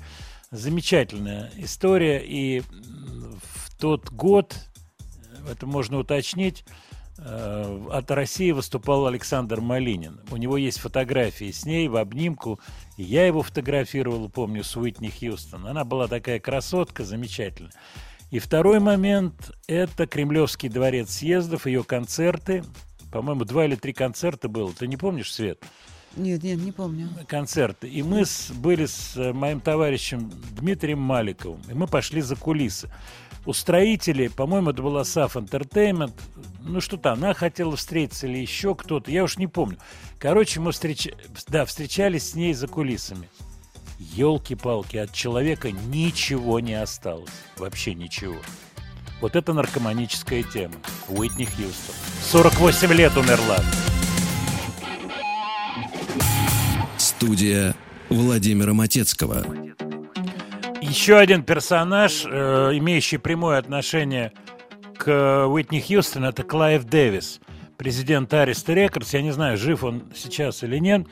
Замечательная 0.52 1.48
история, 1.58 2.20
и 2.24 2.60
в 2.60 3.76
тот 3.78 4.10
год, 4.10 4.56
это 5.48 5.64
можно 5.64 5.98
уточнить, 5.98 6.64
э, 7.18 7.86
от 7.92 8.10
России 8.10 8.50
выступал 8.50 9.06
Александр 9.06 9.60
Малинин. 9.60 10.20
У 10.28 10.36
него 10.36 10.56
есть 10.56 10.80
фотографии 10.80 11.52
с 11.52 11.64
ней 11.64 11.86
в 11.86 11.94
обнимку, 11.94 12.58
я 12.96 13.26
его 13.26 13.42
фотографировал, 13.42 14.28
помню, 14.28 14.64
с 14.64 14.76
Уитни 14.76 15.08
Хьюстон. 15.08 15.68
Она 15.68 15.84
была 15.84 16.08
такая 16.08 16.40
красотка, 16.40 17.04
замечательная. 17.04 17.72
И 18.32 18.40
второй 18.40 18.80
момент– 18.80 19.52
это 19.68 20.08
Кремлевский 20.08 20.68
дворец 20.68 21.10
съездов, 21.10 21.66
ее 21.66 21.84
концерты. 21.84 22.64
По-моему, 23.12 23.44
два 23.44 23.66
или 23.66 23.76
три 23.76 23.92
концерта 23.92 24.48
было. 24.48 24.72
Ты 24.72 24.88
не 24.88 24.96
помнишь, 24.96 25.32
Свет? 25.32 25.62
Нет, 26.16 26.42
нет, 26.42 26.58
не 26.58 26.72
помню. 26.72 27.08
концерты. 27.28 27.88
И 27.88 28.02
мы 28.02 28.24
с- 28.26 28.50
были 28.50 28.86
с 28.86 29.16
э, 29.16 29.32
моим 29.32 29.60
товарищем 29.60 30.30
Дмитрием 30.58 30.98
Маликовым. 31.00 31.60
И 31.70 31.74
мы 31.74 31.86
пошли 31.86 32.20
за 32.20 32.36
кулисы. 32.36 32.90
У 33.46 33.52
строителей, 33.54 34.28
по-моему, 34.28 34.70
это 34.70 34.82
была 34.82 35.02
SAF 35.02 35.32
Entertainment, 35.34 36.12
ну 36.62 36.80
что-то 36.82 37.12
она 37.12 37.32
хотела 37.32 37.74
встретиться 37.74 38.26
или 38.26 38.36
еще 38.38 38.74
кто-то, 38.74 39.10
я 39.10 39.24
уж 39.24 39.38
не 39.38 39.46
помню. 39.46 39.78
Короче, 40.18 40.60
мы 40.60 40.72
встреч... 40.72 41.08
да, 41.48 41.64
встречались 41.64 42.30
с 42.30 42.34
ней 42.34 42.52
за 42.52 42.68
кулисами. 42.68 43.30
Елки-палки, 43.98 44.96
от 44.98 45.12
человека 45.12 45.70
ничего 45.72 46.60
не 46.60 46.74
осталось. 46.74 47.30
Вообще 47.56 47.94
ничего. 47.94 48.36
Вот 49.20 49.36
это 49.36 49.52
наркоманическая 49.52 50.42
тема. 50.42 50.74
Уитни 51.08 51.44
Хьюстон. 51.44 51.94
48 52.30 52.92
лет 52.92 53.16
умерла. 53.16 53.58
Студия 57.20 57.74
Владимира 58.08 58.72
Матецкого. 58.72 59.44
Еще 60.80 61.18
один 61.18 61.42
персонаж, 61.42 62.24
э, 62.24 62.70
имеющий 62.78 63.18
прямое 63.18 63.58
отношение 63.58 64.32
к 64.96 65.46
Уитни 65.46 65.80
Хьюстон, 65.80 66.24
это 66.24 66.44
Клайв 66.44 66.84
Дэвис, 66.84 67.40
президент 67.76 68.32
Arista 68.32 68.72
Records. 68.72 69.12
Я 69.12 69.20
не 69.20 69.32
знаю, 69.32 69.58
жив 69.58 69.84
он 69.84 70.04
сейчас 70.16 70.62
или 70.62 70.78
нет. 70.78 71.06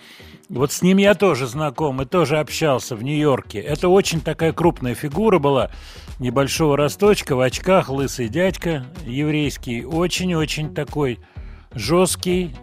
Вот 0.49 0.73
с 0.73 0.81
ним 0.81 0.97
я 0.97 1.13
тоже 1.13 1.47
знаком 1.47 2.01
и 2.01 2.07
тоже 2.07 2.39
общался 2.39 2.97
в 2.97 3.03
Нью-Йорке. 3.03 3.59
Это 3.59 3.91
очень 3.91 4.23
такая 4.23 4.55
крупная 4.55 4.95
фигура 4.95 5.39
была, 5.39 5.71
небольшого 6.21 6.79
росточка, 6.79 7.37
в 7.37 7.41
очках, 7.43 7.91
лысый 7.91 8.31
дядька 8.31 8.87
еврейский. 9.05 9.85
Очень-очень 9.85 10.75
такой 10.75 11.19
жесткий. 11.75 12.57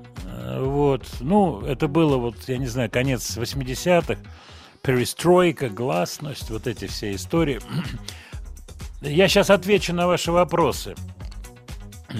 Вот. 0.58 1.06
Ну, 1.20 1.62
это 1.62 1.88
было 1.88 2.18
вот, 2.18 2.36
я 2.48 2.58
не 2.58 2.68
знаю, 2.68 2.90
конец 2.90 3.38
80-х. 3.38 4.20
Перестройка, 4.82 5.70
гласность, 5.70 6.50
вот 6.52 6.68
эти 6.68 6.86
все 6.88 7.16
истории. 7.16 7.60
Я 9.02 9.28
сейчас 9.28 9.50
отвечу 9.50 9.94
на 9.94 10.08
ваши 10.08 10.32
вопросы. 10.32 10.96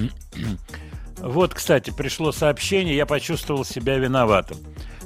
Вот, 1.18 1.54
кстати, 1.54 1.92
пришло 1.92 2.34
сообщение, 2.34 2.96
я 2.96 3.06
почувствовал 3.06 3.64
себя 3.64 3.98
виноватым. 3.98 4.58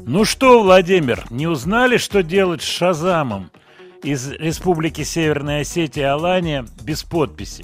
Ну 0.06 0.26
что, 0.26 0.64
Владимир, 0.64 1.24
не 1.30 1.48
узнали, 1.48 1.98
что 1.98 2.24
делать 2.24 2.62
с 2.62 2.66
Шазамом 2.66 3.52
из 4.02 4.32
Республики 4.32 5.04
Северная 5.04 5.62
Осетия 5.62 6.12
Алания 6.12 6.66
без 6.82 7.04
подписи? 7.04 7.64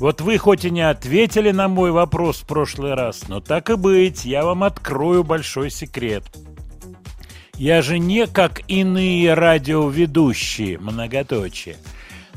Вот 0.00 0.22
вы 0.22 0.38
хоть 0.38 0.64
и 0.64 0.70
не 0.70 0.80
ответили 0.80 1.50
на 1.50 1.68
мой 1.68 1.90
вопрос 1.90 2.38
в 2.38 2.46
прошлый 2.46 2.94
раз, 2.94 3.28
но 3.28 3.40
так 3.40 3.68
и 3.68 3.76
быть, 3.76 4.24
я 4.24 4.46
вам 4.46 4.64
открою 4.64 5.24
большой 5.24 5.68
секрет. 5.68 6.24
Я 7.56 7.82
же 7.82 7.98
не 7.98 8.26
как 8.26 8.62
иные 8.66 9.34
радиоведущие, 9.34 10.78
многоточие. 10.78 11.76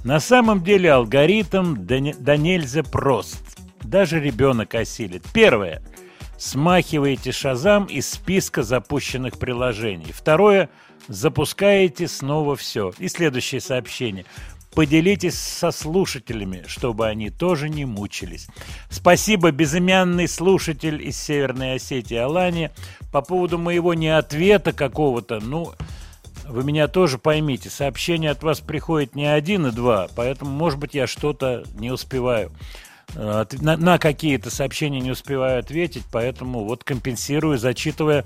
На 0.04 0.20
самом 0.20 0.62
деле 0.62 0.92
алгоритм 0.92 1.78
да, 1.78 2.00
не- 2.00 2.14
да 2.14 2.36
нельзя 2.36 2.84
прост. 2.84 3.58
Даже 3.82 4.20
ребенок 4.20 4.76
осилит. 4.76 5.24
Первое. 5.34 5.82
Смахиваете 6.38 7.32
Шазам 7.32 7.86
из 7.86 8.10
списка 8.10 8.64
запущенных 8.64 9.40
приложений. 9.40 10.12
Второе. 10.14 10.70
Запускаете 11.08 12.10
снова 12.10 12.58
все. 12.58 12.92
И 12.98 13.08
следующее 13.08 13.62
сообщение. 13.62 14.26
Поделитесь 14.76 15.38
со 15.38 15.72
слушателями, 15.72 16.64
чтобы 16.68 17.08
они 17.08 17.30
тоже 17.30 17.70
не 17.70 17.86
мучились. 17.86 18.48
Спасибо, 18.90 19.52
безымянный 19.52 20.28
слушатель 20.28 21.06
из 21.08 21.18
Северной 21.18 21.76
Осетии 21.76 22.18
Алания. 22.18 22.72
По 23.12 23.22
поводу 23.22 23.60
моего 23.60 23.94
неответа 23.94 24.74
какого-то, 24.74 25.40
ну, 25.40 25.74
вы 26.48 26.64
меня 26.64 26.88
тоже 26.88 27.20
поймите, 27.20 27.70
сообщения 27.70 28.32
от 28.32 28.42
вас 28.42 28.60
приходит 28.60 29.16
не 29.16 29.26
один 29.26 29.68
и 29.68 29.72
два, 29.72 30.08
поэтому, 30.16 30.52
может 30.52 30.80
быть, 30.80 30.94
я 30.96 31.06
что-то 31.08 31.64
не 31.76 31.92
успеваю. 31.92 32.52
э, 33.16 33.46
На, 33.62 33.78
на 33.78 34.00
какие-то 34.00 34.50
сообщения 34.50 35.00
не 35.00 35.12
успеваю 35.12 35.60
ответить, 35.60 36.04
поэтому 36.12 36.66
вот 36.66 36.84
компенсирую, 36.84 37.58
зачитывая 37.58 38.26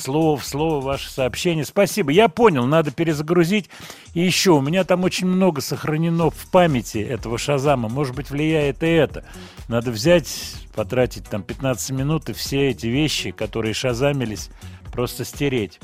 слово 0.00 0.36
в 0.36 0.44
слово 0.44 0.80
ваше 0.80 1.10
сообщение. 1.10 1.64
Спасибо, 1.64 2.10
я 2.10 2.28
понял, 2.28 2.66
надо 2.66 2.90
перезагрузить. 2.90 3.70
И 4.14 4.20
еще, 4.20 4.52
у 4.52 4.60
меня 4.60 4.84
там 4.84 5.04
очень 5.04 5.26
много 5.26 5.60
сохранено 5.60 6.30
в 6.30 6.50
памяти 6.50 6.98
этого 6.98 7.38
Шазама. 7.38 7.88
Может 7.88 8.14
быть, 8.14 8.30
влияет 8.30 8.82
и 8.82 8.86
это. 8.86 9.24
Надо 9.68 9.90
взять, 9.90 10.54
потратить 10.74 11.24
там 11.28 11.42
15 11.42 11.90
минут 11.90 12.28
и 12.28 12.32
все 12.32 12.70
эти 12.70 12.86
вещи, 12.86 13.30
которые 13.30 13.74
шазамились, 13.74 14.50
просто 14.92 15.24
стереть. 15.24 15.80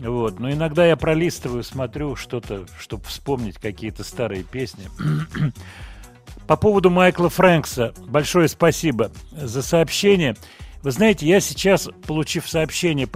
Вот. 0.00 0.38
Но 0.38 0.50
иногда 0.50 0.86
я 0.86 0.96
пролистываю, 0.96 1.62
смотрю 1.62 2.16
что-то, 2.16 2.66
чтобы 2.78 3.04
вспомнить 3.04 3.58
какие-то 3.58 4.04
старые 4.04 4.42
песни. 4.42 4.84
По 6.46 6.56
поводу 6.56 6.90
Майкла 6.90 7.28
Фрэнкса, 7.28 7.94
большое 8.06 8.48
спасибо 8.48 9.12
за 9.30 9.62
сообщение. 9.62 10.36
Вы 10.82 10.90
знаете, 10.90 11.26
я 11.26 11.40
сейчас, 11.40 11.88
получив 12.06 12.48
сообщение, 12.48 13.08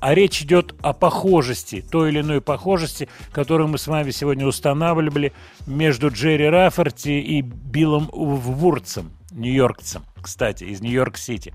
а 0.00 0.14
речь 0.14 0.42
идет 0.42 0.74
о 0.80 0.92
похожести, 0.92 1.80
той 1.82 2.10
или 2.10 2.20
иной 2.20 2.40
похожести, 2.40 3.08
которую 3.32 3.68
мы 3.68 3.78
с 3.78 3.88
вами 3.88 4.12
сегодня 4.12 4.46
устанавливали 4.46 5.32
между 5.66 6.10
Джерри 6.10 6.48
Рафферти 6.48 7.10
и 7.10 7.40
Биллом 7.40 8.08
Вурцем, 8.12 9.10
нью-йоркцем, 9.32 10.04
кстати, 10.20 10.64
из 10.64 10.80
Нью-Йорк-Сити. 10.80 11.54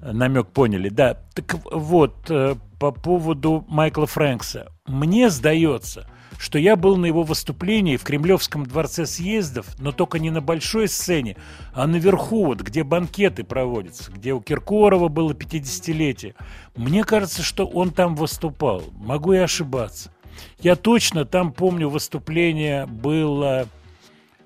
намек 0.00 0.48
поняли, 0.48 0.90
да. 0.90 1.14
Так 1.34 1.56
вот, 1.72 2.30
э, 2.30 2.54
по 2.78 2.92
поводу 2.92 3.64
Майкла 3.68 4.06
Фрэнкса. 4.06 4.70
Мне 4.86 5.28
сдается, 5.28 6.08
что 6.38 6.58
я 6.58 6.76
был 6.76 6.96
на 6.96 7.06
его 7.06 7.24
выступлении 7.24 7.96
в 7.96 8.04
Кремлевском 8.04 8.64
дворце 8.64 9.06
съездов, 9.06 9.66
но 9.78 9.90
только 9.90 10.20
не 10.20 10.30
на 10.30 10.40
большой 10.40 10.88
сцене, 10.88 11.36
а 11.74 11.86
наверху, 11.86 12.46
вот, 12.46 12.60
где 12.60 12.84
банкеты 12.84 13.42
проводятся, 13.42 14.12
где 14.12 14.32
у 14.32 14.40
Киркорова 14.40 15.08
было 15.08 15.32
50-летие. 15.32 16.34
Мне 16.76 17.02
кажется, 17.02 17.42
что 17.42 17.66
он 17.66 17.90
там 17.90 18.14
выступал. 18.14 18.84
Могу 18.92 19.32
и 19.32 19.38
ошибаться. 19.38 20.12
Я 20.60 20.76
точно 20.76 21.24
там 21.24 21.52
помню 21.52 21.88
выступление 21.88 22.86
было 22.86 23.66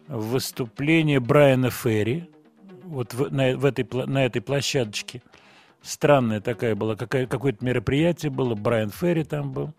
выступление 0.09 1.21
Брайана 1.21 1.71
Ферри 1.71 2.31
вот 2.85 3.13
в, 3.13 3.33
на, 3.33 3.57
в 3.57 3.65
этой, 3.67 3.87
на 4.07 4.25
этой 4.25 4.41
площадочке. 4.41 5.23
Странная 5.83 6.41
такая 6.41 6.75
была, 6.75 6.97
какая, 6.97 7.27
какое-то 7.27 7.65
мероприятие 7.65 8.31
было, 8.31 8.55
Брайан 8.55 8.91
Ферри 8.91 9.25
там 9.25 9.53
был. 9.53 9.75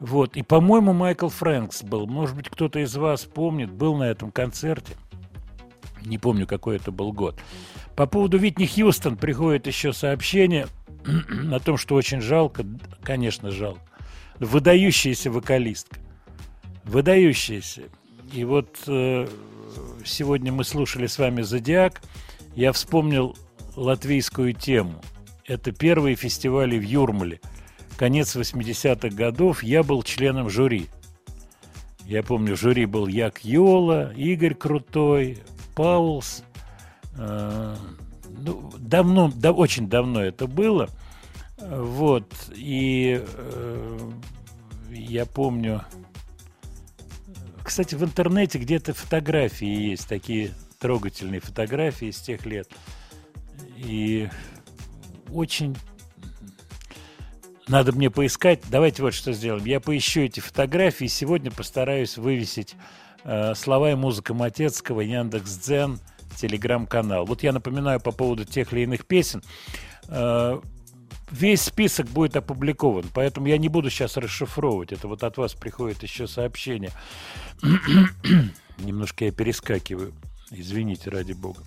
Вот. 0.00 0.36
И, 0.36 0.42
по-моему, 0.42 0.92
Майкл 0.92 1.28
Фрэнкс 1.28 1.82
был. 1.82 2.06
Может 2.06 2.36
быть, 2.36 2.48
кто-то 2.48 2.78
из 2.80 2.94
вас 2.96 3.24
помнит, 3.24 3.70
был 3.70 3.96
на 3.96 4.04
этом 4.04 4.30
концерте. 4.30 4.94
Не 6.04 6.18
помню, 6.18 6.46
какой 6.46 6.76
это 6.76 6.92
был 6.92 7.12
год. 7.12 7.38
По 7.96 8.06
поводу 8.06 8.38
Витни 8.38 8.66
Хьюстон 8.66 9.16
приходит 9.16 9.66
еще 9.66 9.92
сообщение 9.92 10.68
о 11.52 11.58
том, 11.58 11.76
что 11.76 11.96
очень 11.96 12.20
жалко, 12.20 12.64
конечно, 13.02 13.50
жалко. 13.50 13.80
Выдающаяся 14.38 15.30
вокалистка. 15.30 15.98
Выдающаяся. 16.84 17.82
И 18.32 18.44
вот 18.44 18.78
э, 18.86 19.26
сегодня 20.04 20.52
мы 20.52 20.64
слушали 20.64 21.06
с 21.06 21.18
вами 21.18 21.42
«Зодиак». 21.42 22.00
Я 22.54 22.72
вспомнил 22.72 23.36
латвийскую 23.74 24.52
тему. 24.52 25.00
Это 25.44 25.72
первые 25.72 26.14
фестивали 26.14 26.78
в 26.78 26.82
Юрмале. 26.82 27.40
Конец 27.98 28.36
80-х 28.36 29.08
годов. 29.08 29.64
Я 29.64 29.82
был 29.82 30.04
членом 30.04 30.48
жюри. 30.48 30.86
Я 32.06 32.22
помню, 32.22 32.56
жюри 32.56 32.86
был 32.86 33.08
Як 33.08 33.44
Йола, 33.44 34.12
Игорь 34.14 34.54
Крутой, 34.54 35.38
Паулс. 35.74 36.44
Э, 37.18 37.74
ну, 38.28 38.72
давно, 38.78 39.32
да, 39.34 39.50
очень 39.50 39.88
давно 39.88 40.22
это 40.22 40.46
было. 40.46 40.88
Вот. 41.58 42.32
И 42.54 43.20
э, 43.20 44.10
я 44.90 45.26
помню... 45.26 45.82
Кстати, 47.64 47.96
в 47.96 48.04
интернете 48.04 48.58
где-то 48.58 48.94
фотографии 48.94 49.90
есть, 49.90 50.08
такие 50.08 50.52
трогательные 50.78 51.40
фотографии 51.40 52.12
с 52.12 52.20
тех 52.20 52.46
лет. 52.46 52.70
И 53.76 54.30
очень 55.32 55.76
надо 57.68 57.92
мне 57.92 58.10
поискать. 58.10 58.60
Давайте 58.70 59.02
вот 59.02 59.14
что 59.14 59.32
сделаем. 59.32 59.64
Я 59.64 59.80
поищу 59.80 60.22
эти 60.22 60.40
фотографии 60.40 61.06
сегодня 61.06 61.50
постараюсь 61.50 62.16
вывесить 62.16 62.74
э, 63.24 63.54
слова 63.54 63.92
и 63.92 63.94
музыка 63.94 64.34
Матецкого, 64.34 65.00
Яндекс.Дзен, 65.00 66.00
телеграм-канал. 66.36 67.26
Вот 67.26 67.42
я 67.42 67.52
напоминаю 67.52 68.00
по 68.00 68.12
поводу 68.12 68.44
тех 68.44 68.72
или 68.72 68.80
иных 68.80 69.06
песен. 69.06 69.42
Э, 70.08 70.60
весь 71.30 71.62
список 71.62 72.06
будет 72.08 72.36
опубликован, 72.36 73.04
поэтому 73.12 73.48
я 73.48 73.58
не 73.58 73.68
буду 73.68 73.90
сейчас 73.90 74.16
расшифровывать. 74.16 74.92
Это 74.92 75.08
вот 75.08 75.22
от 75.22 75.36
вас 75.36 75.54
приходит 75.54 76.02
еще 76.02 76.26
сообщение. 76.26 76.90
Немножко 78.78 79.26
я 79.26 79.32
перескакиваю. 79.32 80.14
Извините, 80.50 81.10
ради 81.10 81.32
бога. 81.32 81.62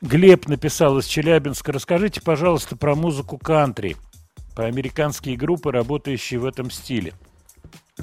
Глеб 0.00 0.48
написал 0.48 0.98
из 0.98 1.06
Челябинска. 1.06 1.72
Расскажите, 1.72 2.20
пожалуйста, 2.22 2.76
про 2.76 2.94
музыку 2.94 3.36
кантри, 3.36 3.96
американские 4.64 5.36
группы, 5.36 5.72
работающие 5.72 6.40
в 6.40 6.44
этом 6.44 6.70
стиле. 6.70 7.14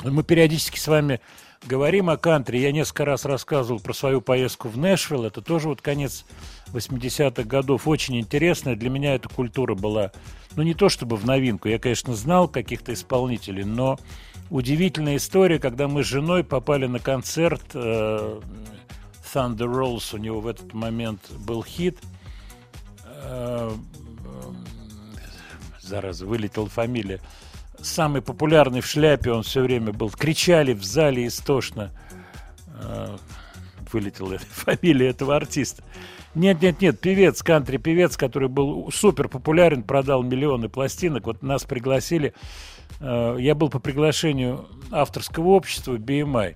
Мы 0.04 0.24
периодически 0.24 0.80
с 0.80 0.88
вами 0.88 1.20
говорим 1.66 2.10
о 2.10 2.18
кантри. 2.18 2.58
Я 2.60 2.72
несколько 2.72 3.06
раз 3.06 3.26
рассказывал 3.26 3.80
про 3.80 3.94
свою 3.94 4.22
поездку 4.22 4.70
в 4.70 4.78
Нэшвилл. 4.78 5.26
Это 5.26 5.42
тоже 5.42 5.68
вот 5.68 5.82
конец 5.82 6.26
80-х 6.74 7.44
годов. 7.44 7.88
Очень 7.88 8.20
интересная. 8.20 8.76
Для 8.76 8.90
меня 8.90 9.16
эта 9.16 9.30
культура 9.30 9.76
была, 9.76 10.12
ну, 10.56 10.64
не 10.64 10.74
то 10.74 10.90
чтобы 10.90 11.16
в 11.16 11.26
новинку. 11.26 11.68
Я, 11.68 11.80
конечно, 11.80 12.16
знал 12.16 12.48
каких-то 12.48 12.94
исполнителей, 12.94 13.64
но 13.64 14.00
удивительная 14.50 15.18
история, 15.18 15.60
когда 15.60 15.88
мы 15.88 16.04
с 16.04 16.08
женой 16.08 16.44
попали 16.44 16.86
на 16.86 17.00
концерт 17.00 17.64
э, 17.74 18.40
Thunder 19.34 19.58
Rolls, 19.58 20.16
у 20.16 20.18
него 20.18 20.42
в 20.42 20.48
этот 20.48 20.74
момент 20.74 21.32
был 21.32 21.64
хит. 21.64 21.98
Э, 23.04 23.72
Зараза, 25.88 26.26
вылетела 26.26 26.68
фамилия. 26.68 27.20
Самый 27.82 28.22
популярный 28.22 28.82
в 28.82 28.86
шляпе 28.86 29.32
он 29.32 29.44
все 29.44 29.62
время 29.62 29.94
был. 29.94 30.10
Кричали 30.10 30.74
в 30.74 30.84
зале 30.84 31.28
истошно. 31.28 31.92
Э, 32.82 33.18
Вылетела 33.92 34.38
фамилия 34.50 35.10
этого 35.10 35.36
артиста. 35.36 35.84
Нет, 36.36 36.62
нет, 36.62 36.82
нет, 36.82 37.00
певец, 37.00 37.42
кантри-певец, 37.42 38.18
который 38.18 38.50
был 38.50 38.92
супер 38.92 39.28
популярен, 39.28 39.82
продал 39.82 40.22
миллионы 40.24 40.70
пластинок. 40.70 41.26
Вот 41.26 41.42
нас 41.42 41.64
пригласили. 41.64 42.34
э, 43.00 43.38
Я 43.40 43.56
был 43.56 43.70
по 43.70 43.80
приглашению 43.80 44.68
авторского 44.92 45.48
общества 45.50 45.96
BMI. 45.98 46.56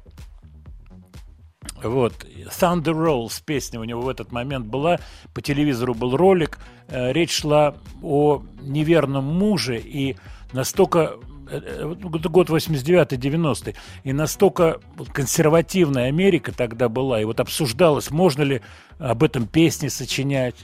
Вот. 1.83 2.13
Thunder 2.47 2.93
Rolls 2.93 3.41
песня 3.43 3.79
у 3.79 3.83
него 3.83 4.01
в 4.01 4.09
этот 4.09 4.31
момент 4.31 4.67
была. 4.67 4.99
По 5.33 5.41
телевизору 5.41 5.93
был 5.93 6.15
ролик. 6.15 6.59
Э, 6.88 7.11
Речь 7.11 7.31
шла 7.39 7.75
о 8.01 8.43
неверном 8.61 9.25
муже. 9.25 9.79
И 9.79 10.17
настолько... 10.53 11.17
э, 11.49 11.59
э, 11.63 11.95
это 12.15 12.29
год 12.29 12.49
89-90. 12.49 13.75
И 14.03 14.13
настолько 14.13 14.79
консервативная 15.13 16.07
Америка 16.07 16.51
тогда 16.51 16.89
была. 16.89 17.21
И 17.21 17.25
вот 17.25 17.39
обсуждалось, 17.39 18.11
можно 18.11 18.43
ли 18.43 18.61
об 18.99 19.23
этом 19.23 19.47
песни 19.47 19.88
сочинять. 19.88 20.55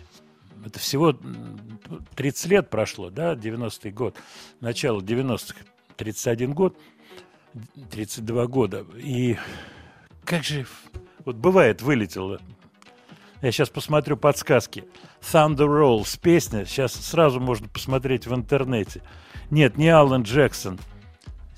Это 0.65 0.79
всего 0.79 1.11
м, 1.11 1.79
30 2.15 2.51
лет 2.51 2.69
прошло, 2.69 3.09
да, 3.09 3.33
90-й 3.33 3.91
год. 3.91 4.15
Начало 4.61 5.01
90-х. 5.01 5.55
31 5.95 6.53
год. 6.53 6.77
32 7.91 8.47
года. 8.47 8.85
И 8.97 9.37
как 10.27 10.43
же... 10.43 10.67
Вот 11.25 11.37
бывает, 11.37 11.81
вылетело. 11.81 12.39
Я 13.41 13.51
сейчас 13.51 13.69
посмотрю 13.69 14.17
подсказки. 14.17 14.83
Thunder 15.21 15.67
Rolls 15.67 16.19
песня. 16.21 16.65
Сейчас 16.65 16.93
сразу 16.93 17.39
можно 17.39 17.67
посмотреть 17.67 18.27
в 18.27 18.35
интернете. 18.35 19.01
Нет, 19.49 19.77
не 19.77 19.89
Алан 19.89 20.23
Джексон. 20.23 20.79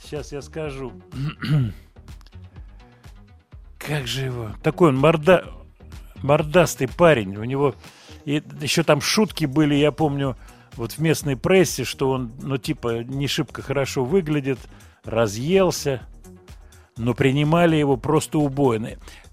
Сейчас 0.01 0.31
я 0.31 0.41
скажу. 0.41 0.93
Как 3.79 4.07
же 4.07 4.25
его? 4.25 4.51
Такой 4.61 4.89
он 4.89 4.97
морда... 4.97 5.45
мордастый 6.21 6.87
парень. 6.87 7.35
У 7.37 7.43
него 7.43 7.75
и 8.25 8.43
еще 8.61 8.83
там 8.83 9.01
шутки 9.01 9.45
были, 9.45 9.73
я 9.73 9.91
помню, 9.91 10.37
вот 10.75 10.93
в 10.93 10.99
местной 10.99 11.35
прессе, 11.35 11.83
что 11.83 12.11
он, 12.11 12.31
ну, 12.41 12.57
типа, 12.57 13.03
не 13.03 13.27
шибко 13.27 13.63
хорошо 13.63 14.05
выглядит, 14.05 14.59
разъелся, 15.03 16.01
но 16.99 17.13
принимали 17.13 17.77
его 17.77 17.97
просто 17.97 18.37
убойно. 18.37 18.91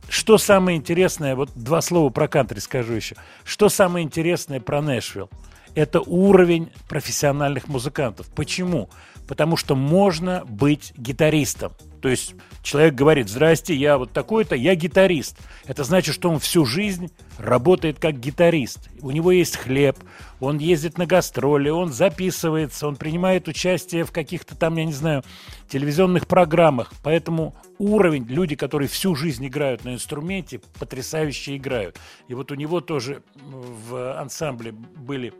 Что 0.09 0.39
самое 0.39 0.79
интересное, 0.79 1.35
вот 1.35 1.51
два 1.55 1.83
слова 1.83 2.11
про 2.11 2.29
кантри 2.29 2.61
скажу 2.61 2.95
еще. 2.95 3.17
Что 3.45 3.69
самое 3.69 4.05
интересное 4.05 4.61
про 4.61 4.81
Нэшвилл? 4.81 5.29
Это 5.75 6.01
уровень 6.01 6.71
профессиональных 6.89 7.69
музыкантов. 7.69 8.29
Почему? 8.35 8.89
Потому 9.29 9.57
что 9.57 9.75
можно 9.75 10.45
быть 10.47 10.95
гитаристом. 10.97 11.73
То 12.01 12.09
есть 12.09 12.35
человек 12.67 12.95
говорит, 12.95 13.29
здрасте, 13.29 13.75
я 13.75 13.97
вот 13.97 14.13
такой-то, 14.13 14.57
я 14.57 14.75
гитарист. 14.75 15.39
Это 15.67 15.85
значит, 15.85 16.15
что 16.15 16.29
он 16.29 16.41
всю 16.41 16.67
жизнь 16.67 17.13
работает 17.39 17.99
как 18.01 18.19
гитарист. 18.19 18.91
У 19.01 19.13
него 19.13 19.31
есть 19.31 19.57
хлеб, 19.57 19.97
он 20.41 20.59
ездит 20.59 20.99
на 20.99 21.07
гастроли, 21.07 21.69
он 21.69 21.93
записывается, 21.93 22.89
он 22.89 22.97
принимает 22.97 23.47
участие 23.47 24.05
в 24.05 24.11
каких-то 24.11 24.57
там, 24.57 24.77
я 24.77 24.85
не 24.85 24.93
знаю, 24.93 25.23
телевизионных 25.69 26.27
программах. 26.27 26.93
Поэтому 27.05 27.55
уровень, 27.79 28.27
люди, 28.27 28.57
которые 28.57 28.89
всю 28.89 29.15
жизнь 29.15 29.47
играют 29.47 29.85
на 29.85 29.95
инструменте, 29.95 30.61
потрясающе 30.81 31.57
играют. 31.57 31.99
И 32.27 32.35
вот 32.35 32.51
у 32.51 32.57
него 32.57 32.81
тоже 32.81 33.23
в 33.41 34.19
ансамбле 34.19 34.73
были 34.73 35.33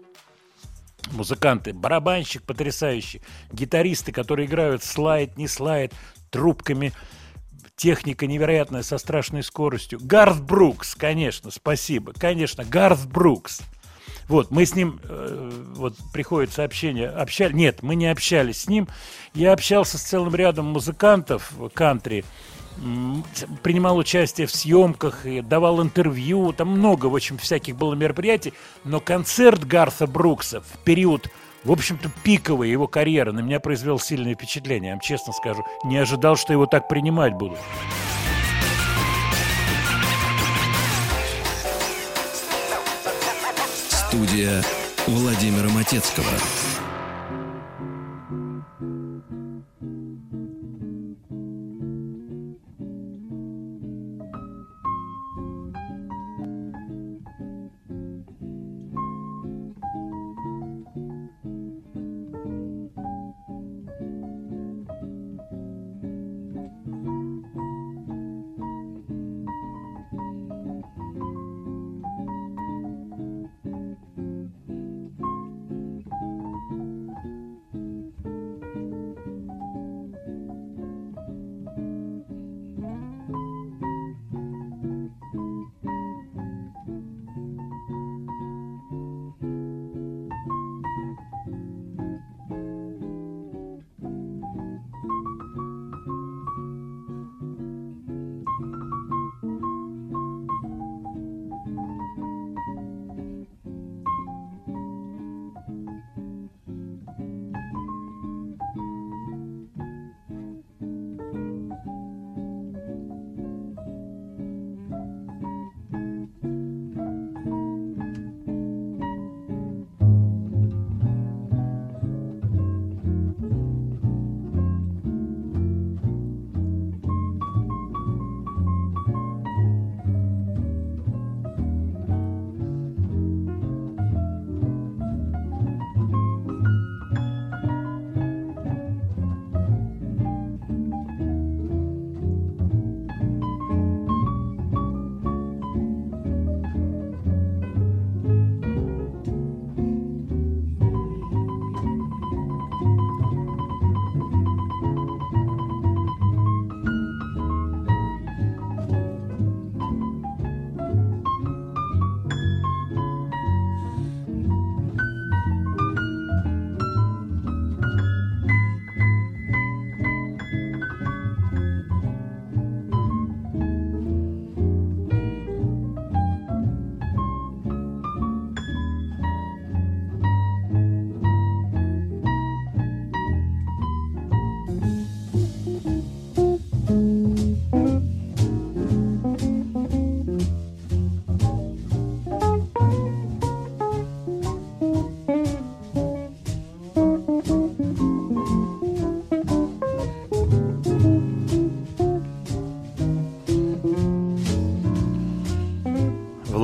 музыканты, 1.13 1.73
барабанщик 1.73 2.43
потрясающий, 2.43 3.21
гитаристы, 3.53 4.13
которые 4.13 4.47
играют 4.47 4.83
слайд, 4.83 5.37
не 5.37 5.49
слайд, 5.49 5.93
трубками, 6.31 6.93
техника 7.77 8.27
невероятная 8.27 8.83
со 8.83 8.99
страшной 8.99 9.43
скоростью. 9.43 9.99
Гарth 9.99 10.43
Брукс, 10.43 10.95
конечно, 10.95 11.51
спасибо, 11.51 12.13
конечно, 12.13 12.63
Гарth 12.63 13.07
Брукс. 13.07 13.61
Вот, 14.29 14.51
мы 14.51 14.67
с 14.67 14.75
ним, 14.75 15.01
э, 15.05 15.51
вот 15.77 15.95
приходит 16.13 16.53
сообщение, 16.53 17.09
общались, 17.09 17.55
нет, 17.55 17.83
мы 17.83 17.95
не 17.95 18.09
общались 18.09 18.63
с 18.63 18.69
ним, 18.69 18.89
я 19.35 19.53
общался 19.53 19.99
с 19.99 20.03
целым 20.03 20.35
рядом 20.35 20.67
музыкантов 20.67 21.53
кантри, 21.75 22.25
принимал 23.63 23.97
участие 23.97 24.47
в 24.47 24.55
съемках 24.55 25.25
и 25.25 25.41
давал 25.41 25.83
интервью. 25.83 26.53
Там 26.53 26.69
много, 26.69 27.07
в 27.07 27.15
общем, 27.15 27.39
всяких 27.39 27.77
было 27.77 27.95
мероприятий. 27.95 28.53
Но 28.85 29.01
концерт 29.01 29.65
Гарса 29.65 30.07
Брукса 30.07 30.61
в 30.61 30.79
период, 30.85 31.29
в 31.65 31.73
общем-то, 31.73 32.11
пиковой 32.23 32.71
его 32.71 32.87
карьеры 32.87 33.33
на 33.33 33.41
меня 33.41 33.61
произвел 33.61 33.99
сильное 33.99 34.35
впечатление. 34.35 34.89
Я 34.89 34.95
вам 34.95 35.01
честно 35.01 35.33
скажу, 35.33 35.65
не 35.85 35.97
ожидал, 35.99 36.37
что 36.37 36.53
его 36.53 36.67
так 36.67 36.89
принимать 36.89 37.35
будут. 37.35 37.59
Студия 43.89 44.63
Владимира 45.07 45.69
Матецкого. 45.69 46.25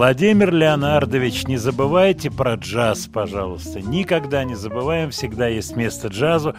Владимир 0.03 0.53
Леонардович, 0.53 1.47
не 1.47 1.59
забывайте 1.59 2.29
про 2.29 2.55
джаз, 2.55 3.07
пожалуйста. 3.07 3.81
Никогда 3.81 4.43
не 4.43 4.57
забываем, 4.57 5.11
всегда 5.13 5.47
есть 5.47 5.77
место 5.77 6.09
джазу. 6.09 6.57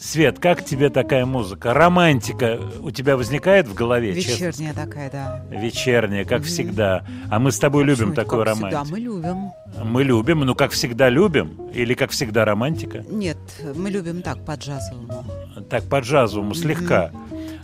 Свет, 0.00 0.38
как 0.38 0.64
тебе 0.64 0.88
такая 0.88 1.26
музыка? 1.26 1.74
Романтика 1.74 2.58
у 2.80 2.90
тебя 2.90 3.18
возникает 3.18 3.68
в 3.68 3.74
голове? 3.74 4.18
честно 4.18 4.46
Вечерняя 4.46 4.72
такая, 4.72 5.10
да. 5.10 5.44
Вечерняя, 5.50 6.24
как 6.24 6.44
всегда. 6.44 7.04
А 7.30 7.38
мы 7.38 7.52
с 7.52 7.58
тобой 7.58 7.84
любим 7.84 8.12
Почему? 8.12 8.14
такую 8.14 8.44
Как 8.46 8.54
романтику. 8.54 8.86
мы 8.90 9.00
любим. 9.00 9.50
Мы 9.84 10.04
любим, 10.04 10.40
ну 10.40 10.54
как 10.54 10.70
всегда 10.70 11.10
любим? 11.10 11.68
Или 11.74 11.92
как 11.92 12.10
всегда 12.10 12.46
романтика? 12.46 13.04
Нет, 13.10 13.36
мы 13.76 13.90
любим 13.90 14.22
так, 14.22 14.42
по 14.46 14.52
джазовому. 14.52 15.26
Так, 15.68 15.84
по 15.90 16.00
джазовому, 16.00 16.54
слегка. 16.54 17.10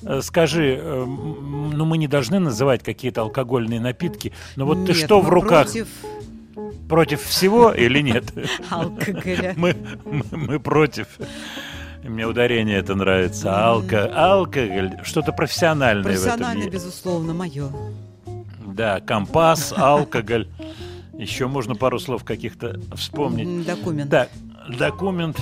Э, 0.07 0.21
Скажи, 0.23 0.79
э, 0.81 1.05
ну 1.07 1.85
мы 1.85 1.99
не 1.99 2.09
должны 2.09 2.39
называть 2.39 2.83
какие-то 2.83 3.23
алкогольные 3.23 3.81
напитки, 3.81 4.33
но 4.57 4.67
вот 4.67 4.85
ты 4.87 4.93
Нет, 4.93 4.97
что 5.05 5.21
в 5.21 5.29
руках? 5.29 5.67
против 5.67 5.89
Против 6.89 7.23
всего 7.23 7.73
или 7.73 8.01
нет? 8.01 8.25
алкоголя. 8.71 9.55
Мы, 9.57 9.75
мы, 10.05 10.23
мы 10.31 10.61
против. 10.61 11.09
Мне 12.03 12.27
ударение 12.27 12.77
это 12.79 12.95
нравится. 12.95 13.67
Алко, 13.67 14.05
алкоголь, 14.15 14.99
что-то 15.03 15.33
профессиональное 15.33 16.03
в 16.03 16.07
этом 16.07 16.23
Профессионально, 16.23 16.61
есть. 16.65 16.73
безусловно, 16.73 17.33
мое. 17.33 17.71
Да, 18.67 19.01
компас, 19.01 19.73
алкоголь. 19.75 20.47
Еще 21.15 21.47
можно 21.47 21.75
пару 21.75 21.99
слов 21.99 22.25
каких-то 22.25 22.79
вспомнить. 22.95 23.65
Документ. 23.67 24.11
Да, 24.11 24.29
документ. 24.69 25.39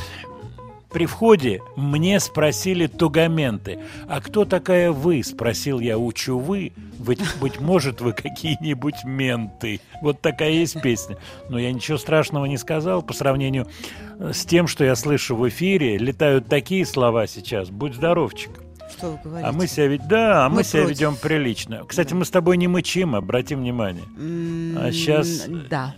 При 0.92 1.06
входе 1.06 1.60
мне 1.76 2.20
спросили 2.20 2.86
тугаменты. 2.86 3.78
«А 4.08 4.20
кто 4.20 4.44
такая 4.44 4.92
вы?»– 4.92 5.22
спросил 5.24 5.80
я 5.80 5.96
у 5.98 6.12
Чувы. 6.12 6.72
«Быть, 6.98 7.20
быть 7.40 7.60
может, 7.60 8.00
вы 8.00 8.12
какие-нибудь 8.12 9.04
менты». 9.04 9.80
Вот 10.02 10.20
такая 10.20 10.50
есть 10.50 10.80
песня. 10.82 11.16
Но 11.48 11.58
я 11.58 11.72
ничего 11.72 11.96
страшного 11.98 12.44
не 12.46 12.58
сказал 12.58 13.02
по 13.02 13.12
сравнению 13.14 13.66
э, 14.18 14.32
с 14.34 14.44
тем, 14.44 14.66
что 14.66 14.84
я 14.84 14.94
слышу 14.94 15.34
в 15.34 15.48
эфире. 15.48 15.96
Летают 15.98 16.46
такие 16.46 16.84
слова 16.84 17.26
сейчас. 17.26 17.70
Будь 17.70 17.94
здоровчик. 17.94 18.50
Что 18.96 19.12
вы 19.12 19.18
говорите? 19.24 19.48
А 19.48 19.52
мы 19.52 19.66
себя 19.66 19.86
ведь, 19.86 20.06
да, 20.06 20.44
а 20.44 20.48
мы, 20.50 20.56
Мы 20.56 20.64
себя 20.64 20.82
против. 20.82 20.96
ведем 20.98 21.16
прилично. 21.16 21.84
Кстати, 21.88 22.12
мы 22.12 22.24
с 22.26 22.30
тобой 22.30 22.58
не 22.58 22.68
мычим, 22.68 23.14
обратим 23.14 23.60
внимание. 23.60 24.04
М, 24.18 24.76
А 24.78 24.92
сейчас, 24.92 25.46
Да. 25.70 25.94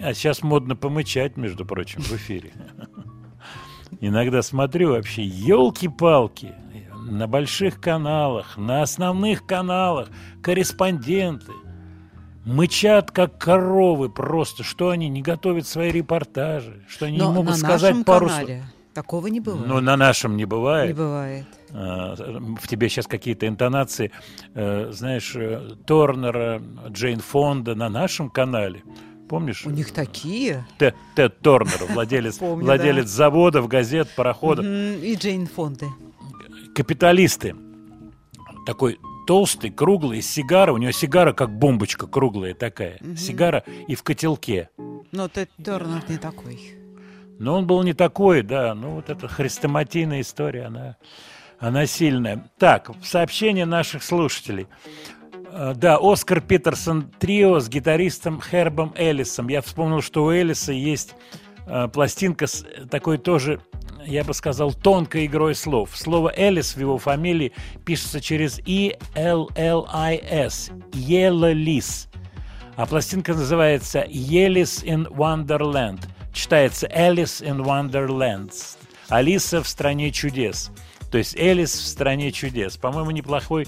а 0.00 0.14
сейчас 0.14 0.42
модно 0.42 0.74
помычать, 0.74 1.36
между 1.36 1.66
прочим, 1.66 2.00
в 2.00 2.12
эфире. 2.12 2.52
Иногда 4.00 4.42
смотрю 4.42 4.90
вообще, 4.90 5.24
елки-палки, 5.24 6.54
на 6.94 7.26
больших 7.26 7.80
каналах, 7.80 8.56
на 8.56 8.82
основных 8.82 9.44
каналах, 9.46 10.08
корреспонденты 10.42 11.52
мычат, 12.44 13.10
как 13.10 13.38
коровы 13.38 14.08
просто, 14.08 14.62
что 14.62 14.90
они 14.90 15.08
не 15.08 15.22
готовят 15.22 15.66
свои 15.66 15.90
репортажи, 15.90 16.82
что 16.88 17.06
они 17.06 17.18
Но 17.18 17.28
не 17.28 17.34
могут 17.34 17.50
на 17.50 17.56
сказать 17.56 17.90
нашем 17.90 18.04
пару 18.04 18.28
слов. 18.28 18.50
такого 18.94 19.26
не 19.26 19.40
бывает. 19.40 19.66
Ну, 19.66 19.80
на 19.80 19.96
нашем 19.96 20.36
не 20.36 20.44
бывает. 20.44 20.88
Не 20.88 20.94
бывает. 20.94 21.46
А, 21.72 22.14
В 22.60 22.66
тебе 22.68 22.88
сейчас 22.88 23.06
какие-то 23.06 23.46
интонации, 23.46 24.10
э, 24.54 24.90
знаешь, 24.92 25.32
э, 25.36 25.74
Торнера, 25.86 26.60
Джейн 26.88 27.20
Фонда 27.20 27.74
на 27.74 27.88
нашем 27.88 28.28
канале. 28.30 28.82
Помнишь? 29.30 29.64
У 29.64 29.70
них 29.70 29.92
такие. 29.92 30.66
Те- 30.80 30.92
Тед 31.14 31.38
Торнер, 31.38 31.84
владелец, 31.88 32.38
Помню, 32.38 32.64
владелец 32.64 33.04
да. 33.04 33.10
заводов, 33.10 33.68
газет, 33.68 34.08
пароходов. 34.16 34.64
И 34.66 35.14
Джейн 35.14 35.46
Фонды. 35.46 35.86
Капиталисты. 36.74 37.54
Такой 38.66 38.98
толстый, 39.28 39.70
круглый, 39.70 40.20
сигара. 40.20 40.72
У 40.72 40.78
него 40.78 40.90
сигара 40.90 41.32
как 41.32 41.56
бомбочка 41.56 42.08
круглая 42.08 42.54
такая. 42.54 42.98
Сигара 43.16 43.62
и 43.86 43.94
в 43.94 44.02
котелке. 44.02 44.68
Но 45.12 45.28
Тед 45.28 45.48
Тернер 45.64 46.02
не 46.08 46.18
такой. 46.18 46.74
Но 47.38 47.56
он 47.56 47.68
был 47.68 47.84
не 47.84 47.92
такой, 47.94 48.42
да. 48.42 48.74
Ну, 48.74 48.96
вот 48.96 49.10
эта 49.10 49.28
хрестоматийная 49.28 50.22
история, 50.22 50.64
она, 50.64 50.96
она 51.60 51.86
сильная. 51.86 52.50
Так, 52.58 52.90
сообщение 53.04 53.64
наших 53.64 54.02
слушателей. 54.02 54.66
Э, 55.52 55.74
Да, 55.76 55.98
Оскар 56.00 56.40
Питерсон 56.40 57.10
трио 57.18 57.60
с 57.60 57.68
гитаристом 57.68 58.40
Хербом 58.40 58.92
Эллисом. 58.96 59.48
Я 59.48 59.60
вспомнил, 59.62 60.00
что 60.02 60.24
у 60.24 60.30
Эллиса 60.30 60.72
есть 60.72 61.14
э, 61.66 61.88
пластинка 61.88 62.46
с 62.46 62.64
такой 62.90 63.18
тоже, 63.18 63.60
я 64.04 64.24
бы 64.24 64.32
сказал, 64.34 64.72
тонкой 64.72 65.26
игрой 65.26 65.54
слов. 65.54 65.90
Слово 65.94 66.32
Эллис 66.36 66.76
в 66.76 66.80
его 66.80 66.98
фамилии 66.98 67.52
пишется 67.84 68.20
через 68.20 68.60
E-L-L-I-S. 68.64 69.10
Елолис. 70.92 72.08
А 72.76 72.86
пластинка 72.86 73.34
называется 73.34 74.06
«Елис 74.08 74.82
in 74.84 75.06
Wonderland». 75.08 76.00
Читается 76.32 76.86
«Alice 76.86 77.42
in 77.44 77.62
Wonderland». 77.62 78.52
«Алиса 79.08 79.62
в 79.62 79.68
стране 79.68 80.12
чудес». 80.12 80.70
То 81.10 81.18
есть 81.18 81.36
«Элис 81.36 81.74
в 81.74 81.86
стране 81.86 82.32
чудес». 82.32 82.78
По-моему, 82.78 83.10
неплохой 83.10 83.66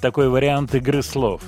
такой 0.00 0.28
вариант 0.28 0.74
игры 0.74 1.02
слов. 1.02 1.42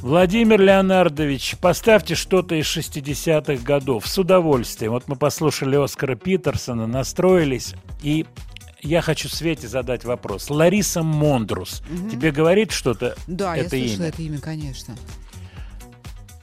Владимир 0.00 0.60
Леонардович, 0.60 1.56
поставьте 1.60 2.14
что-то 2.14 2.54
из 2.54 2.66
60-х 2.66 3.64
годов 3.64 4.06
с 4.06 4.16
удовольствием. 4.16 4.92
Вот 4.92 5.08
мы 5.08 5.16
послушали 5.16 5.76
Оскара 5.76 6.14
Питерсона, 6.14 6.86
настроились, 6.86 7.74
и 8.00 8.24
я 8.80 9.02
хочу 9.02 9.28
Свете 9.28 9.66
задать 9.66 10.04
вопрос. 10.04 10.50
Лариса 10.50 11.02
Мондрус. 11.02 11.82
Мгм. 11.88 12.10
Тебе 12.10 12.30
говорит 12.30 12.70
что-то 12.70 13.16
Да, 13.26 13.56
я 13.56 13.62
это 13.62 13.70
слышала 13.70 14.02
имя? 14.04 14.08
это 14.08 14.22
имя, 14.22 14.38
конечно. 14.38 14.94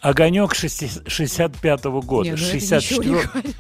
Огонек 0.02 0.53
65-го 0.53 2.02
года. 2.02 2.30
Не, 2.30 2.36
ну 2.36 2.45
это 2.45 2.56
ничего 2.56 2.68
не 2.68 2.80
64 2.82 3.22
говорит. 3.22 3.56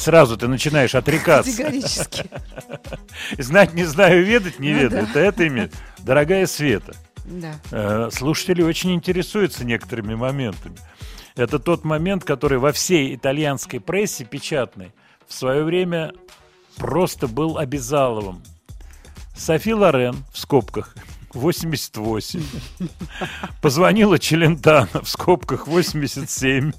Сразу 0.00 0.38
ты 0.38 0.48
начинаешь 0.48 0.94
отрекаться. 0.94 1.50
Категорически. 1.50 2.24
Знать 3.38 3.74
не 3.74 3.84
знаю, 3.84 4.24
ведать 4.24 4.58
не 4.58 4.72
Ну 4.72 4.78
ведаю. 4.80 5.02
да. 5.04 5.10
Это 5.10 5.18
это 5.20 5.44
имя. 5.44 5.70
Дорогая 5.98 6.46
Света. 6.46 6.94
Да. 7.26 7.52
Э, 7.70 8.08
Слушатели 8.10 8.62
очень 8.62 8.94
интересуются 8.94 9.62
некоторыми 9.66 10.14
моментами. 10.14 10.76
Это 11.36 11.58
тот 11.58 11.84
момент, 11.84 12.24
который 12.24 12.56
во 12.58 12.72
всей 12.72 13.14
итальянской 13.14 13.78
прессе 13.78 14.24
печатной 14.24 14.92
в 15.28 15.34
свое 15.34 15.64
время 15.64 16.12
просто 16.76 17.28
был 17.28 17.58
обязаловым. 17.58 18.42
Софи 19.36 19.74
Лорен, 19.74 20.16
в 20.32 20.38
скобках, 20.38 20.94
88. 21.34 22.42
Позвонила 23.62 24.18
Челентано, 24.18 24.88
в 25.02 25.08
скобках, 25.08 25.66
87. 25.66 26.72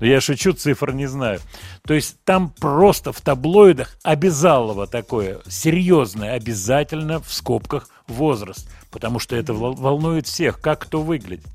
Ну, 0.00 0.06
Я 0.06 0.20
шучу, 0.20 0.52
цифр 0.52 0.92
не 0.92 1.06
знаю. 1.06 1.40
То 1.86 1.94
есть 1.94 2.22
там 2.24 2.50
просто 2.50 3.12
в 3.12 3.20
таблоидах 3.20 3.96
обязалово 4.02 4.86
такое, 4.86 5.40
серьезное, 5.48 6.34
обязательно 6.34 7.20
в 7.20 7.32
скобках 7.32 7.88
возраст. 8.06 8.68
Потому 8.90 9.18
что 9.18 9.36
это 9.36 9.52
вол- 9.52 9.74
волнует 9.74 10.26
всех, 10.26 10.60
как 10.60 10.80
кто 10.80 11.02
выглядит. 11.02 11.46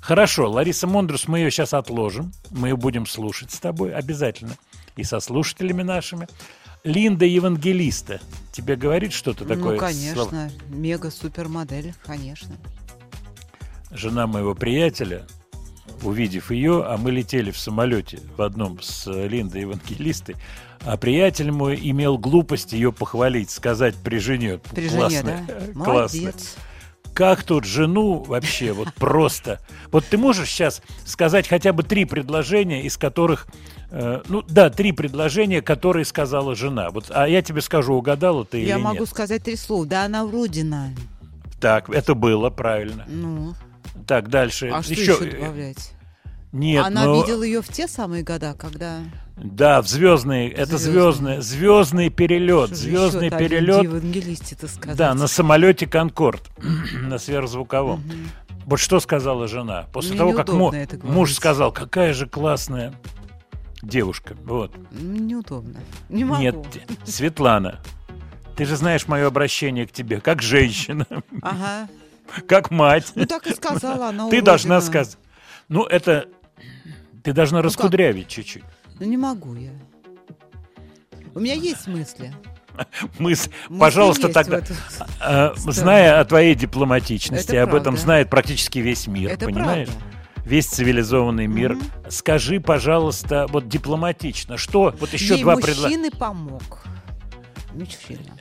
Хорошо, 0.00 0.48
Лариса 0.50 0.86
Мондрус, 0.86 1.26
мы 1.26 1.40
ее 1.40 1.50
сейчас 1.50 1.74
отложим. 1.74 2.32
Мы 2.50 2.68
ее 2.68 2.76
будем 2.76 3.06
слушать 3.06 3.50
с 3.50 3.58
тобой 3.58 3.92
обязательно. 3.94 4.56
И 4.96 5.04
со 5.04 5.20
слушателями 5.20 5.82
нашими. 5.82 6.28
Линда 6.86 7.24
Евангелиста. 7.24 8.20
Тебе 8.52 8.76
говорит 8.76 9.12
что-то 9.12 9.44
такое? 9.44 9.72
Ну, 9.72 9.78
конечно. 9.78 10.50
Мега-супермодель, 10.68 11.92
конечно. 12.04 12.54
Жена 13.90 14.28
моего 14.28 14.54
приятеля, 14.54 15.26
увидев 16.02 16.52
ее, 16.52 16.84
а 16.84 16.96
мы 16.96 17.10
летели 17.10 17.50
в 17.50 17.58
самолете 17.58 18.20
в 18.36 18.40
одном 18.40 18.80
с 18.80 19.08
э, 19.08 19.26
Линдой 19.26 19.62
Евангелистой, 19.62 20.36
а 20.84 20.96
приятель 20.96 21.50
мой 21.50 21.76
имел 21.82 22.18
глупость 22.18 22.72
ее 22.72 22.92
похвалить, 22.92 23.50
сказать 23.50 23.96
при 23.96 24.18
жене. 24.18 24.58
При 24.72 24.88
жене, 24.88 24.98
Классная, 24.98 25.44
да? 25.48 25.54
э, 25.54 25.72
классная. 25.72 26.20
Молодец. 26.20 26.56
Как 27.14 27.42
тут 27.42 27.64
жену 27.64 28.22
вообще 28.22 28.72
вот 28.72 28.94
просто... 28.94 29.60
Вот 29.90 30.04
ты 30.04 30.18
можешь 30.18 30.50
сейчас 30.50 30.82
сказать 31.04 31.48
хотя 31.48 31.72
бы 31.72 31.82
три 31.82 32.04
предложения, 32.04 32.82
из 32.82 32.96
которых... 32.96 33.48
э, 33.90 34.22
ну 34.28 34.42
да, 34.48 34.70
три 34.70 34.92
предложения, 34.92 35.62
которые 35.62 36.04
сказала 36.04 36.54
жена. 36.54 36.90
Вот, 36.90 37.06
а 37.10 37.26
я 37.28 37.42
тебе 37.42 37.60
скажу, 37.60 37.94
угадала 37.94 38.44
ты 38.44 38.58
Я 38.64 38.76
или 38.76 38.82
могу 38.82 39.00
нет. 39.00 39.08
сказать 39.08 39.42
три 39.44 39.56
слова. 39.56 39.86
Да, 39.86 40.04
она 40.04 40.24
врудина. 40.24 40.90
Так, 41.60 41.88
это 41.90 42.14
было 42.14 42.50
правильно. 42.50 43.04
Ну, 43.08 43.54
Так, 44.06 44.28
дальше. 44.28 44.70
а 44.72 44.82
что 44.82 44.92
Еще- 44.92 45.02
еще 45.12 45.24
добавлять? 45.30 45.92
Нет, 46.52 46.84
Она 46.86 47.04
но- 47.06 47.20
видела 47.20 47.42
ее 47.42 47.60
в 47.60 47.68
те 47.68 47.86
самые 47.88 48.22
года, 48.22 48.54
когда... 48.58 48.98
Да, 49.36 49.82
в 49.82 49.88
звездный, 49.88 50.48
это 50.48 50.78
звездный, 50.78 51.42
звездный 51.42 52.08
перелет, 52.08 52.68
Что 52.68 52.76
звездный 52.76 53.26
еще-то 53.26 53.36
о 53.36 53.38
перелет. 53.38 53.82
Евангелисте-то 53.84 54.66
сказать? 54.68 54.96
Да, 54.96 55.12
на 55.12 55.26
самолете 55.26 55.86
Конкорд, 55.86 56.42
на 57.02 57.18
сверхзвуковом. 57.18 58.02
Вот 58.64 58.80
что 58.80 58.98
сказала 59.00 59.46
жена 59.48 59.86
после 59.92 60.10
Мне 60.12 60.18
того, 60.18 60.32
как 60.32 60.48
му- 60.50 60.72
муж 61.02 61.34
сказал, 61.34 61.70
какая 61.72 62.14
же 62.14 62.26
классная 62.26 62.94
девушка. 63.86 64.36
Вот. 64.44 64.72
Неудобно. 64.92 65.80
Не 66.08 66.24
могу. 66.24 66.42
Нет, 66.42 66.56
Светлана, 67.04 67.80
ты 68.56 68.64
же 68.64 68.76
знаешь 68.76 69.06
мое 69.08 69.26
обращение 69.26 69.86
к 69.86 69.92
тебе, 69.92 70.20
как 70.20 70.42
женщина, 70.42 71.06
Ага. 71.42 71.88
как 72.48 72.70
мать. 72.70 73.12
Ну, 73.14 73.26
так 73.26 73.46
и 73.46 73.54
сказала 73.54 74.08
она, 74.08 74.28
Ты 74.28 74.42
должна 74.42 74.80
сказать. 74.80 75.16
Ну, 75.68 75.84
это 75.84 76.26
ты 77.22 77.32
должна 77.32 77.58
как? 77.58 77.66
раскудрявить 77.66 78.28
чуть-чуть. 78.28 78.64
Ну, 79.00 79.06
не 79.06 79.16
могу 79.16 79.54
я. 79.54 79.70
У 81.34 81.40
меня 81.40 81.54
есть 81.54 81.86
мысли. 81.86 82.32
Мысль, 83.18 83.50
Мысли 83.68 83.80
пожалуйста, 83.80 84.28
тогда, 84.28 84.60
сторону. 84.62 85.54
зная 85.72 86.20
о 86.20 86.24
твоей 86.26 86.54
дипломатичности, 86.54 87.52
Это 87.52 87.62
об 87.62 87.68
этом 87.70 87.82
правда. 87.84 88.00
знает 88.00 88.30
практически 88.30 88.78
весь 88.80 89.06
мир, 89.06 89.30
Это 89.30 89.46
понимаешь? 89.46 89.88
правда. 89.88 90.15
Весь 90.46 90.66
цивилизованный 90.66 91.48
мир. 91.48 91.76
Скажи, 92.08 92.60
пожалуйста, 92.60 93.46
вот 93.48 93.68
дипломатично, 93.68 94.56
что 94.56 94.94
вот 95.00 95.12
еще 95.12 95.34
Ей 95.34 95.42
два 95.42 95.56
предложения. 95.56 95.96
мужчины 95.98 96.10
помог. 96.12 96.84
Мужчина. 97.74 98.38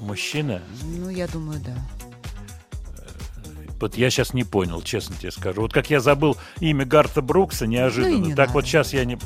Мужчина? 0.00 0.60
Ну, 0.82 1.08
я 1.08 1.28
думаю, 1.28 1.60
да. 1.60 1.72
Вот 3.80 3.96
я 3.96 4.10
сейчас 4.10 4.34
не 4.34 4.42
понял, 4.44 4.82
честно 4.82 5.14
тебе 5.16 5.30
скажу. 5.30 5.62
Вот 5.62 5.72
как 5.72 5.88
я 5.88 6.00
забыл 6.00 6.36
имя 6.58 6.84
Гарта 6.84 7.22
Брукса 7.22 7.66
неожиданно, 7.66 8.18
Ну 8.18 8.24
не 8.26 8.34
так 8.34 8.48
надо. 8.48 8.52
вот 8.52 8.64
сейчас 8.66 8.92
я 8.92 9.04
не... 9.04 9.16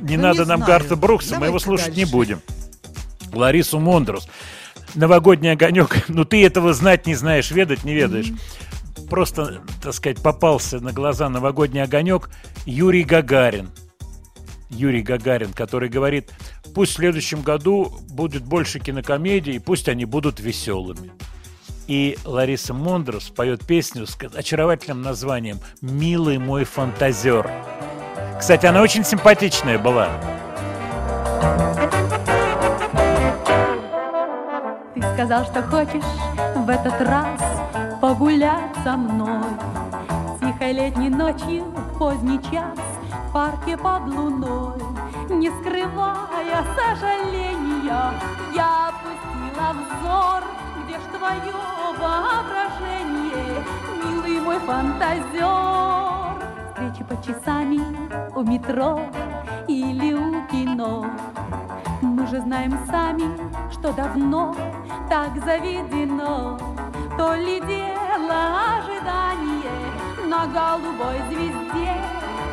Не 0.00 0.16
Ну, 0.16 0.24
надо 0.24 0.42
не 0.42 0.48
нам 0.48 0.58
знаю. 0.64 0.80
Гарта 0.80 0.96
Брукса, 0.96 1.38
мы 1.38 1.46
его 1.46 1.58
Давайте 1.58 1.64
слушать 1.64 1.88
не 1.96 2.02
дальше. 2.02 2.12
будем. 2.12 2.40
Ларису 3.32 3.78
Мондрус. 3.78 4.28
Новогодний 4.96 5.52
огонек. 5.52 6.04
Ну 6.08 6.24
ты 6.24 6.44
этого 6.44 6.74
знать 6.74 7.06
не 7.06 7.14
знаешь, 7.14 7.50
ведать 7.52 7.84
не 7.84 7.94
ведаешь. 7.94 8.32
Просто, 9.08 9.62
так 9.82 9.94
сказать, 9.94 10.22
попался 10.22 10.80
на 10.80 10.92
глаза 10.92 11.28
новогодний 11.28 11.82
огонек 11.82 12.30
Юрий 12.64 13.04
Гагарин. 13.04 13.70
Юрий 14.68 15.02
Гагарин, 15.02 15.52
который 15.52 15.88
говорит, 15.88 16.32
пусть 16.74 16.92
в 16.92 16.96
следующем 16.96 17.42
году 17.42 17.92
будет 18.08 18.44
больше 18.44 18.80
кинокомедий, 18.80 19.60
пусть 19.60 19.88
они 19.88 20.04
будут 20.04 20.40
веселыми. 20.40 21.12
И 21.86 22.18
Лариса 22.24 22.74
Мондрус 22.74 23.30
поет 23.30 23.64
песню 23.64 24.06
с 24.06 24.18
очаровательным 24.20 25.02
названием 25.02 25.60
«Милый 25.80 26.38
мой 26.38 26.64
фантазер». 26.64 27.48
Кстати, 28.38 28.66
она 28.66 28.82
очень 28.82 29.04
симпатичная 29.04 29.78
была. 29.78 30.10
Ты 34.94 35.02
сказал, 35.14 35.44
что 35.44 35.62
хочешь 35.62 36.04
в 36.56 36.68
этот 36.68 37.00
раз 37.02 37.40
погулять 38.00 38.74
со 38.84 38.96
мной. 38.96 39.44
Тихой 40.40 40.72
летней 40.72 41.10
ночью, 41.10 41.64
в 41.64 41.98
поздний 41.98 42.40
час, 42.50 42.78
в 43.28 43.32
парке 43.32 43.76
под 43.76 44.08
луной. 44.08 44.80
Не 45.28 45.50
скрывая 45.50 46.64
сожаления, 46.76 48.12
я 48.54 48.88
опустила 48.88 49.72
взор 49.72 50.44
Где 50.84 50.98
ж 50.98 51.02
твое 51.16 51.52
воображение, 51.98 53.64
милый 54.04 54.40
мой 54.40 54.58
фантазер 54.60 56.35
Встречи 56.76 57.04
по 57.04 57.16
часами 57.26 57.80
у 58.36 58.42
метро 58.42 59.00
или 59.66 60.12
у 60.12 60.46
кино 60.48 61.06
мы 62.02 62.26
же 62.26 62.38
знаем 62.42 62.78
сами, 62.86 63.24
что 63.72 63.94
давно 63.94 64.54
так 65.08 65.42
заведено. 65.42 66.58
То 67.16 67.34
ли 67.34 67.60
дело 67.60 68.76
ожидание 68.76 69.80
на 70.28 70.46
голубой 70.48 71.18
звезде, 71.30 71.94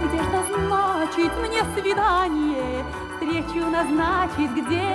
Где 0.02 0.24
ж 0.24 0.28
назначить 0.32 1.34
мне 1.42 1.62
свидание, 1.76 2.86
встречу 3.16 3.70
назначить 3.70 4.52
где 4.52 4.88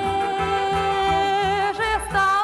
же 1.77 1.91
с 2.01 2.09
тобою? 2.11 2.39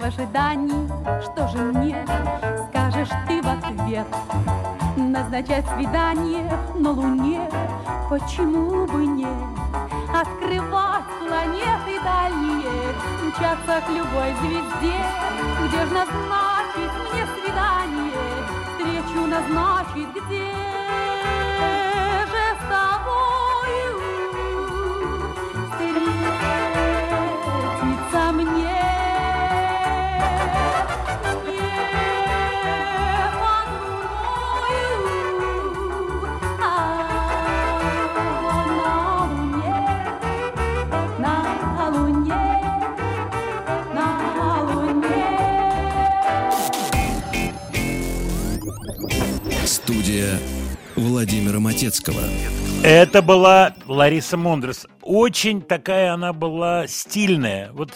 В 0.00 0.04
ожидании, 0.04 0.88
что 1.22 1.46
же 1.48 1.58
мне 1.58 1.94
скажешь 2.68 3.10
ты 3.28 3.42
в 3.42 3.46
ответ? 3.46 4.06
Назначать 4.96 5.66
свидание 5.76 6.50
на 6.74 6.90
Луне, 6.90 7.42
почему 8.08 8.86
бы 8.86 9.04
не? 9.04 9.26
Открывать 10.08 11.04
планеты 11.18 12.00
дальние, 12.02 12.94
мчаться 13.28 13.82
к 13.86 13.90
любой 13.90 14.32
звезде, 14.40 14.96
где 15.66 15.84
ж 15.84 15.90
назначить 15.90 16.94
мне 17.12 17.26
свидание, 17.36 18.14
встречу 18.72 19.26
назначить 19.26 20.08
где 20.14 20.79
Владимира 51.60 51.64
Матецкого. 51.64 52.20
Это 52.82 53.22
была 53.22 53.74
Лариса 53.86 54.36
Мондрес. 54.36 54.86
Очень 55.02 55.60
такая 55.60 56.12
она 56.14 56.32
была 56.32 56.86
стильная. 56.86 57.70
Вот 57.72 57.92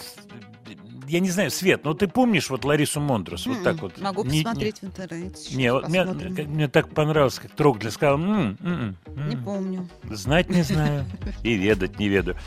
я 1.07 1.19
не 1.19 1.29
знаю, 1.29 1.51
Свет, 1.51 1.83
но 1.83 1.93
ты 1.93 2.07
помнишь 2.07 2.49
вот 2.49 2.65
Ларису 2.65 2.99
Мондрес? 2.99 3.45
Вот 3.45 3.63
так 3.63 3.79
вот. 3.81 3.93
М-м. 3.97 4.03
Могу 4.03 4.23
Не- 4.23 4.43
посмотреть 4.43 4.79
в 4.79 4.85
интернете. 4.85 5.55
Не, 5.55 5.71
вот 5.71 5.87
мне, 5.87 6.03
мне 6.03 6.67
так 6.67 6.89
понравилось, 6.89 7.39
как 7.39 7.51
Трогля 7.51 7.91
сказал. 7.91 8.15
«М, 8.15 8.57
м, 8.59 8.97
м, 9.05 9.29
Не 9.29 9.35
м». 9.35 9.43
помню. 9.43 9.87
Знать 10.09 10.49
не 10.49 10.63
знаю 10.63 11.05
и 11.43 11.53
ведать 11.53 11.99
не 11.99 12.09
ведаю. 12.09 12.37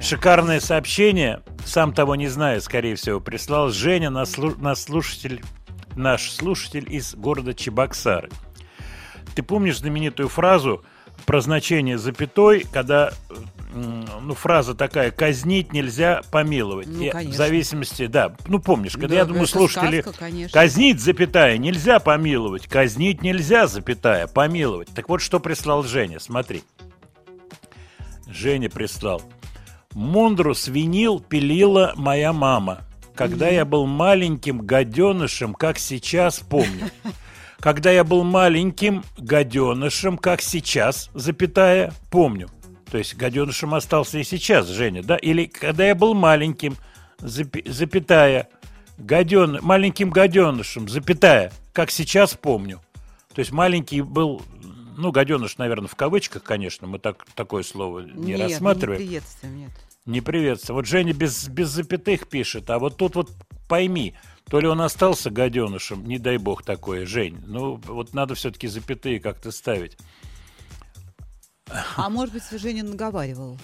Шикарное 0.00 0.60
сообщение, 0.60 1.42
сам 1.64 1.92
того 1.92 2.14
не 2.14 2.28
зная, 2.28 2.60
скорее 2.60 2.94
всего, 2.94 3.18
прислал 3.20 3.70
Женя, 3.70 4.10
наш 4.10 4.28
слушатель, 4.78 5.42
наш 5.96 6.30
слушатель 6.30 6.86
из 6.92 7.14
города 7.14 7.54
Чебоксары. 7.54 8.30
Ты 9.36 9.42
помнишь 9.42 9.78
знаменитую 9.78 10.30
фразу 10.30 10.82
про 11.26 11.42
значение 11.42 11.98
запятой, 11.98 12.64
когда 12.72 13.12
ну, 13.74 14.34
фраза 14.34 14.74
такая 14.74 15.10
«казнить 15.10 15.74
нельзя 15.74 16.22
помиловать». 16.30 16.86
Ну, 16.86 17.10
конечно. 17.10 17.34
в 17.34 17.36
зависимости, 17.36 18.06
да, 18.06 18.34
ну 18.48 18.60
помнишь, 18.60 18.94
когда 18.94 19.08
Да, 19.08 19.14
я 19.16 19.24
думаю, 19.26 19.46
слушатели 19.46 20.00
сказка, 20.00 20.18
конечно. 20.18 20.58
казнить, 20.58 21.00
запятая, 21.00 21.58
нельзя 21.58 22.00
помиловать, 22.00 22.66
казнить 22.66 23.20
нельзя, 23.20 23.66
запятая, 23.66 24.26
помиловать. 24.26 24.88
Так 24.94 25.10
вот, 25.10 25.20
что 25.20 25.38
прислал 25.38 25.82
Женя, 25.82 26.18
смотри. 26.18 26.64
Женя 28.26 28.70
прислал. 28.70 29.20
Мондру 29.92 30.54
свинил 30.54 31.20
пилила 31.20 31.92
моя 31.96 32.32
мама, 32.32 32.84
когда 33.14 33.48
я 33.48 33.66
был 33.66 33.84
маленьким 33.84 34.62
гаденышем, 34.62 35.52
как 35.52 35.78
сейчас 35.78 36.40
помню. 36.40 36.90
Когда 37.60 37.90
я 37.90 38.04
был 38.04 38.22
маленьким 38.22 39.02
гаденышем, 39.16 40.18
как 40.18 40.42
сейчас, 40.42 41.10
запятая, 41.14 41.92
помню. 42.10 42.48
То 42.90 42.98
есть 42.98 43.16
гаденышем 43.16 43.74
остался 43.74 44.18
и 44.18 44.24
сейчас, 44.24 44.68
Женя, 44.68 45.02
да? 45.02 45.16
Или 45.16 45.46
когда 45.46 45.86
я 45.86 45.94
был 45.94 46.14
маленьким, 46.14 46.76
запи- 47.18 47.68
запятая, 47.68 48.48
гаден, 48.98 49.58
маленьким 49.62 50.10
гаденышем, 50.10 50.88
запятая, 50.88 51.52
как 51.72 51.90
сейчас 51.90 52.34
помню. 52.34 52.80
То 53.34 53.40
есть 53.40 53.52
маленький 53.52 54.02
был, 54.02 54.42
ну, 54.96 55.10
гаденыш, 55.10 55.58
наверное, 55.58 55.88
в 55.88 55.96
кавычках, 55.96 56.42
конечно, 56.42 56.86
мы 56.86 56.98
так, 56.98 57.26
такое 57.34 57.62
слово 57.62 58.00
не 58.00 58.32
Нет, 58.32 58.38
ну, 58.38 58.44
рассматриваем. 58.44 59.00
не 59.00 59.06
приветствуем, 59.06 59.58
нет. 59.58 59.70
Не 60.06 60.20
приветствую. 60.20 60.76
Вот 60.76 60.86
Женя 60.86 61.12
без, 61.12 61.48
без 61.48 61.68
запятых 61.68 62.28
пишет, 62.28 62.70
а 62.70 62.78
вот 62.78 62.96
тут 62.96 63.16
вот 63.16 63.30
пойми, 63.68 64.14
то 64.48 64.60
ли 64.60 64.68
он 64.68 64.80
остался 64.80 65.30
гаденышем, 65.30 66.06
не 66.06 66.18
дай 66.18 66.36
бог 66.38 66.62
такое, 66.62 67.04
Жень. 67.04 67.42
Ну, 67.46 67.80
вот 67.86 68.14
надо 68.14 68.34
все-таки 68.34 68.68
запятые 68.68 69.20
как-то 69.20 69.50
ставить. 69.50 69.98
А 71.96 72.08
может 72.08 72.32
быть, 72.32 72.44
Женя 72.52 72.84
наговаривал? 72.84 73.58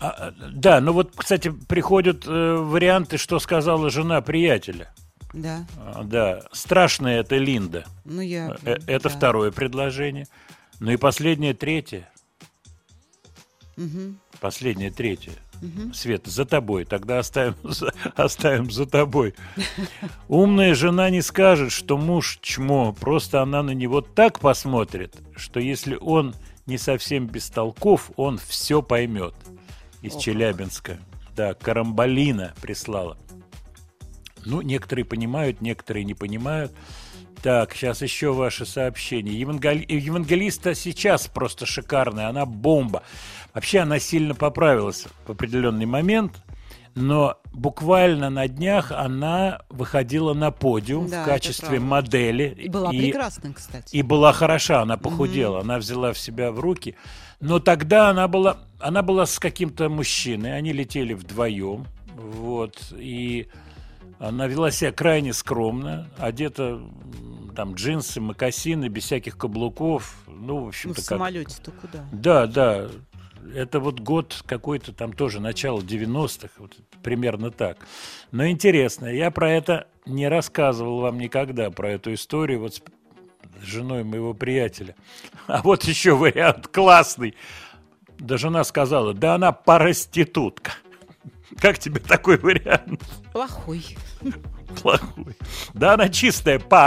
А, 0.00 0.08
а, 0.08 0.34
да, 0.52 0.80
ну 0.80 0.92
вот, 0.92 1.12
кстати, 1.14 1.50
приходят 1.50 2.26
э, 2.26 2.30
варианты, 2.30 3.18
что 3.18 3.38
сказала 3.38 3.90
жена 3.90 4.20
приятеля. 4.22 4.92
Да. 5.34 5.66
А, 5.76 6.02
да, 6.02 6.42
страшная 6.52 7.20
это 7.20 7.36
Линда. 7.36 7.84
Ну, 8.04 8.20
я... 8.20 8.56
Э, 8.64 8.78
это 8.86 9.08
да. 9.08 9.16
второе 9.16 9.52
предложение. 9.52 10.26
Ну 10.80 10.92
и 10.92 10.96
последнее, 10.96 11.54
третье. 11.54 12.10
Мгм. 13.76 14.18
Последнее, 14.40 14.90
третье. 14.90 15.32
Мгм. 15.62 15.94
Света, 15.94 16.30
за 16.30 16.44
тобой. 16.44 16.84
Тогда 16.84 17.18
оставим, 17.20 17.54
за- 17.62 17.92
оставим 18.16 18.70
за 18.70 18.86
тобой. 18.86 19.34
Умная 20.28 20.74
жена 20.74 21.10
не 21.10 21.22
скажет, 21.22 21.72
что 21.72 21.96
муж 21.96 22.38
чмо. 22.42 22.92
Просто 22.92 23.42
она 23.42 23.62
на 23.62 23.70
него 23.72 24.00
так 24.00 24.40
посмотрит, 24.40 25.16
что 25.36 25.60
если 25.60 25.96
он 26.00 26.34
не 26.66 26.78
совсем 26.78 27.26
бестолков, 27.26 28.10
он 28.16 28.38
все 28.38 28.82
поймет. 28.82 29.34
Из 30.02 30.16
О. 30.16 30.20
Челябинска. 30.20 30.98
Да, 31.36 31.54
Карамбалина 31.54 32.54
прислала. 32.60 33.16
Ну, 34.44 34.60
некоторые 34.60 35.04
понимают, 35.06 35.60
некоторые 35.62 36.04
не 36.04 36.14
понимают. 36.14 36.72
Так, 37.42 37.74
сейчас 37.74 38.00
еще 38.02 38.32
ваши 38.32 38.64
сообщения. 38.66 39.32
Евангели- 39.32 39.84
Евангелиста 39.90 40.74
сейчас 40.74 41.26
просто 41.26 41.66
шикарная, 41.66 42.28
она 42.28 42.46
бомба. 42.46 43.02
Вообще 43.54 43.80
она 43.80 44.00
сильно 44.00 44.34
поправилась 44.34 45.06
в 45.26 45.30
определенный 45.30 45.86
момент, 45.86 46.42
но 46.96 47.38
буквально 47.52 48.28
на 48.28 48.48
днях 48.48 48.90
она 48.90 49.62
выходила 49.70 50.34
на 50.34 50.50
подиум 50.50 51.08
Да, 51.08 51.22
в 51.22 51.26
качестве 51.26 51.78
модели. 51.78 52.56
И 52.58 52.68
была 52.68 52.90
прекрасна, 52.90 53.52
кстати. 53.52 53.94
И 53.94 54.02
была 54.02 54.32
хороша, 54.32 54.82
она 54.82 54.96
похудела, 54.96 55.60
она 55.60 55.78
взяла 55.78 56.12
в 56.12 56.18
себя 56.18 56.50
в 56.50 56.58
руки. 56.58 56.96
Но 57.40 57.60
тогда 57.60 58.10
она 58.10 58.26
была, 58.26 58.58
она 58.80 59.02
была 59.02 59.26
с 59.26 59.38
каким-то 59.38 59.88
мужчиной, 59.88 60.56
они 60.56 60.72
летели 60.72 61.14
вдвоем, 61.14 61.86
вот, 62.16 62.92
и 62.92 63.48
она 64.18 64.46
вела 64.46 64.70
себя 64.70 64.92
крайне 64.92 65.32
скромно, 65.32 66.08
одета 66.18 66.80
там 67.54 67.74
джинсы, 67.74 68.20
мокасины, 68.20 68.88
без 68.88 69.04
всяких 69.04 69.36
каблуков, 69.36 70.16
ну, 70.26 70.34
в 70.34 70.40
Ну, 70.40 70.64
в 70.64 70.68
общем-то, 70.68 70.96
как... 70.96 71.04
самолете-то 71.04 71.70
куда? 71.70 72.04
Да, 72.12 72.46
да. 72.46 72.88
Это 73.54 73.80
вот 73.80 74.00
год 74.00 74.42
какой-то 74.46 74.92
там 74.92 75.12
тоже, 75.12 75.40
начало 75.40 75.80
90-х, 75.80 76.50
вот 76.58 76.72
примерно 77.02 77.50
так. 77.50 77.78
Но 78.30 78.48
интересно, 78.48 79.06
я 79.06 79.30
про 79.30 79.50
это 79.50 79.86
не 80.06 80.28
рассказывал 80.28 81.00
вам 81.00 81.18
никогда, 81.18 81.70
про 81.70 81.90
эту 81.90 82.14
историю 82.14 82.60
вот 82.60 82.74
с 82.74 82.82
женой 83.62 84.04
моего 84.04 84.34
приятеля. 84.34 84.94
А 85.46 85.60
вот 85.62 85.84
еще 85.84 86.14
вариант 86.14 86.68
классный. 86.68 87.34
Да 88.18 88.38
жена 88.38 88.64
сказала, 88.64 89.12
да 89.12 89.34
она 89.34 89.52
проститутка. 89.52 90.72
Как 91.60 91.78
тебе 91.78 92.00
такой 92.00 92.38
вариант? 92.38 93.02
Плохой. 93.32 93.84
Плохой. 94.82 95.36
Да 95.74 95.92
она 95.94 96.08
чистая 96.08 96.58
па 96.58 96.80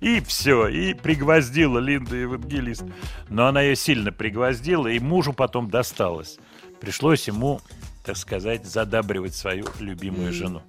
и 0.00 0.20
все, 0.20 0.68
и 0.68 0.94
пригвоздила 0.94 1.78
Линда 1.78 2.16
Евангелист. 2.16 2.84
Но 3.28 3.46
она 3.46 3.62
ее 3.62 3.76
сильно 3.76 4.12
пригвоздила, 4.12 4.88
и 4.88 4.98
мужу 4.98 5.32
потом 5.32 5.70
досталось. 5.70 6.38
Пришлось 6.80 7.26
ему, 7.26 7.60
так 8.04 8.16
сказать, 8.16 8.66
задабривать 8.66 9.34
свою 9.34 9.66
любимую 9.80 10.32
жену. 10.32 10.62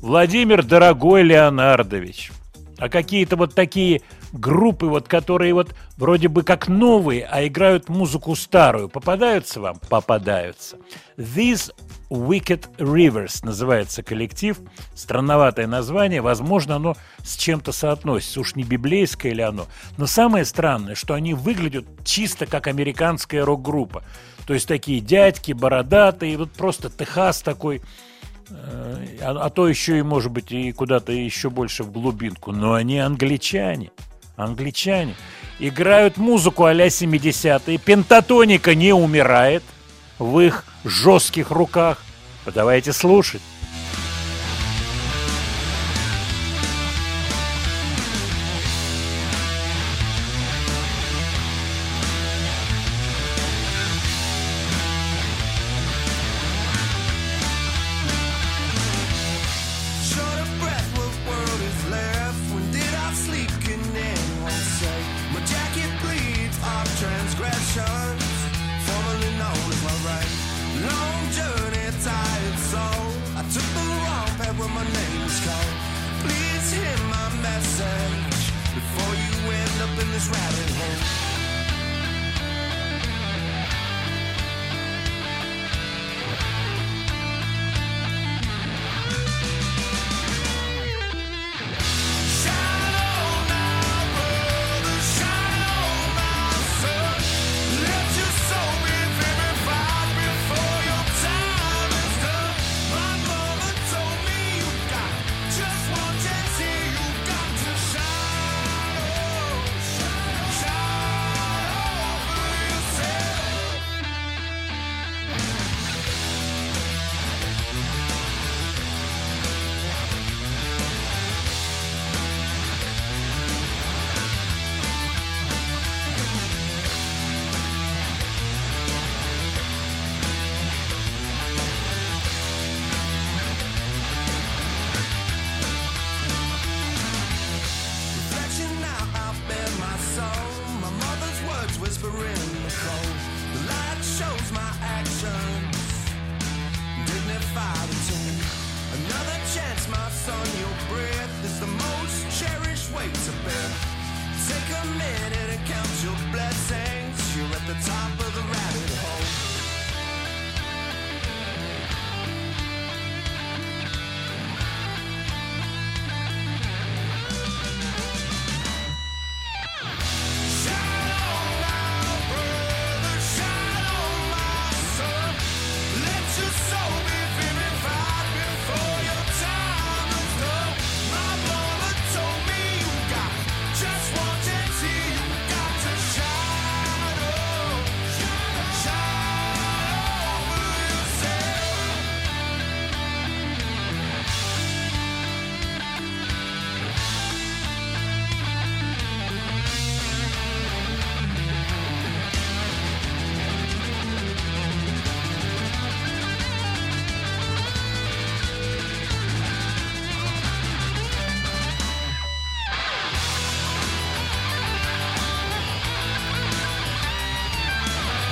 Владимир, 0.00 0.62
дорогой 0.62 1.22
Леонардович, 1.22 2.30
а 2.78 2.88
какие-то 2.88 3.36
вот 3.36 3.54
такие 3.54 4.02
группы, 4.32 4.86
вот, 4.86 5.08
которые 5.08 5.54
вот 5.54 5.74
вроде 5.96 6.28
бы 6.28 6.42
как 6.42 6.68
новые, 6.68 7.24
а 7.24 7.46
играют 7.46 7.88
музыку 7.88 8.34
старую, 8.36 8.88
попадаются 8.88 9.60
вам? 9.60 9.80
Попадаются. 9.88 10.76
These 11.16 11.72
Wicked 12.10 12.76
Rivers 12.78 13.44
называется 13.44 14.02
коллектив. 14.02 14.58
Странноватое 14.94 15.66
название. 15.66 16.20
Возможно, 16.20 16.76
оно 16.76 16.96
с 17.22 17.36
чем-то 17.36 17.72
соотносится. 17.72 18.40
Уж 18.40 18.54
не 18.54 18.64
библейское 18.64 19.32
ли 19.32 19.42
оно. 19.42 19.66
Но 19.96 20.06
самое 20.06 20.44
странное, 20.44 20.94
что 20.94 21.14
они 21.14 21.34
выглядят 21.34 21.86
чисто 22.04 22.46
как 22.46 22.66
американская 22.66 23.44
рок-группа. 23.44 24.04
То 24.46 24.54
есть 24.54 24.66
такие 24.66 25.00
дядьки, 25.00 25.52
бородатые, 25.52 26.38
вот 26.38 26.52
просто 26.52 26.88
Техас 26.88 27.42
такой 27.42 27.82
э, 28.48 29.18
а, 29.20 29.46
а 29.46 29.50
то 29.50 29.68
еще 29.68 29.98
и, 29.98 30.02
может 30.02 30.32
быть, 30.32 30.50
и 30.52 30.72
куда-то 30.72 31.12
еще 31.12 31.50
больше 31.50 31.82
в 31.84 31.92
глубинку. 31.92 32.52
Но 32.52 32.72
они 32.72 32.98
англичане. 32.98 33.90
Англичане. 34.38 35.16
Играют 35.58 36.16
музыку 36.16 36.64
а-ля 36.64 36.86
70-е. 36.86 37.78
Пентатоника 37.78 38.74
не 38.76 38.92
умирает 38.92 39.64
в 40.18 40.38
их 40.38 40.64
жестких 40.84 41.50
руках. 41.50 42.02
Давайте 42.46 42.92
слушать. 42.92 43.42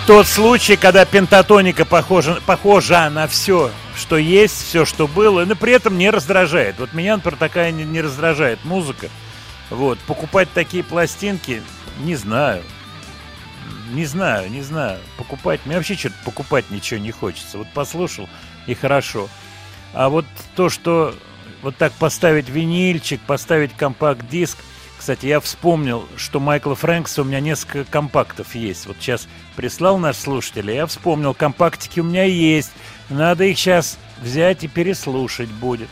Тот 0.07 0.29
случай, 0.29 0.77
когда 0.77 1.05
пентатоника 1.05 1.85
похожа, 1.85 2.41
похожа 2.47 3.11
на 3.11 3.27
все, 3.27 3.73
что 3.97 4.17
есть, 4.17 4.63
все, 4.63 4.85
что 4.85 5.09
было, 5.09 5.45
но 5.45 5.57
при 5.57 5.73
этом 5.73 5.99
не 5.99 6.11
раздражает. 6.11 6.77
Вот 6.79 6.95
меня, 6.95 7.17
например, 7.17 7.37
такая 7.37 7.73
не, 7.73 7.83
не 7.83 8.01
раздражает 8.01 8.65
музыка. 8.65 9.09
Вот, 9.69 9.99
покупать 9.99 10.49
такие 10.55 10.85
пластинки, 10.85 11.61
не 11.99 12.15
знаю. 12.15 12.63
Не 13.91 14.05
знаю, 14.05 14.49
не 14.49 14.63
знаю. 14.63 15.01
Покупать, 15.17 15.61
мне 15.65 15.75
вообще 15.75 15.97
что-то 15.97 16.15
покупать 16.25 16.71
ничего 16.71 17.01
не 17.01 17.11
хочется. 17.11 17.59
Вот 17.59 17.67
послушал, 17.75 18.29
и 18.69 18.75
хорошо. 18.75 19.29
А 19.93 20.09
вот 20.09 20.25
то, 20.55 20.69
что 20.69 21.17
вот 21.63 21.77
так 21.77 21.93
поставить 21.95 22.49
винильчик, 22.49 23.21
поставить 23.23 23.73
компакт-диск, 23.73 24.59
кстати, 24.99 25.27
я 25.27 25.41
вспомнил, 25.41 26.07
что 26.17 26.41
Майкла 26.41 26.75
Фрэнкса 26.75 27.23
у 27.23 27.25
меня 27.25 27.41
несколько 27.41 27.85
компактов 27.85 28.55
есть. 28.55 28.87
Вот 28.87 28.97
сейчас 28.99 29.29
прислал 29.55 29.99
наш 29.99 30.17
слушатель, 30.17 30.71
и 30.71 30.75
я 30.75 30.87
вспомнил, 30.87 31.35
компактики 31.35 32.01
у 32.01 32.05
меня 32.05 32.25
есть. 32.25 32.73
Надо 33.09 33.45
их 33.45 33.59
сейчас 33.59 33.99
взять 34.21 34.65
и 34.65 34.69
переслушать 34.69 35.49
будет. 35.49 35.89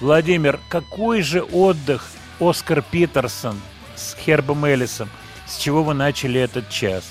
Владимир, 0.00 0.58
какой 0.68 1.22
же 1.22 1.42
отдых 1.42 2.06
Оскар 2.40 2.82
Питерсон 2.82 3.60
с 3.96 4.16
Хербом 4.16 4.64
Эллисом? 4.64 5.08
С 5.46 5.56
чего 5.58 5.82
вы 5.82 5.94
начали 5.94 6.40
этот 6.40 6.68
час? 6.68 7.04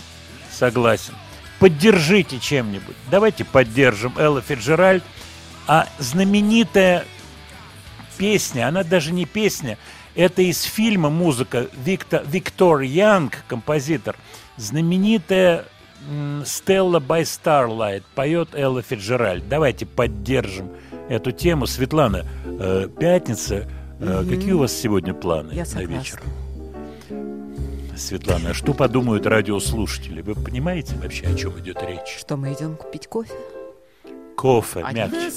Согласен. 0.51 1.13
Поддержите 1.59 2.39
чем-нибудь. 2.39 2.95
Давайте 3.09 3.43
поддержим 3.43 4.13
Элла 4.17 4.41
Фиджеральд. 4.41 5.03
А 5.65 5.87
знаменитая 5.99 7.05
песня, 8.17 8.67
она 8.67 8.83
даже 8.83 9.11
не 9.11 9.25
песня, 9.25 9.77
это 10.17 10.41
из 10.41 10.63
фильма 10.63 11.09
музыка 11.09 11.67
Виктор, 11.85 12.23
Виктор 12.25 12.81
Янг, 12.81 13.43
композитор. 13.47 14.15
Знаменитая 14.57 15.65
Stella 16.43 16.99
by 16.99 17.21
Starlight 17.23 18.03
поет 18.15 18.49
Элла 18.53 18.81
Фиджеральд. 18.81 19.47
Давайте 19.47 19.85
поддержим 19.85 20.69
эту 21.09 21.31
тему. 21.31 21.67
Светлана, 21.67 22.25
э, 22.45 22.87
пятница. 22.99 23.67
Э, 23.99 24.21
Мгм. 24.21 24.29
Какие 24.29 24.51
у 24.53 24.59
вас 24.59 24.73
сегодня 24.73 25.13
планы 25.13 25.51
Я 25.53 25.59
на 25.61 25.65
согласна. 25.65 25.93
вечер? 25.97 26.21
Светлана, 27.97 28.51
а 28.51 28.53
что 28.53 28.73
подумают 28.75 29.25
радиослушатели? 29.25 30.21
Вы 30.21 30.35
понимаете 30.35 30.93
вообще, 31.01 31.25
о 31.25 31.33
чем 31.35 31.57
идет 31.59 31.81
речь? 31.81 32.17
Что 32.19 32.37
мы 32.37 32.53
идем 32.53 32.75
купить 32.75 33.07
кофе? 33.07 33.33
Кофе, 34.35 34.81
А 34.85 34.91
мягче. 34.93 35.31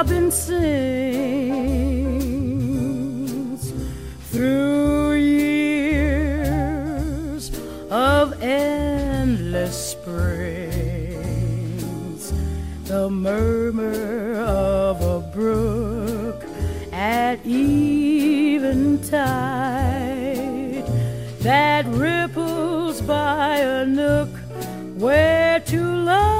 Robin 0.00 0.30
sings 0.30 0.62
through 4.30 5.14
years 5.14 6.30
of 7.90 8.40
endless 8.40 9.90
springs. 9.90 11.12
The 12.84 13.10
murmur 13.10 14.36
of 14.36 15.02
a 15.02 15.18
brook 15.34 16.44
at 16.92 17.44
eventide 17.44 18.78
that 21.40 21.86
ripples 21.86 23.00
by 23.02 23.56
a 23.56 23.84
nook 23.84 24.28
where 24.96 25.58
two 25.58 25.82
lovers 25.82 26.37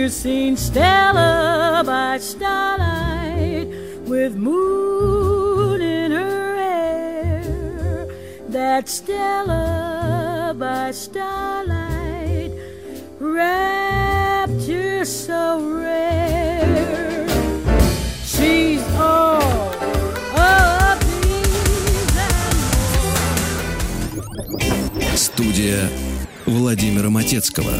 you 0.00 0.08
seen 0.08 0.56
Stella 0.56 1.82
by 1.84 2.16
starlight 2.16 3.66
with 4.06 4.34
moon 4.34 5.82
in 5.82 6.10
her 6.10 6.56
hair? 6.56 8.08
That 8.48 8.88
Stella 8.88 10.54
by 10.58 10.92
starlight, 10.92 12.50
rapture 13.20 15.04
so 15.04 15.60
rare. 15.82 17.28
She's 18.24 18.82
all 18.94 19.40
Студия 25.14 25.90
Владимира 26.46 27.10
Матецкого. 27.10 27.74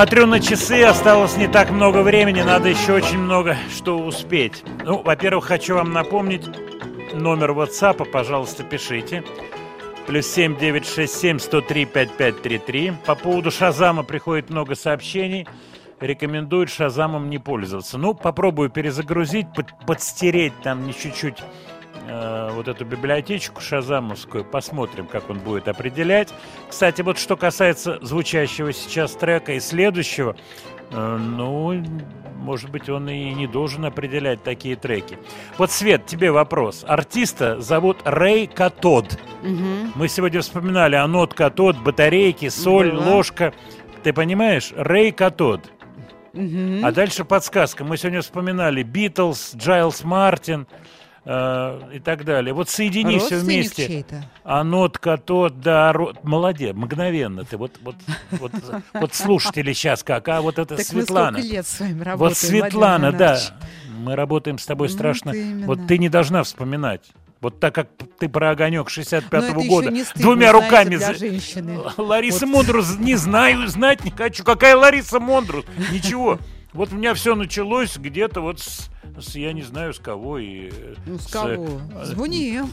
Смотрю 0.00 0.24
на 0.24 0.40
часы, 0.40 0.82
осталось 0.82 1.36
не 1.36 1.46
так 1.46 1.70
много 1.70 2.00
времени, 2.00 2.40
надо 2.40 2.70
еще 2.70 2.94
очень 2.94 3.18
много 3.18 3.58
что 3.70 3.98
успеть. 3.98 4.64
Ну, 4.82 5.02
во-первых, 5.02 5.44
хочу 5.44 5.74
вам 5.74 5.92
напомнить 5.92 6.46
номер 7.12 7.50
WhatsApp, 7.50 8.10
пожалуйста, 8.10 8.64
пишите. 8.64 9.22
Плюс 10.06 10.26
7 10.26 10.56
967 10.56 11.38
103 11.38 11.84
5533. 11.84 12.92
По 13.04 13.14
поводу 13.14 13.50
Шазама 13.50 14.02
приходит 14.02 14.48
много 14.48 14.74
сообщений. 14.74 15.46
Рекомендуют 16.00 16.70
Шазамом 16.70 17.28
не 17.28 17.36
пользоваться. 17.36 17.98
Ну, 17.98 18.14
попробую 18.14 18.70
перезагрузить, 18.70 19.52
под- 19.54 19.74
подстереть 19.86 20.54
там 20.62 20.86
не 20.86 20.94
чуть-чуть 20.94 21.42
э, 22.06 22.50
вот 22.52 22.68
эту 22.68 22.84
библиотечку 22.84 23.60
шазамовскую, 23.60 24.44
посмотрим, 24.44 25.06
как 25.06 25.30
он 25.30 25.38
будет 25.38 25.68
определять. 25.68 26.32
Кстати, 26.68 27.02
вот 27.02 27.18
что 27.18 27.36
касается 27.36 27.98
звучащего 28.02 28.72
сейчас 28.72 29.12
трека 29.12 29.52
и 29.52 29.60
следующего, 29.60 30.36
э, 30.90 31.16
ну, 31.16 31.82
может 32.40 32.70
быть, 32.70 32.88
он 32.88 33.08
и 33.08 33.32
не 33.34 33.46
должен 33.46 33.84
определять 33.84 34.42
такие 34.42 34.74
треки. 34.76 35.18
Вот, 35.58 35.70
Свет, 35.70 36.06
тебе 36.06 36.32
вопрос. 36.32 36.84
Артиста 36.88 37.60
зовут 37.60 37.98
Рэй 38.04 38.46
Катод. 38.46 39.18
Мгм. 39.42 39.92
Мы 39.94 40.08
сегодня 40.08 40.40
вспоминали 40.40 40.96
анод 40.96 41.34
катод, 41.34 41.76
батарейки, 41.78 42.48
соль, 42.48 42.90
Было. 42.92 43.10
ложка. 43.10 43.52
Ты 44.02 44.12
понимаешь? 44.12 44.72
Рэй 44.74 45.12
Катод. 45.12 45.70
Мгм. 46.32 46.84
А 46.84 46.92
дальше 46.92 47.24
подсказка. 47.24 47.84
Мы 47.84 47.96
сегодня 47.96 48.22
вспоминали 48.22 48.82
Битлз, 48.82 49.54
Джайлс 49.56 50.04
Мартин 50.04 50.66
э, 51.32 51.80
и 51.94 51.98
так 52.00 52.24
далее. 52.24 52.52
Вот 52.52 52.68
соедини 52.68 53.18
все 53.18 53.38
вместе. 53.38 54.04
Анод, 54.42 54.98
катод, 54.98 55.60
да, 55.60 55.92
ро- 55.92 56.16
молодец, 56.22 56.74
мгновенно 56.74 57.44
ты. 57.44 57.56
Вот, 57.56 57.72
вот, 57.82 57.94
вот, 58.32 58.52
вот 58.92 59.14
слушатели 59.14 59.72
сейчас 59.72 60.02
как, 60.02 60.28
а 60.28 60.40
вот 60.40 60.58
это 60.58 60.76
Так 60.76 60.78
мы 60.78 61.02
Светлана. 61.02 61.38
сколько 61.38 61.54
лет 61.54 61.66
с 61.66 61.80
вами 61.80 61.98
Вот 61.98 62.04
работаем, 62.04 62.34
Светлана, 62.36 63.10
Владимир 63.10 63.18
да. 63.18 63.40
Мы 64.00 64.16
работаем 64.16 64.58
с 64.58 64.66
тобой 64.66 64.88
Ну, 64.88 64.94
страшно. 64.94 65.30
вот 65.32 65.36
именно. 65.36 65.66
Вот 65.66 65.86
ты 65.86 65.98
не 65.98 66.08
должна 66.08 66.42
вспоминать. 66.42 67.02
Вот 67.40 67.58
так 67.60 67.74
как 67.74 67.88
ты 68.18 68.28
про 68.28 68.50
огонек 68.50 68.88
Но 68.94 69.02
65-го 69.02 69.36
это 69.38 69.58
еще 69.60 69.68
года 69.68 69.90
не 69.90 70.04
стыдно, 70.04 70.22
двумя 70.22 70.52
руками 70.52 70.96
за-. 70.96 71.14
Лариса 71.96 72.46
Вот. 72.46 72.54
Мондрус 72.54 72.98
не 72.98 73.14
знаю, 73.16 73.66
знать 73.68 74.04
не 74.04 74.10
хочу. 74.10 74.44
Какая 74.44 74.76
Лариса 74.76 75.20
Мондрус? 75.20 75.64
Ничего. 75.90 76.38
Вот 76.72 76.92
у 76.92 76.96
меня 76.96 77.14
все 77.14 77.34
началось 77.34 77.96
где-то 77.96 78.40
вот 78.40 78.60
с, 78.60 78.90
с- 79.18 79.34
я 79.34 79.52
не 79.52 79.62
знаю 79.62 79.92
с 79.92 79.98
кого 79.98 80.38
и 80.38 80.70
э, 80.72 80.94
Ну, 81.06 81.18
с 81.18 81.26
кого? 81.26 81.80
э, 81.94 82.04
С 82.04 82.14
Бунием. 82.14 82.68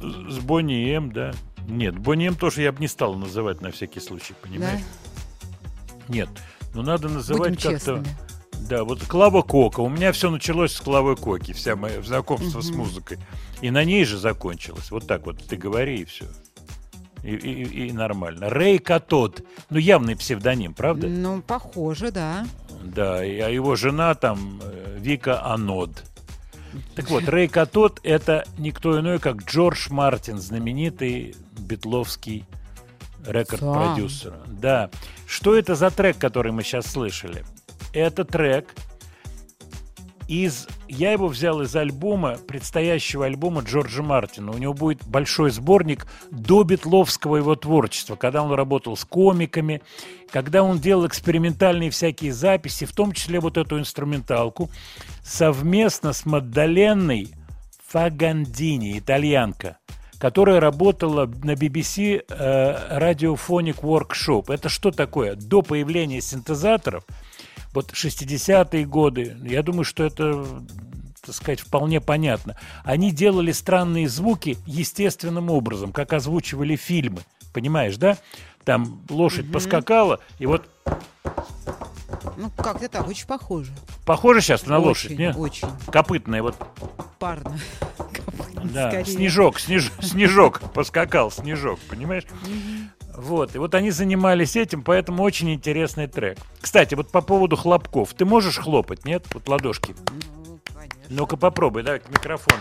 с 0.00 0.38
Бонни 0.38 0.92
М, 0.94 1.12
да. 1.12 1.32
Нет, 1.66 1.98
Бонни 1.98 2.26
М 2.28 2.34
тоже 2.34 2.62
я 2.62 2.72
бы 2.72 2.80
не 2.80 2.88
стал 2.88 3.14
называть 3.14 3.60
на 3.60 3.70
всякий 3.72 4.00
случай, 4.00 4.34
понимаешь? 4.42 4.80
Нет, 6.08 6.28
ну 6.74 6.82
надо 6.82 7.08
называть 7.08 7.60
как-то. 7.62 8.02
Да, 8.68 8.84
вот 8.84 9.02
Клава 9.04 9.40
Кока. 9.42 9.80
У 9.80 9.88
меня 9.88 10.12
все 10.12 10.30
началось 10.30 10.72
с 10.74 10.80
Клавы 10.80 11.16
Коки, 11.16 11.52
вся 11.52 11.74
моя 11.74 12.02
знакомство 12.02 12.60
с 12.60 12.68
Мгм. 12.68 12.78
музыкой. 12.80 13.18
И 13.62 13.70
на 13.70 13.82
ней 13.84 14.04
же 14.04 14.18
закончилось. 14.18 14.90
Вот 14.90 15.06
так 15.06 15.24
вот, 15.24 15.42
ты 15.42 15.56
говори 15.56 16.00
и 16.02 16.04
все. 16.04 16.26
И, 17.22 17.34
и- 17.34 17.88
и 17.88 17.92
нормально. 17.92 18.50
Рэй 18.50 18.78
Катод. 18.78 19.42
Ну, 19.70 19.78
явный 19.78 20.16
псевдоним, 20.16 20.74
правда? 20.74 21.06
Ну, 21.08 21.40
похоже, 21.42 22.10
да. 22.12 22.46
Да, 22.82 23.24
и- 23.24 23.38
а 23.38 23.48
его 23.48 23.76
жена 23.76 24.14
там 24.14 24.60
э, 24.62 24.96
Вика 24.98 25.44
Анод. 25.44 26.04
Так 26.94 27.10
вот, 27.10 27.28
Рэй 27.28 27.48
Катод 27.48 28.00
это 28.02 28.44
никто 28.58 28.98
иной, 29.00 29.18
как 29.18 29.44
Джордж 29.44 29.88
Мартин, 29.90 30.38
знаменитый 30.38 31.34
битловский 31.58 32.44
рекорд-продюсер. 33.26 34.34
Да. 34.46 34.90
Что 35.26 35.56
это 35.56 35.74
за 35.74 35.90
трек, 35.90 36.18
который 36.18 36.52
мы 36.52 36.62
сейчас 36.62 36.86
слышали? 36.86 37.44
Это 37.92 38.24
трек 38.24 38.74
из... 40.28 40.68
Я 40.88 41.12
его 41.12 41.26
взял 41.26 41.62
из 41.62 41.74
альбома, 41.74 42.36
предстоящего 42.36 43.26
альбома 43.26 43.62
Джорджа 43.62 44.02
Мартина. 44.02 44.52
У 44.52 44.58
него 44.58 44.74
будет 44.74 45.04
большой 45.06 45.50
сборник 45.50 46.06
до 46.30 46.62
битловского 46.64 47.36
его 47.36 47.56
творчества, 47.56 48.16
когда 48.16 48.42
он 48.42 48.52
работал 48.52 48.96
с 48.96 49.04
комиками, 49.04 49.82
когда 50.30 50.62
он 50.62 50.78
делал 50.78 51.06
экспериментальные 51.06 51.90
всякие 51.90 52.32
записи, 52.32 52.84
в 52.84 52.92
том 52.92 53.12
числе 53.12 53.40
вот 53.40 53.56
эту 53.56 53.78
инструменталку, 53.78 54.70
совместно 55.22 56.12
с 56.12 56.26
Маддаленной 56.26 57.28
Фагандини, 57.86 58.98
итальянка, 58.98 59.78
которая 60.18 60.60
работала 60.60 61.26
на 61.26 61.52
BBC 61.52 62.24
э, 62.28 62.98
Radiophonic 62.98 63.80
Workshop. 63.80 64.52
Это 64.52 64.68
что 64.68 64.90
такое? 64.90 65.36
До 65.36 65.62
появления 65.62 66.20
синтезаторов, 66.20 67.04
вот 67.72 67.92
60-е 67.92 68.84
годы, 68.86 69.36
я 69.44 69.62
думаю, 69.62 69.84
что 69.84 70.04
это 70.04 70.44
так 71.24 71.34
сказать, 71.34 71.60
вполне 71.60 72.00
понятно. 72.00 72.56
Они 72.84 73.10
делали 73.10 73.52
странные 73.52 74.08
звуки 74.08 74.56
естественным 74.66 75.50
образом, 75.50 75.92
как 75.92 76.14
озвучивали 76.14 76.74
фильмы. 76.74 77.20
Понимаешь, 77.52 77.98
да? 77.98 78.16
Там 78.68 79.00
лошадь 79.08 79.50
поскакала, 79.50 80.20
и 80.38 80.44
вот 80.44 80.68
Ну, 82.36 82.50
как-то 82.54 82.86
так, 82.90 83.08
очень 83.08 83.26
похоже. 83.26 83.72
похоже 84.04 84.42
сейчас 84.42 84.66
на 84.66 84.76
Очень, 84.76 84.86
лошадь, 84.88 85.18
не? 85.18 85.32
очень. 85.34 85.68
Копытная, 85.90 86.42
вот, 86.42 86.54
Парно. 87.18 87.58
да, 88.64 88.90
Скорее. 88.90 89.06
снежок, 89.06 89.58
снеж, 89.58 89.90
снежок 90.02 90.60
поскакал, 90.74 91.30
снежок, 91.30 91.80
понимаешь? 91.88 92.24
Вот, 93.16 93.54
и 93.54 93.58
вот 93.58 93.74
они 93.74 93.90
занимались 93.90 94.54
этим, 94.54 94.82
поэтому 94.82 95.22
очень 95.22 95.50
интересный 95.54 96.06
трек. 96.06 96.36
Кстати, 96.60 96.94
вот 96.94 97.10
по 97.10 97.22
поводу 97.22 97.56
хлопков. 97.56 98.12
Ты 98.12 98.26
можешь 98.26 98.58
хлопать, 98.58 99.06
нет? 99.06 99.24
Вот 99.32 99.48
ладошки. 99.48 99.96
Ну-ка 101.08 101.38
попробуй, 101.38 101.84
давай 101.84 102.00
к 102.00 102.10
микрофону. 102.10 102.60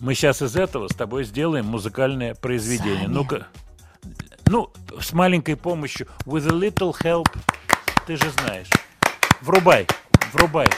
Мы 0.00 0.16
сейчас 0.16 0.42
из 0.42 0.56
этого 0.56 0.88
с 0.88 0.94
тобой 0.96 1.22
сделаем 1.22 1.66
музыкальное 1.66 2.34
произведение. 2.34 3.04
Сами. 3.04 3.14
Ну-ка. 3.14 3.46
Ну, 4.54 4.70
с 5.00 5.12
маленькой 5.12 5.56
помощью. 5.56 6.06
With 6.24 6.46
a 6.46 6.52
little 6.52 6.94
help. 7.02 7.26
Ты 8.06 8.16
же 8.16 8.30
знаешь. 8.30 8.70
Врубай, 9.40 9.84
врубай. 10.32 10.68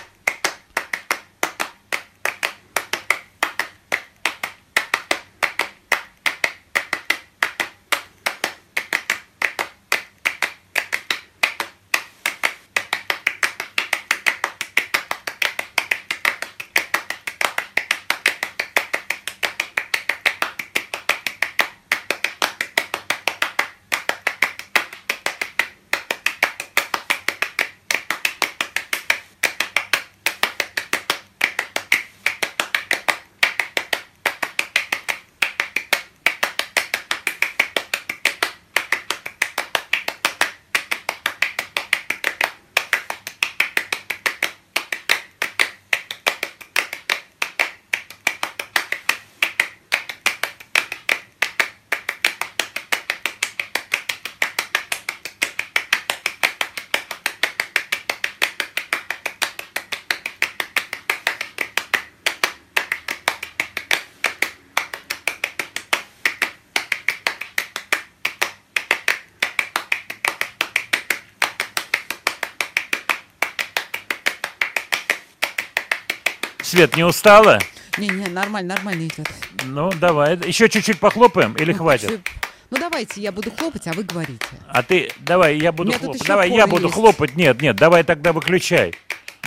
Свет, 76.76 76.94
не 76.94 77.04
устала? 77.04 77.58
Не-не, 77.96 78.26
нормально, 78.26 78.74
нормально 78.74 79.06
идет. 79.06 79.26
Ну, 79.64 79.90
давай. 79.98 80.36
Еще 80.46 80.68
чуть-чуть 80.68 81.00
похлопаем 81.00 81.54
или 81.54 81.72
хватит? 81.72 82.20
Ну, 82.68 82.76
давайте, 82.76 83.22
я 83.22 83.32
буду 83.32 83.50
хлопать, 83.50 83.86
а 83.86 83.94
вы 83.94 84.02
говорите. 84.02 84.44
А 84.68 84.82
ты, 84.82 85.10
давай, 85.20 85.56
я 85.56 85.72
буду 85.72 85.92
хлопать. 85.92 86.26
Давай, 86.26 86.50
я 86.50 86.66
буду 86.66 86.82
есть. 86.88 86.94
хлопать. 86.94 87.34
Нет, 87.34 87.62
нет, 87.62 87.76
давай 87.76 88.04
тогда 88.04 88.34
выключай. 88.34 88.92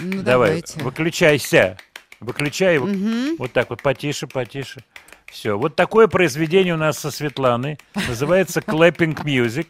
Ну, 0.01 0.23
давай, 0.23 0.47
давайте. 0.49 0.80
выключайся. 0.84 1.77
Выключай. 2.19 2.73
его. 2.73 2.88
Мгм. 2.88 3.35
Вот 3.38 3.53
так 3.53 3.69
вот, 3.69 3.84
потише, 3.84 4.26
потише. 4.26 4.84
Все. 5.27 5.56
Вот 5.56 5.76
такое 5.76 6.07
произведение 6.07 6.73
у 6.73 6.77
нас 6.77 6.97
со 6.97 7.11
Светланой. 7.11 7.77
Называется 8.07 8.61
Clapping 8.61 9.23
Music. 9.23 9.68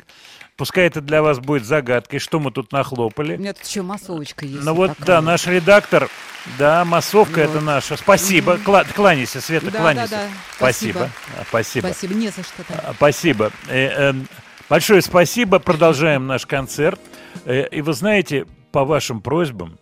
Пускай 0.60 0.88
это 0.88 1.00
для 1.00 1.22
вас 1.22 1.40
будет 1.40 1.66
загадкой, 1.66 2.20
что 2.20 2.38
мы 2.42 2.52
тут 2.52 2.74
нахлопали. 2.74 3.38
У 3.38 3.40
меня 3.40 3.54
тут 3.54 3.66
еще 3.66 3.82
массовочка 3.82 4.46
есть. 4.46 4.64
Ну 4.64 4.74
вот, 4.74 4.90
такая. 4.90 5.06
да, 5.06 5.22
наш 5.22 5.48
редактор, 5.48 6.10
да, 6.58 6.86
массовка 6.86 7.42
это 7.42 7.54
Вот. 7.54 7.64
наша. 7.64 7.98
Спасибо. 7.98 8.58
Кла- 8.58 8.86
кланяйся, 8.94 9.42
Света, 9.42 9.72
Да, 9.72 9.80
кланяйся. 9.80 10.12
да, 10.12 10.24
да. 10.24 10.30
Спасибо. 10.56 10.98
Спасибо. 11.00 11.12
А, 11.40 11.44
Спасибо. 11.48 11.86
Спасибо, 11.88 12.14
не 12.16 12.30
за 12.30 12.44
что. 12.44 12.64
А, 12.70 12.94
Спасибо. 12.96 13.52
Э, 13.68 14.10
эм, 14.10 14.28
Большое 14.70 15.02
спасибо. 15.02 15.58
Продолжаем 15.60 16.28
наш 16.28 16.46
концерт. 16.46 17.00
Э, 17.46 17.68
И 17.72 17.82
вы 17.82 17.94
знаете, 17.94 18.46
по 18.72 18.86
вашим 18.86 19.20
просьбам, 19.22 19.80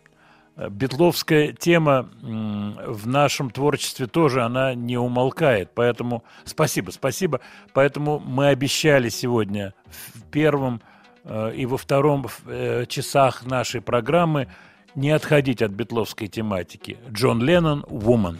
э, 0.55 0.69
битловская 0.69 1.51
тема 1.51 2.09
в 2.21 3.05
нашем 3.07 3.49
творчестве 3.49 4.07
тоже, 4.07 4.43
она 4.43 4.73
не 4.75 4.97
умолкает. 4.97 5.71
Поэтому 5.75 6.23
спасибо, 6.45 6.91
спасибо. 6.91 7.41
Поэтому 7.73 8.19
мы 8.19 8.47
обещали 8.47 9.09
сегодня 9.09 9.73
в 10.15 10.21
первом 10.31 10.81
э, 11.25 11.53
и 11.55 11.65
во 11.65 11.77
втором 11.77 12.27
э, 12.45 12.85
часах 12.87 13.45
нашей 13.45 13.81
программы 13.81 14.47
не 14.95 15.11
отходить 15.11 15.61
от 15.61 15.71
битловской 15.71 16.27
тематики. 16.27 16.97
Джон 17.11 17.41
Леннон 17.41 17.83
«Woman». 17.89 18.37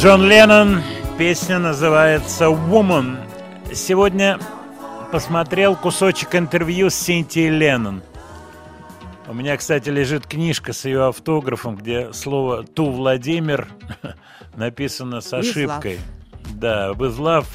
Джон 0.00 0.26
Леннон. 0.26 0.80
Песня 1.18 1.58
называется 1.58 2.46
«Woman». 2.46 3.18
Сегодня 3.74 4.38
посмотрел 5.12 5.76
кусочек 5.76 6.36
интервью 6.36 6.88
с 6.88 6.94
Синтией 6.94 7.50
Леннон. 7.50 8.02
У 9.28 9.34
меня, 9.34 9.58
кстати, 9.58 9.90
лежит 9.90 10.26
книжка 10.26 10.72
с 10.72 10.86
ее 10.86 11.08
автографом, 11.08 11.76
где 11.76 12.14
слово 12.14 12.62
«ту 12.62 12.90
Владимир» 12.90 13.68
написано 14.56 15.20
с 15.20 15.34
ошибкой. 15.34 15.98
Да, 16.54 16.92
love. 16.92 17.48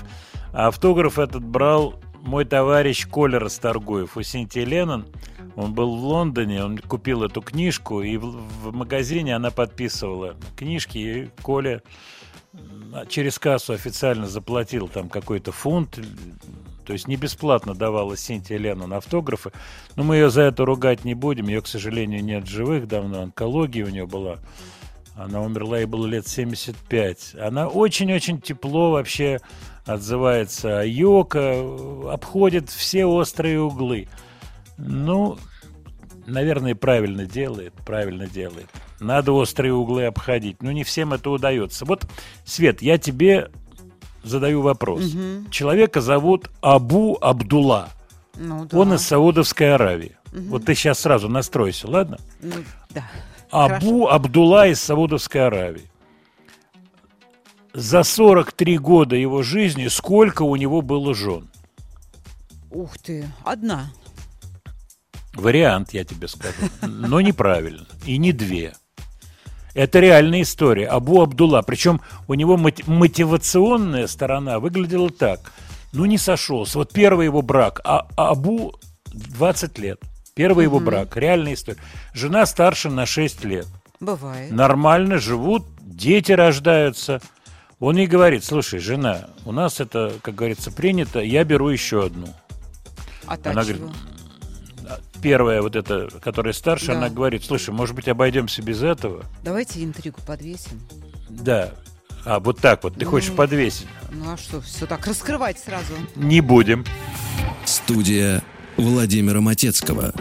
А 0.54 0.68
автограф 0.68 1.18
этот 1.18 1.44
брал 1.44 1.96
мой 2.22 2.46
товарищ 2.46 3.08
Коля 3.08 3.40
Расторгуев 3.40 4.18
у 4.18 4.22
Синтии 4.22 4.60
Леннон. 4.60 5.08
Он 5.56 5.74
был 5.74 5.96
в 5.96 6.04
Лондоне, 6.04 6.64
он 6.64 6.78
купил 6.78 7.24
эту 7.24 7.42
книжку, 7.42 8.04
и 8.04 8.18
в, 8.18 8.72
магазине 8.72 9.36
она 9.36 9.50
подписывала 9.50 10.36
книжки, 10.56 10.98
и 11.00 11.30
Коля 11.42 11.82
через 13.10 13.40
кассу 13.40 13.73
официально 13.73 14.27
заплатил 14.27 14.88
там 14.88 15.10
какой-то 15.10 15.52
фунт, 15.52 15.99
то 16.86 16.94
есть 16.94 17.07
не 17.07 17.15
бесплатно 17.15 17.73
давала 17.73 18.15
Синтия 18.15 18.57
Леннон 18.57 18.94
автографы. 18.94 19.52
Но 19.95 20.03
мы 20.03 20.15
ее 20.15 20.30
за 20.30 20.44
это 20.44 20.65
ругать 20.65 21.03
не 21.03 21.15
будем, 21.15 21.48
ее, 21.48 21.61
к 21.61 21.68
сожалению, 21.68 22.23
нет 22.23 22.48
живых 22.48 22.88
давно, 22.88 23.22
онкология 23.22 23.86
у 23.86 23.90
нее 23.90 24.06
была. 24.06 24.40
Она 25.15 25.41
умерла, 25.41 25.77
ей 25.77 25.86
было 25.86 26.06
лет 26.06 26.27
75. 26.27 27.36
Она 27.40 27.68
очень-очень 27.68 28.41
тепло 28.41 28.91
вообще 28.91 29.40
отзывается 29.86 30.80
о 30.80 30.86
Йоко, 30.86 32.11
обходит 32.11 32.69
все 32.69 33.06
острые 33.06 33.61
углы. 33.61 34.07
Ну, 34.77 35.38
наверное, 36.26 36.76
правильно 36.76 37.26
делает, 37.26 37.73
правильно 37.85 38.27
делает. 38.27 38.68
Надо 38.99 39.31
острые 39.34 39.73
углы 39.73 40.06
обходить. 40.06 40.61
Но 40.61 40.72
не 40.72 40.84
всем 40.84 41.14
это 41.14 41.30
удается. 41.30 41.85
Вот, 41.85 42.07
Свет, 42.43 42.81
я 42.81 42.97
тебе 42.97 43.49
задаю 44.23 44.61
вопрос. 44.61 45.14
Мгм. 45.14 45.49
Человека 45.49 46.02
зовут 46.02 46.49
Абу 46.61 47.18
Абдулла. 47.22 47.89
Ну 48.38 48.65
да. 48.65 48.77
Он 48.77 48.93
из 48.93 49.02
Саудовской 49.02 49.73
Аравии. 49.73 50.18
Мгм. 50.31 50.49
Вот 50.49 50.65
ты 50.65 50.76
сейчас 50.76 50.99
сразу 50.99 51.30
настройся, 51.30 51.88
ладно? 51.89 52.18
Ну, 52.41 52.56
да. 52.89 53.03
Абу 53.52 54.07
Абдулла 54.07 54.68
из 54.68 54.81
Саудовской 54.81 55.47
Аравии. 55.47 55.89
За 57.73 58.03
43 58.03 58.77
года 58.77 59.15
его 59.15 59.43
жизни 59.43 59.88
сколько 59.88 60.43
у 60.43 60.56
него 60.56 60.81
было 60.81 61.14
жен? 61.14 61.49
Ух 62.72 62.97
ты, 62.97 63.26
одна. 63.43 63.91
Вариант, 65.36 65.94
я 65.94 66.03
тебе 66.03 66.28
скажу. 66.28 66.56
Но 66.82 67.22
неправильно. 67.22 67.86
И 68.06 68.18
не 68.18 68.32
две. 68.32 68.74
Это 69.74 69.99
реальная 69.99 70.41
история. 70.41 70.88
Абу 70.88 71.22
Абдулла. 71.22 71.62
Причем 71.62 72.02
у 72.28 72.34
него 72.34 72.57
мотивационная 72.57 74.07
сторона 74.07 74.60
выглядела 74.60 75.10
так. 75.10 75.52
Ну, 75.91 76.06
не 76.06 76.18
сошелся. 76.18 76.78
Вот 76.78 76.94
первый 76.94 77.26
его 77.26 77.41
брак. 77.41 77.82
А 77.84 78.07
а 78.16 78.30
Абу 78.30 78.74
20 79.14 79.78
лет. 79.80 80.02
Первый 80.34 80.64
его 80.64 80.80
брак. 80.80 81.16
Реальная 81.16 81.53
история. 81.53 81.80
Жена 82.14 82.45
старше 82.45 82.90
на 82.90 83.06
6 83.06 83.44
лет. 83.45 83.68
Бывает. 83.99 84.52
Нормально 84.52 85.18
живут, 85.18 85.66
дети 85.80 86.32
рождаются. 86.34 87.22
Он 87.80 87.98
ей 87.98 88.07
говорит, 88.07 88.44
слушай, 88.44 88.80
жена, 88.80 89.30
у 89.45 89.52
нас 89.52 89.80
это, 89.80 90.14
как 90.22 90.36
говорится, 90.36 90.72
принято, 90.72 91.20
я 91.20 91.44
беру 91.44 91.70
еще 91.70 92.06
одну. 92.06 92.28
А 93.26 93.38
Она 93.44 93.64
чего? 93.64 93.78
говорит, 93.78 93.82
первая 95.26 95.60
вот 95.64 95.76
эта, 95.76 96.07
которая 96.23 96.53
старше, 96.53 96.88
Да. 96.88 96.97
она 96.99 97.10
говорит, 97.10 97.43
слушай, 97.43 97.72
может 97.72 97.95
быть, 97.95 98.07
обойдемся 98.07 98.61
без 98.61 98.84
этого? 98.84 99.26
Давайте 99.43 99.84
интригу 99.84 100.19
подвесим. 100.27 100.80
Да. 101.30 101.72
А, 102.26 102.39
вот 102.39 102.60
так 102.60 102.84
вот, 102.84 102.93
ты 102.93 103.06
Ну, 103.06 103.10
хочешь 103.11 103.31
подвесить? 103.31 103.88
Ну 104.11 104.31
а 104.31 104.38
что, 104.38 104.61
все 104.61 104.85
так 104.85 105.07
раскрывать 105.07 105.57
сразу? 105.57 105.93
Не 106.15 106.41
будем. 106.41 106.85
Студия 107.65 108.43
Владимира 108.77 109.41
Матецкого. 109.41 110.14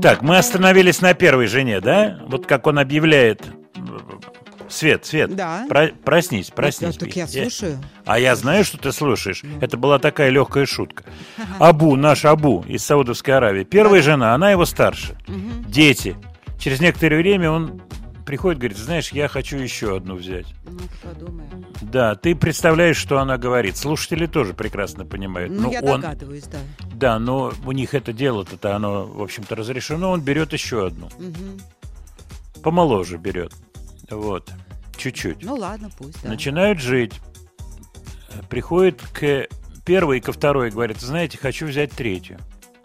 Так, 0.00 0.22
мы 0.22 0.38
остановились 0.38 1.00
на 1.00 1.12
первой 1.14 1.46
жене, 1.48 1.80
да? 1.80 2.20
Вот 2.28 2.46
как 2.46 2.68
он 2.68 2.78
объявляет. 2.78 3.42
Свет, 4.72 5.04
Свет, 5.04 5.34
Да. 5.36 5.66
про- 5.68 5.92
проснись, 6.04 6.50
проснись. 6.50 6.96
так 6.96 7.14
я 7.14 7.26
слушаю. 7.26 7.78
А 8.06 8.18
я 8.18 8.34
знаю, 8.36 8.64
что 8.64 8.78
ты 8.78 8.90
слушаешь. 8.92 9.42
Это 9.60 9.76
была 9.76 9.98
такая 9.98 10.30
легкая 10.30 10.66
шутка. 10.66 11.04
Абу, 11.58 11.96
наш 11.96 12.24
Абу 12.24 12.64
из 12.66 12.84
Саудовской 12.84 13.34
Аравии. 13.36 13.64
Первая 13.64 14.02
жена, 14.02 14.34
она 14.34 14.50
его 14.50 14.64
старше. 14.64 15.16
Мгм. 15.28 15.64
Дети. 15.68 16.16
Через 16.58 16.80
некоторое 16.80 17.16
время 17.18 17.50
он 17.50 17.82
приходит, 18.24 18.60
говорит, 18.60 18.78
знаешь, 18.78 19.10
я 19.12 19.26
хочу 19.28 19.56
еще 19.58 19.96
одну 19.96 20.14
взять. 20.14 20.46
Ну, 20.64 20.78
подумаем. 21.02 21.66
Да, 21.82 22.14
ты 22.14 22.34
представляешь, 22.36 22.96
что 22.96 23.18
она 23.18 23.36
говорит. 23.36 23.76
Слушатели 23.76 24.26
тоже 24.26 24.54
прекрасно 24.54 25.04
понимают. 25.04 25.52
Ну, 25.52 25.62
Но 25.62 25.72
я 25.72 25.80
он, 25.82 26.00
догадываюсь, 26.00 26.44
да. 26.44 26.58
Да, 26.94 27.18
но 27.18 27.52
у 27.66 27.72
них 27.72 27.94
это 27.94 28.12
дело-то, 28.12 28.76
оно, 28.76 29.04
в 29.06 29.20
общем-то, 29.20 29.54
разрешено. 29.56 30.10
Он 30.12 30.20
берет 30.20 30.52
еще 30.52 30.86
одну. 30.86 31.08
Мгм. 31.18 31.60
Помоложе 32.62 33.16
берет. 33.18 33.52
Вот. 34.10 34.50
Чуть-чуть. 34.96 35.42
Ну 35.42 35.54
ладно, 35.56 35.90
пусть, 35.96 36.22
да. 36.22 36.28
Начинают 36.28 36.78
жить. 36.78 37.14
Приходит 38.48 39.00
к 39.12 39.48
первой 39.84 40.18
и 40.18 40.20
ко 40.20 40.32
второй, 40.32 40.70
говорит, 40.70 41.00
знаете, 41.00 41.38
хочу 41.38 41.66
взять 41.66 41.92
третью. 41.92 42.38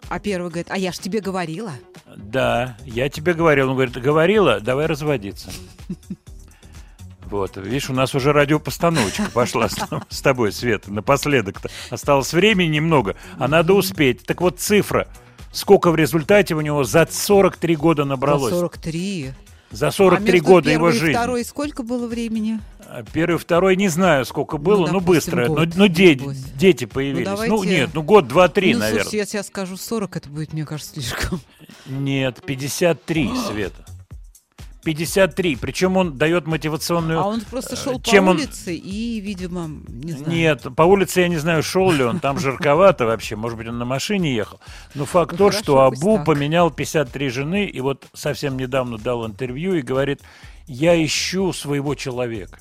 А 0.08 0.18
первый 0.18 0.48
говорит, 0.48 0.68
а 0.70 0.78
я 0.78 0.90
ж 0.90 0.98
тебе 0.98 1.20
говорила. 1.20 1.72
Да, 2.16 2.76
я 2.84 3.08
тебе 3.08 3.34
говорил. 3.34 3.68
Он 3.68 3.74
говорит, 3.74 3.94
говорила, 3.96 4.60
давай 4.60 4.86
разводиться. 4.86 5.50
Вот, 7.30 7.58
видишь, 7.58 7.90
у 7.90 7.92
нас 7.92 8.14
уже 8.14 8.32
радиопостановочка 8.32 9.24
пошла 9.34 9.68
с, 9.68 9.76
с 10.08 10.22
тобой, 10.22 10.50
Света, 10.50 10.90
напоследок-то. 10.90 11.68
Осталось 11.90 12.32
времени 12.32 12.76
немного, 12.76 13.16
а 13.38 13.48
надо 13.48 13.74
успеть. 13.74 14.22
Так 14.24 14.40
вот, 14.40 14.58
цифра. 14.58 15.06
Сколько 15.52 15.90
в 15.90 15.96
результате 15.96 16.54
у 16.54 16.62
него 16.62 16.84
за 16.84 17.06
43 17.10 17.76
года 17.76 18.06
набралось? 18.06 18.54
За 18.54 18.60
43. 18.60 19.32
За 19.70 19.90
43 19.90 20.38
а 20.38 20.42
года 20.42 20.70
его 20.70 20.90
жизни. 20.90 21.12
второй 21.12 21.44
сколько 21.44 21.82
было 21.82 22.06
времени? 22.06 22.60
А 22.80 23.02
Первый, 23.02 23.38
второй, 23.38 23.76
не 23.76 23.88
знаю, 23.88 24.24
сколько 24.24 24.56
было, 24.56 24.86
ну, 24.86 25.00
допустим, 25.00 25.04
быстро. 25.34 25.46
Ну, 25.46 25.54
год, 25.54 25.68
ну, 25.76 25.88
де- 25.88 26.14
дети 26.14 26.86
появились. 26.86 27.26
Ну, 27.28 27.36
давайте- 27.36 27.68
нет, 27.68 27.90
ну, 27.92 28.02
год, 28.02 28.26
два, 28.28 28.48
три, 28.48 28.72
ну, 28.72 28.80
наверное. 28.80 29.02
слушай, 29.02 29.16
я 29.16 29.26
тебе 29.26 29.42
скажу 29.42 29.76
40, 29.76 30.16
это 30.16 30.28
будет, 30.30 30.54
мне 30.54 30.64
кажется, 30.64 30.94
слишком. 30.94 31.40
Нет, 31.86 32.42
53, 32.44 33.30
Света. 33.46 33.84
53. 34.88 35.56
Причем 35.56 35.98
он 35.98 36.16
дает 36.16 36.46
мотивационную... 36.46 37.20
А 37.20 37.26
он 37.26 37.42
просто 37.42 37.74
э, 37.74 37.76
шел 37.76 38.00
по 38.00 38.08
чем 38.08 38.28
он- 38.28 38.36
улице 38.36 38.74
и, 38.74 39.20
видимо, 39.20 39.68
не 39.86 40.12
знаю. 40.12 40.32
Нет, 40.32 40.66
по 40.74 40.82
улице 40.84 41.20
я 41.20 41.28
не 41.28 41.36
знаю, 41.36 41.62
шел 41.62 41.92
ли 41.92 42.02
он, 42.02 42.20
там 42.20 42.38
жарковато 42.38 43.04
вообще, 43.04 43.36
может 43.36 43.58
быть, 43.58 43.68
он 43.68 43.78
на 43.78 43.84
машине 43.84 44.34
ехал. 44.34 44.60
Но 44.94 45.04
факт 45.04 45.32
Ну, 45.32 45.38
тот, 45.38 45.52
хорошо, 45.52 45.62
что 45.62 45.80
Абу 45.82 46.16
так. 46.16 46.24
поменял 46.24 46.70
53 46.70 47.28
жены, 47.28 47.66
и 47.66 47.80
вот 47.82 48.06
совсем 48.14 48.56
недавно 48.56 48.96
дал 48.96 49.26
интервью 49.26 49.74
и 49.74 49.82
говорит, 49.82 50.22
я 50.66 51.04
ищу 51.04 51.52
своего 51.52 51.94
человека. 51.94 52.58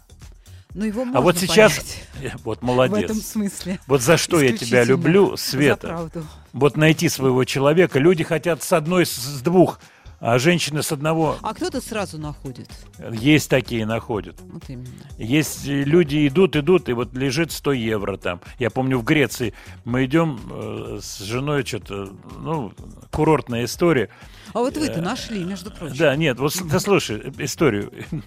Ну, 0.74 0.84
его 0.84 1.04
а 1.04 1.06
можно 1.06 1.22
вот 1.22 1.38
сейчас, 1.38 1.80
понять. 2.20 2.34
вот 2.44 2.62
молодец. 2.62 3.00
В 3.00 3.04
этом 3.06 3.18
смысле. 3.18 3.80
Вот 3.88 4.02
за 4.02 4.18
что 4.18 4.42
я 4.42 4.56
тебя 4.56 4.84
люблю, 4.84 5.38
Света. 5.38 6.10
Вот 6.52 6.76
найти 6.76 7.08
своего 7.08 7.46
человека. 7.46 8.00
Люди 8.00 8.24
хотят 8.24 8.64
с 8.64 8.74
одной, 8.74 9.06
с 9.06 9.42
двух, 9.42 9.80
а 10.20 10.40
женщины 10.40 10.84
с 10.84 10.92
одного. 10.92 11.38
А 11.42 11.54
кто-то 11.54 11.80
сразу 11.80 12.18
находит. 12.18 12.70
Есть 13.12 13.50
такие 13.50 13.86
находят. 13.86 14.40
Вот 14.42 14.64
именно. 14.68 14.88
Есть 15.18 15.66
люди 15.66 16.28
идут, 16.28 16.56
идут, 16.56 16.90
и 16.90 16.94
вот 16.94 17.14
лежит 17.14 17.52
100 17.52 17.74
евро 17.74 18.18
там. 18.18 18.42
Я 18.60 18.70
помню 18.70 18.98
в 18.98 19.04
Греции 19.04 19.54
мы 19.86 20.06
идем 20.06 20.40
э, 20.50 21.00
с 21.02 21.20
женой 21.20 21.66
что-то, 21.66 22.10
ну, 22.40 22.74
курортная 23.12 23.66
история. 23.66 24.10
А 24.54 24.60
вот 24.60 24.76
вы-то 24.76 25.00
Э, 25.00 25.02
нашли, 25.02 25.44
между 25.44 25.72
прочим. 25.72 25.96
Да, 25.98 26.16
нет, 26.16 26.40
вот 26.40 26.54
ты 26.54 26.80
слушай 26.80 27.22
э, 27.24 27.32
историю. 27.44 27.92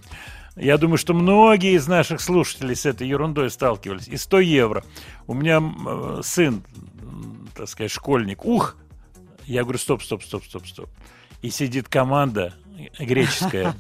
Я 0.56 0.78
думаю, 0.78 0.98
что 0.98 1.14
многие 1.14 1.74
из 1.74 1.86
наших 1.86 2.20
слушателей 2.20 2.76
с 2.76 2.86
этой 2.86 3.08
ерундой 3.08 3.50
сталкивались. 3.50 4.08
И 4.08 4.16
100 4.16 4.40
евро. 4.40 4.84
У 5.26 5.34
меня 5.34 6.22
сын, 6.22 6.62
так 7.54 7.68
сказать, 7.68 7.90
школьник. 7.90 8.44
Ух! 8.44 8.76
Я 9.46 9.62
говорю, 9.62 9.78
стоп, 9.78 10.02
стоп, 10.02 10.22
стоп, 10.22 10.44
стоп, 10.44 10.66
стоп. 10.66 10.90
И 11.42 11.50
сидит 11.50 11.88
команда 11.88 12.54
греческая. 12.98 13.74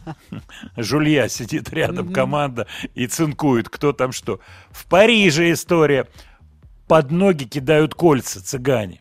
Жулья 0.76 1.28
сидит 1.28 1.70
рядом, 1.70 2.12
команда, 2.12 2.66
и 2.94 3.06
цинкует, 3.06 3.68
кто 3.68 3.92
там 3.92 4.12
что. 4.12 4.40
В 4.70 4.86
Париже 4.86 5.52
история. 5.52 6.06
Под 6.86 7.10
ноги 7.10 7.44
кидают 7.44 7.94
кольца 7.94 8.44
цыгане. 8.44 9.00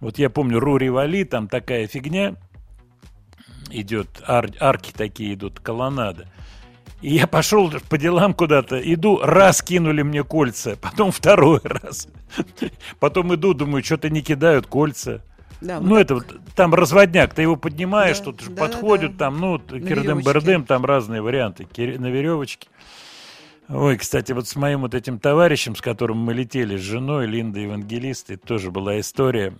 Вот 0.00 0.18
я 0.18 0.28
помню, 0.28 0.58
Рури 0.58 0.88
Вали, 0.88 1.24
там 1.24 1.48
такая 1.48 1.86
фигня 1.86 2.34
идет, 3.70 4.22
ар- 4.26 4.50
арки 4.60 4.92
такие 4.92 5.34
идут, 5.34 5.60
колоннада. 5.60 6.28
И 7.02 7.14
я 7.14 7.26
пошел 7.26 7.70
по 7.88 7.98
делам 7.98 8.34
куда-то, 8.34 8.78
иду, 8.78 9.20
раз 9.22 9.62
кинули 9.62 10.02
мне 10.02 10.24
кольца, 10.24 10.76
потом 10.76 11.12
второй 11.12 11.60
раз. 11.64 12.08
Потом 12.98 13.34
иду, 13.34 13.54
думаю, 13.54 13.84
что-то 13.84 14.10
не 14.10 14.22
кидают 14.22 14.66
кольца. 14.66 15.22
Да, 15.60 15.80
ну, 15.80 15.96
это 15.96 16.16
вот, 16.16 16.26
там 16.54 16.74
разводняк, 16.74 17.34
ты 17.34 17.42
его 17.42 17.56
поднимаешь, 17.56 18.18
Да, 18.18 18.24
тут 18.24 18.40
же 18.40 18.50
да, 18.50 18.56
да, 18.56 18.60
подходят, 18.62 19.12
да. 19.12 19.26
там, 19.26 19.40
ну, 19.40 19.58
кирдым-бардым, 19.58 20.64
там 20.64 20.84
разные 20.84 21.22
варианты, 21.22 21.66
на 21.98 22.06
веревочке. 22.06 22.68
Ой, 23.68 23.96
кстати, 23.96 24.32
вот 24.32 24.46
с 24.46 24.54
моим 24.54 24.82
вот 24.82 24.94
этим 24.94 25.18
товарищем, 25.18 25.74
с 25.74 25.80
которым 25.80 26.18
мы 26.18 26.34
летели, 26.34 26.76
с 26.76 26.80
женой 26.80 27.26
Линдой 27.26 27.64
Евангелистой, 27.64 28.36
тоже 28.36 28.70
была 28.70 29.00
история, 29.00 29.54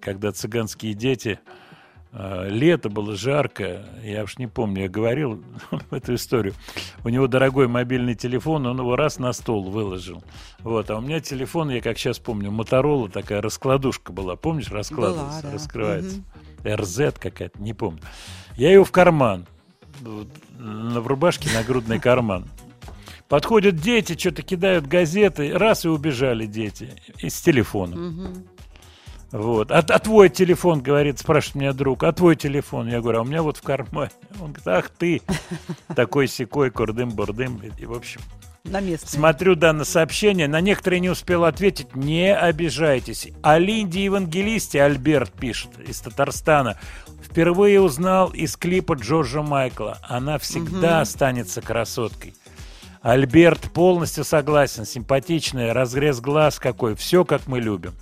когда 0.00 0.30
цыганские 0.30 0.94
дети, 0.94 1.40
лето 2.12 2.88
было 2.88 3.14
жарко, 3.14 3.84
я 4.02 4.24
уж 4.24 4.38
не 4.38 4.46
помню, 4.46 4.82
я 4.82 4.88
говорил 4.88 5.42
эту 5.90 6.14
историю. 6.14 6.54
У 7.04 7.08
него 7.10 7.26
дорогой 7.26 7.68
мобильный 7.68 8.14
телефон, 8.14 8.66
он 8.66 8.78
его 8.78 8.96
раз 8.96 9.18
на 9.18 9.32
стол 9.32 9.70
выложил. 9.70 10.22
Вот, 10.60 10.90
а 10.90 10.96
у 10.96 11.00
меня 11.00 11.20
телефон, 11.20 11.70
я 11.70 11.80
как 11.80 11.98
сейчас 11.98 12.18
помню, 12.18 12.50
Моторола 12.50 13.08
такая 13.08 13.42
раскладушка 13.42 14.12
была, 14.12 14.36
помнишь, 14.36 14.70
раскладывается, 14.70 15.40
Была, 15.42 15.50
да. 15.50 15.52
раскрывается. 15.54 16.22
РЗ 16.64 17.14
какая-то, 17.18 17.60
не 17.62 17.74
помню. 17.74 18.00
Я 18.56 18.68
ее 18.70 18.84
в 18.84 18.90
карман, 18.90 19.46
вот, 20.00 20.28
на- 20.58 21.00
в 21.00 21.06
рубашке 21.06 21.48
нагрудный 21.54 22.00
карман. 22.00 22.46
Подходят 23.28 23.76
дети, 23.76 24.18
что-то 24.18 24.42
кидают 24.42 24.86
газеты, 24.86 25.52
раз 25.52 25.84
и 25.84 25.88
убежали 25.88 26.46
дети 26.46 26.90
и 27.18 27.28
с 27.28 27.40
телефоном. 27.42 28.46
Вот. 29.30 29.70
А, 29.70 29.78
а 29.78 29.98
твой 29.98 30.30
телефон, 30.30 30.80
говорит, 30.80 31.18
спрашивает 31.18 31.54
меня 31.56 31.72
друг, 31.74 32.02
а 32.02 32.12
твой 32.12 32.34
телефон? 32.34 32.88
Я 32.88 33.00
говорю, 33.00 33.18
а 33.18 33.22
у 33.22 33.24
меня 33.24 33.42
вот 33.42 33.58
в 33.58 33.62
кармане. 33.62 34.10
Он 34.40 34.52
говорит, 34.52 34.66
ах 34.68 34.88
ты, 34.90 35.20
такой 35.94 36.28
секой, 36.28 36.70
курдым-бурдым. 36.70 37.60
И, 37.78 37.84
в 37.84 37.92
общем, 37.92 38.22
На 38.64 38.80
место. 38.80 39.06
смотрю 39.06 39.54
данное 39.54 39.84
сообщение, 39.84 40.48
на 40.48 40.62
некоторые 40.62 41.00
не 41.00 41.10
успел 41.10 41.44
ответить, 41.44 41.94
не 41.94 42.34
обижайтесь. 42.34 43.28
О 43.42 43.58
Линде 43.58 44.04
Евангелисте 44.04 44.82
Альберт 44.82 45.32
пишет 45.32 45.78
из 45.86 46.00
Татарстана. 46.00 46.78
Впервые 47.22 47.82
узнал 47.82 48.30
из 48.30 48.56
клипа 48.56 48.94
Джорджа 48.94 49.42
Майкла. 49.42 49.98
Она 50.02 50.38
всегда 50.38 50.92
Мгм. 50.92 51.00
останется 51.02 51.60
красоткой. 51.60 52.34
Альберт 53.02 53.70
полностью 53.72 54.24
согласен, 54.24 54.84
симпатичная, 54.86 55.72
разрез 55.74 56.20
глаз 56.20 56.58
какой, 56.58 56.94
все 56.96 57.24
как 57.24 57.46
мы 57.46 57.60
любим. 57.60 57.92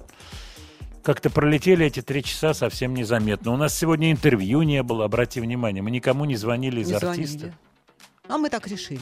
Как-то 1.07 1.31
пролетели 1.31 1.87
эти 1.87 2.03
три 2.03 2.25
часа 2.25 2.53
совсем 2.53 2.93
незаметно. 2.93 3.53
У 3.53 3.57
нас 3.57 3.73
сегодня 3.79 4.11
интервью 4.11 4.63
не 4.63 4.83
было, 4.83 5.05
обрати 5.05 5.41
внимание. 5.41 5.81
Мы 5.81 5.93
никому 5.93 6.25
не 6.25 6.35
звонили 6.35 6.81
из 6.81 6.89
Не 6.89 6.95
артистов. 6.95 7.29
звонили. 7.39 7.55
А 8.29 8.39
мы 8.39 8.51
так 8.51 8.67
решили. 8.67 8.99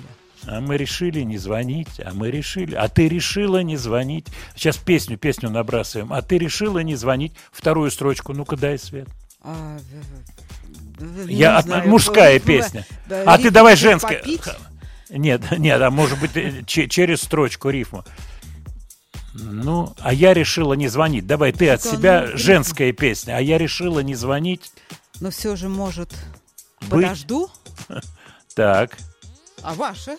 А 0.47 0.61
мы 0.61 0.77
решили 0.77 1.21
не 1.23 1.39
звонить, 1.39 1.99
а 2.05 2.13
мы 2.13 2.31
решили. 2.31 2.75
А 2.75 2.89
ты 2.91 3.09
решила 3.09 3.63
не 3.63 3.79
звонить. 3.79 4.27
Сейчас 4.55 4.77
песню, 4.77 5.17
песню 5.17 5.49
набрасываем. 5.49 6.13
А 6.13 6.21
ты 6.21 6.37
решила 6.37 6.81
не 6.81 6.95
звонить. 6.95 7.33
Вторую 7.51 7.91
строчку, 7.91 8.35
ну-ка 8.35 8.57
дай 8.59 8.79
свет. 8.79 9.09
А, 9.41 9.79
Я, 11.27 11.57
от- 11.57 11.65
знаю, 11.65 11.89
мужская 11.89 12.39
было- 12.39 12.47
песня. 12.47 12.85
да, 13.09 13.23
А 13.27 13.39
ты 13.39 13.51
давай 13.51 13.77
женская. 13.77 14.19
попить. 14.19 14.43
Нет, 15.09 15.41
нет, 15.59 15.81
а 15.81 15.91
может 15.91 16.21
быть 16.21 16.33
э, 16.37 16.65
че- 16.67 16.87
через 16.87 17.23
строчку 17.23 17.71
рифму. 17.71 18.05
Ну, 19.35 19.93
а 19.99 20.13
я 20.13 20.33
решила 20.33 20.75
не 20.75 20.89
звонить. 20.89 21.27
Давай 21.27 21.53
ты 21.53 21.69
от 21.71 21.83
Так, 21.83 21.93
а 21.93 21.97
себя 21.97 22.27
ну, 22.31 22.37
женская 22.39 22.93
песня. 22.93 23.37
А 23.37 23.41
я 23.41 23.59
решила 23.59 24.01
не 24.01 24.15
звонить. 24.15 24.73
Но 25.21 25.31
все 25.31 25.57
же, 25.57 25.69
может, 25.69 26.11
Быть. 26.83 26.91
подожду? 26.91 27.51
Так, 28.55 28.97
А 29.63 29.75
ваша? 29.75 30.17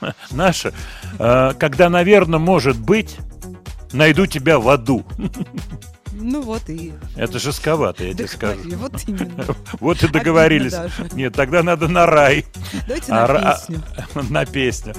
наша. 0.32 0.72
Э, 1.20 1.52
Когда, 1.58 1.88
наверное, 1.88 2.40
может 2.40 2.76
быть, 2.78 3.16
найду 3.92 4.26
тебя 4.26 4.58
в 4.58 4.68
аду. 4.68 5.04
Ну 6.22 6.42
вот 6.42 6.68
и... 6.68 6.92
Это 7.16 7.38
жестковато, 7.38 8.04
я 8.04 8.12
тебе 8.12 8.26
скажу. 8.28 8.60
вот 8.76 8.92
именно. 9.08 9.46
Вот 9.78 10.02
и 10.02 10.08
договорились. 10.08 10.74
Нет, 11.12 11.32
тогда 11.34 11.62
надо 11.62 11.88
на 11.88 12.04
рай. 12.04 12.44
Давайте 12.86 13.12
на 13.12 13.24
А 13.24 13.28
ра- 13.28 13.56
песню. 13.56 13.82
На 14.28 14.44
песню. 14.44 14.94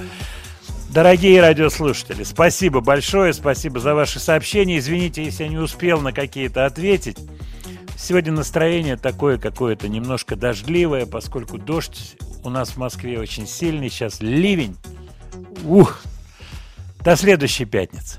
Дорогие 0.92 1.40
радиослушатели, 1.40 2.22
спасибо 2.22 2.82
большое, 2.82 3.32
спасибо 3.32 3.80
за 3.80 3.94
ваши 3.94 4.20
сообщения. 4.20 4.76
Извините, 4.76 5.24
если 5.24 5.44
я 5.44 5.48
не 5.48 5.56
успел 5.56 6.02
на 6.02 6.12
какие-то 6.12 6.66
ответить. 6.66 7.16
Сегодня 7.96 8.30
настроение 8.30 8.98
такое 8.98 9.38
какое-то 9.38 9.88
немножко 9.88 10.36
дождливое, 10.36 11.06
поскольку 11.06 11.56
дождь 11.56 12.18
у 12.44 12.50
нас 12.50 12.72
в 12.72 12.76
Москве 12.76 13.18
очень 13.18 13.46
сильный, 13.46 13.88
сейчас 13.88 14.20
ливень. 14.20 14.76
Ух! 15.64 16.02
До 17.02 17.16
следующей 17.16 17.64
пятницы. 17.64 18.18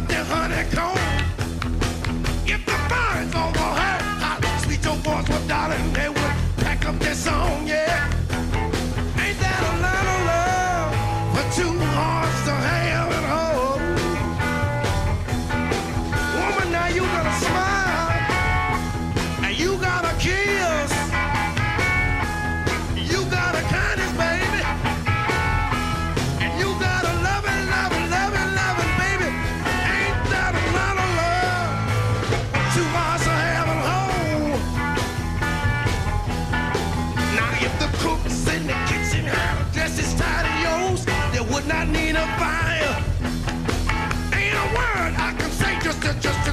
Up 0.00 0.08
their 0.08 0.24
honeycomb. 0.24 0.96
If 2.46 2.64
the 2.64 2.78
birds 2.88 3.34
all 3.34 3.52
were 3.52 3.74
heard 3.80 4.02
how 4.22 4.58
sweet 4.62 4.84
your 4.84 4.96
voice 4.96 5.28
was, 5.28 5.46
darling, 5.46 5.92
they 5.92 6.08
would 6.08 6.34
pack 6.58 6.86
up 6.86 6.98
their 6.98 7.14
song, 7.14 7.66
yeah. 7.66 8.06
Ain't 9.24 9.38
that 9.44 9.60
a 9.70 9.74
lot 9.86 10.06
of 10.14 10.20
love 10.30 10.90
for 11.34 11.44
two 11.60 11.78
hearts 11.96 12.39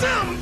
Some 0.00 0.39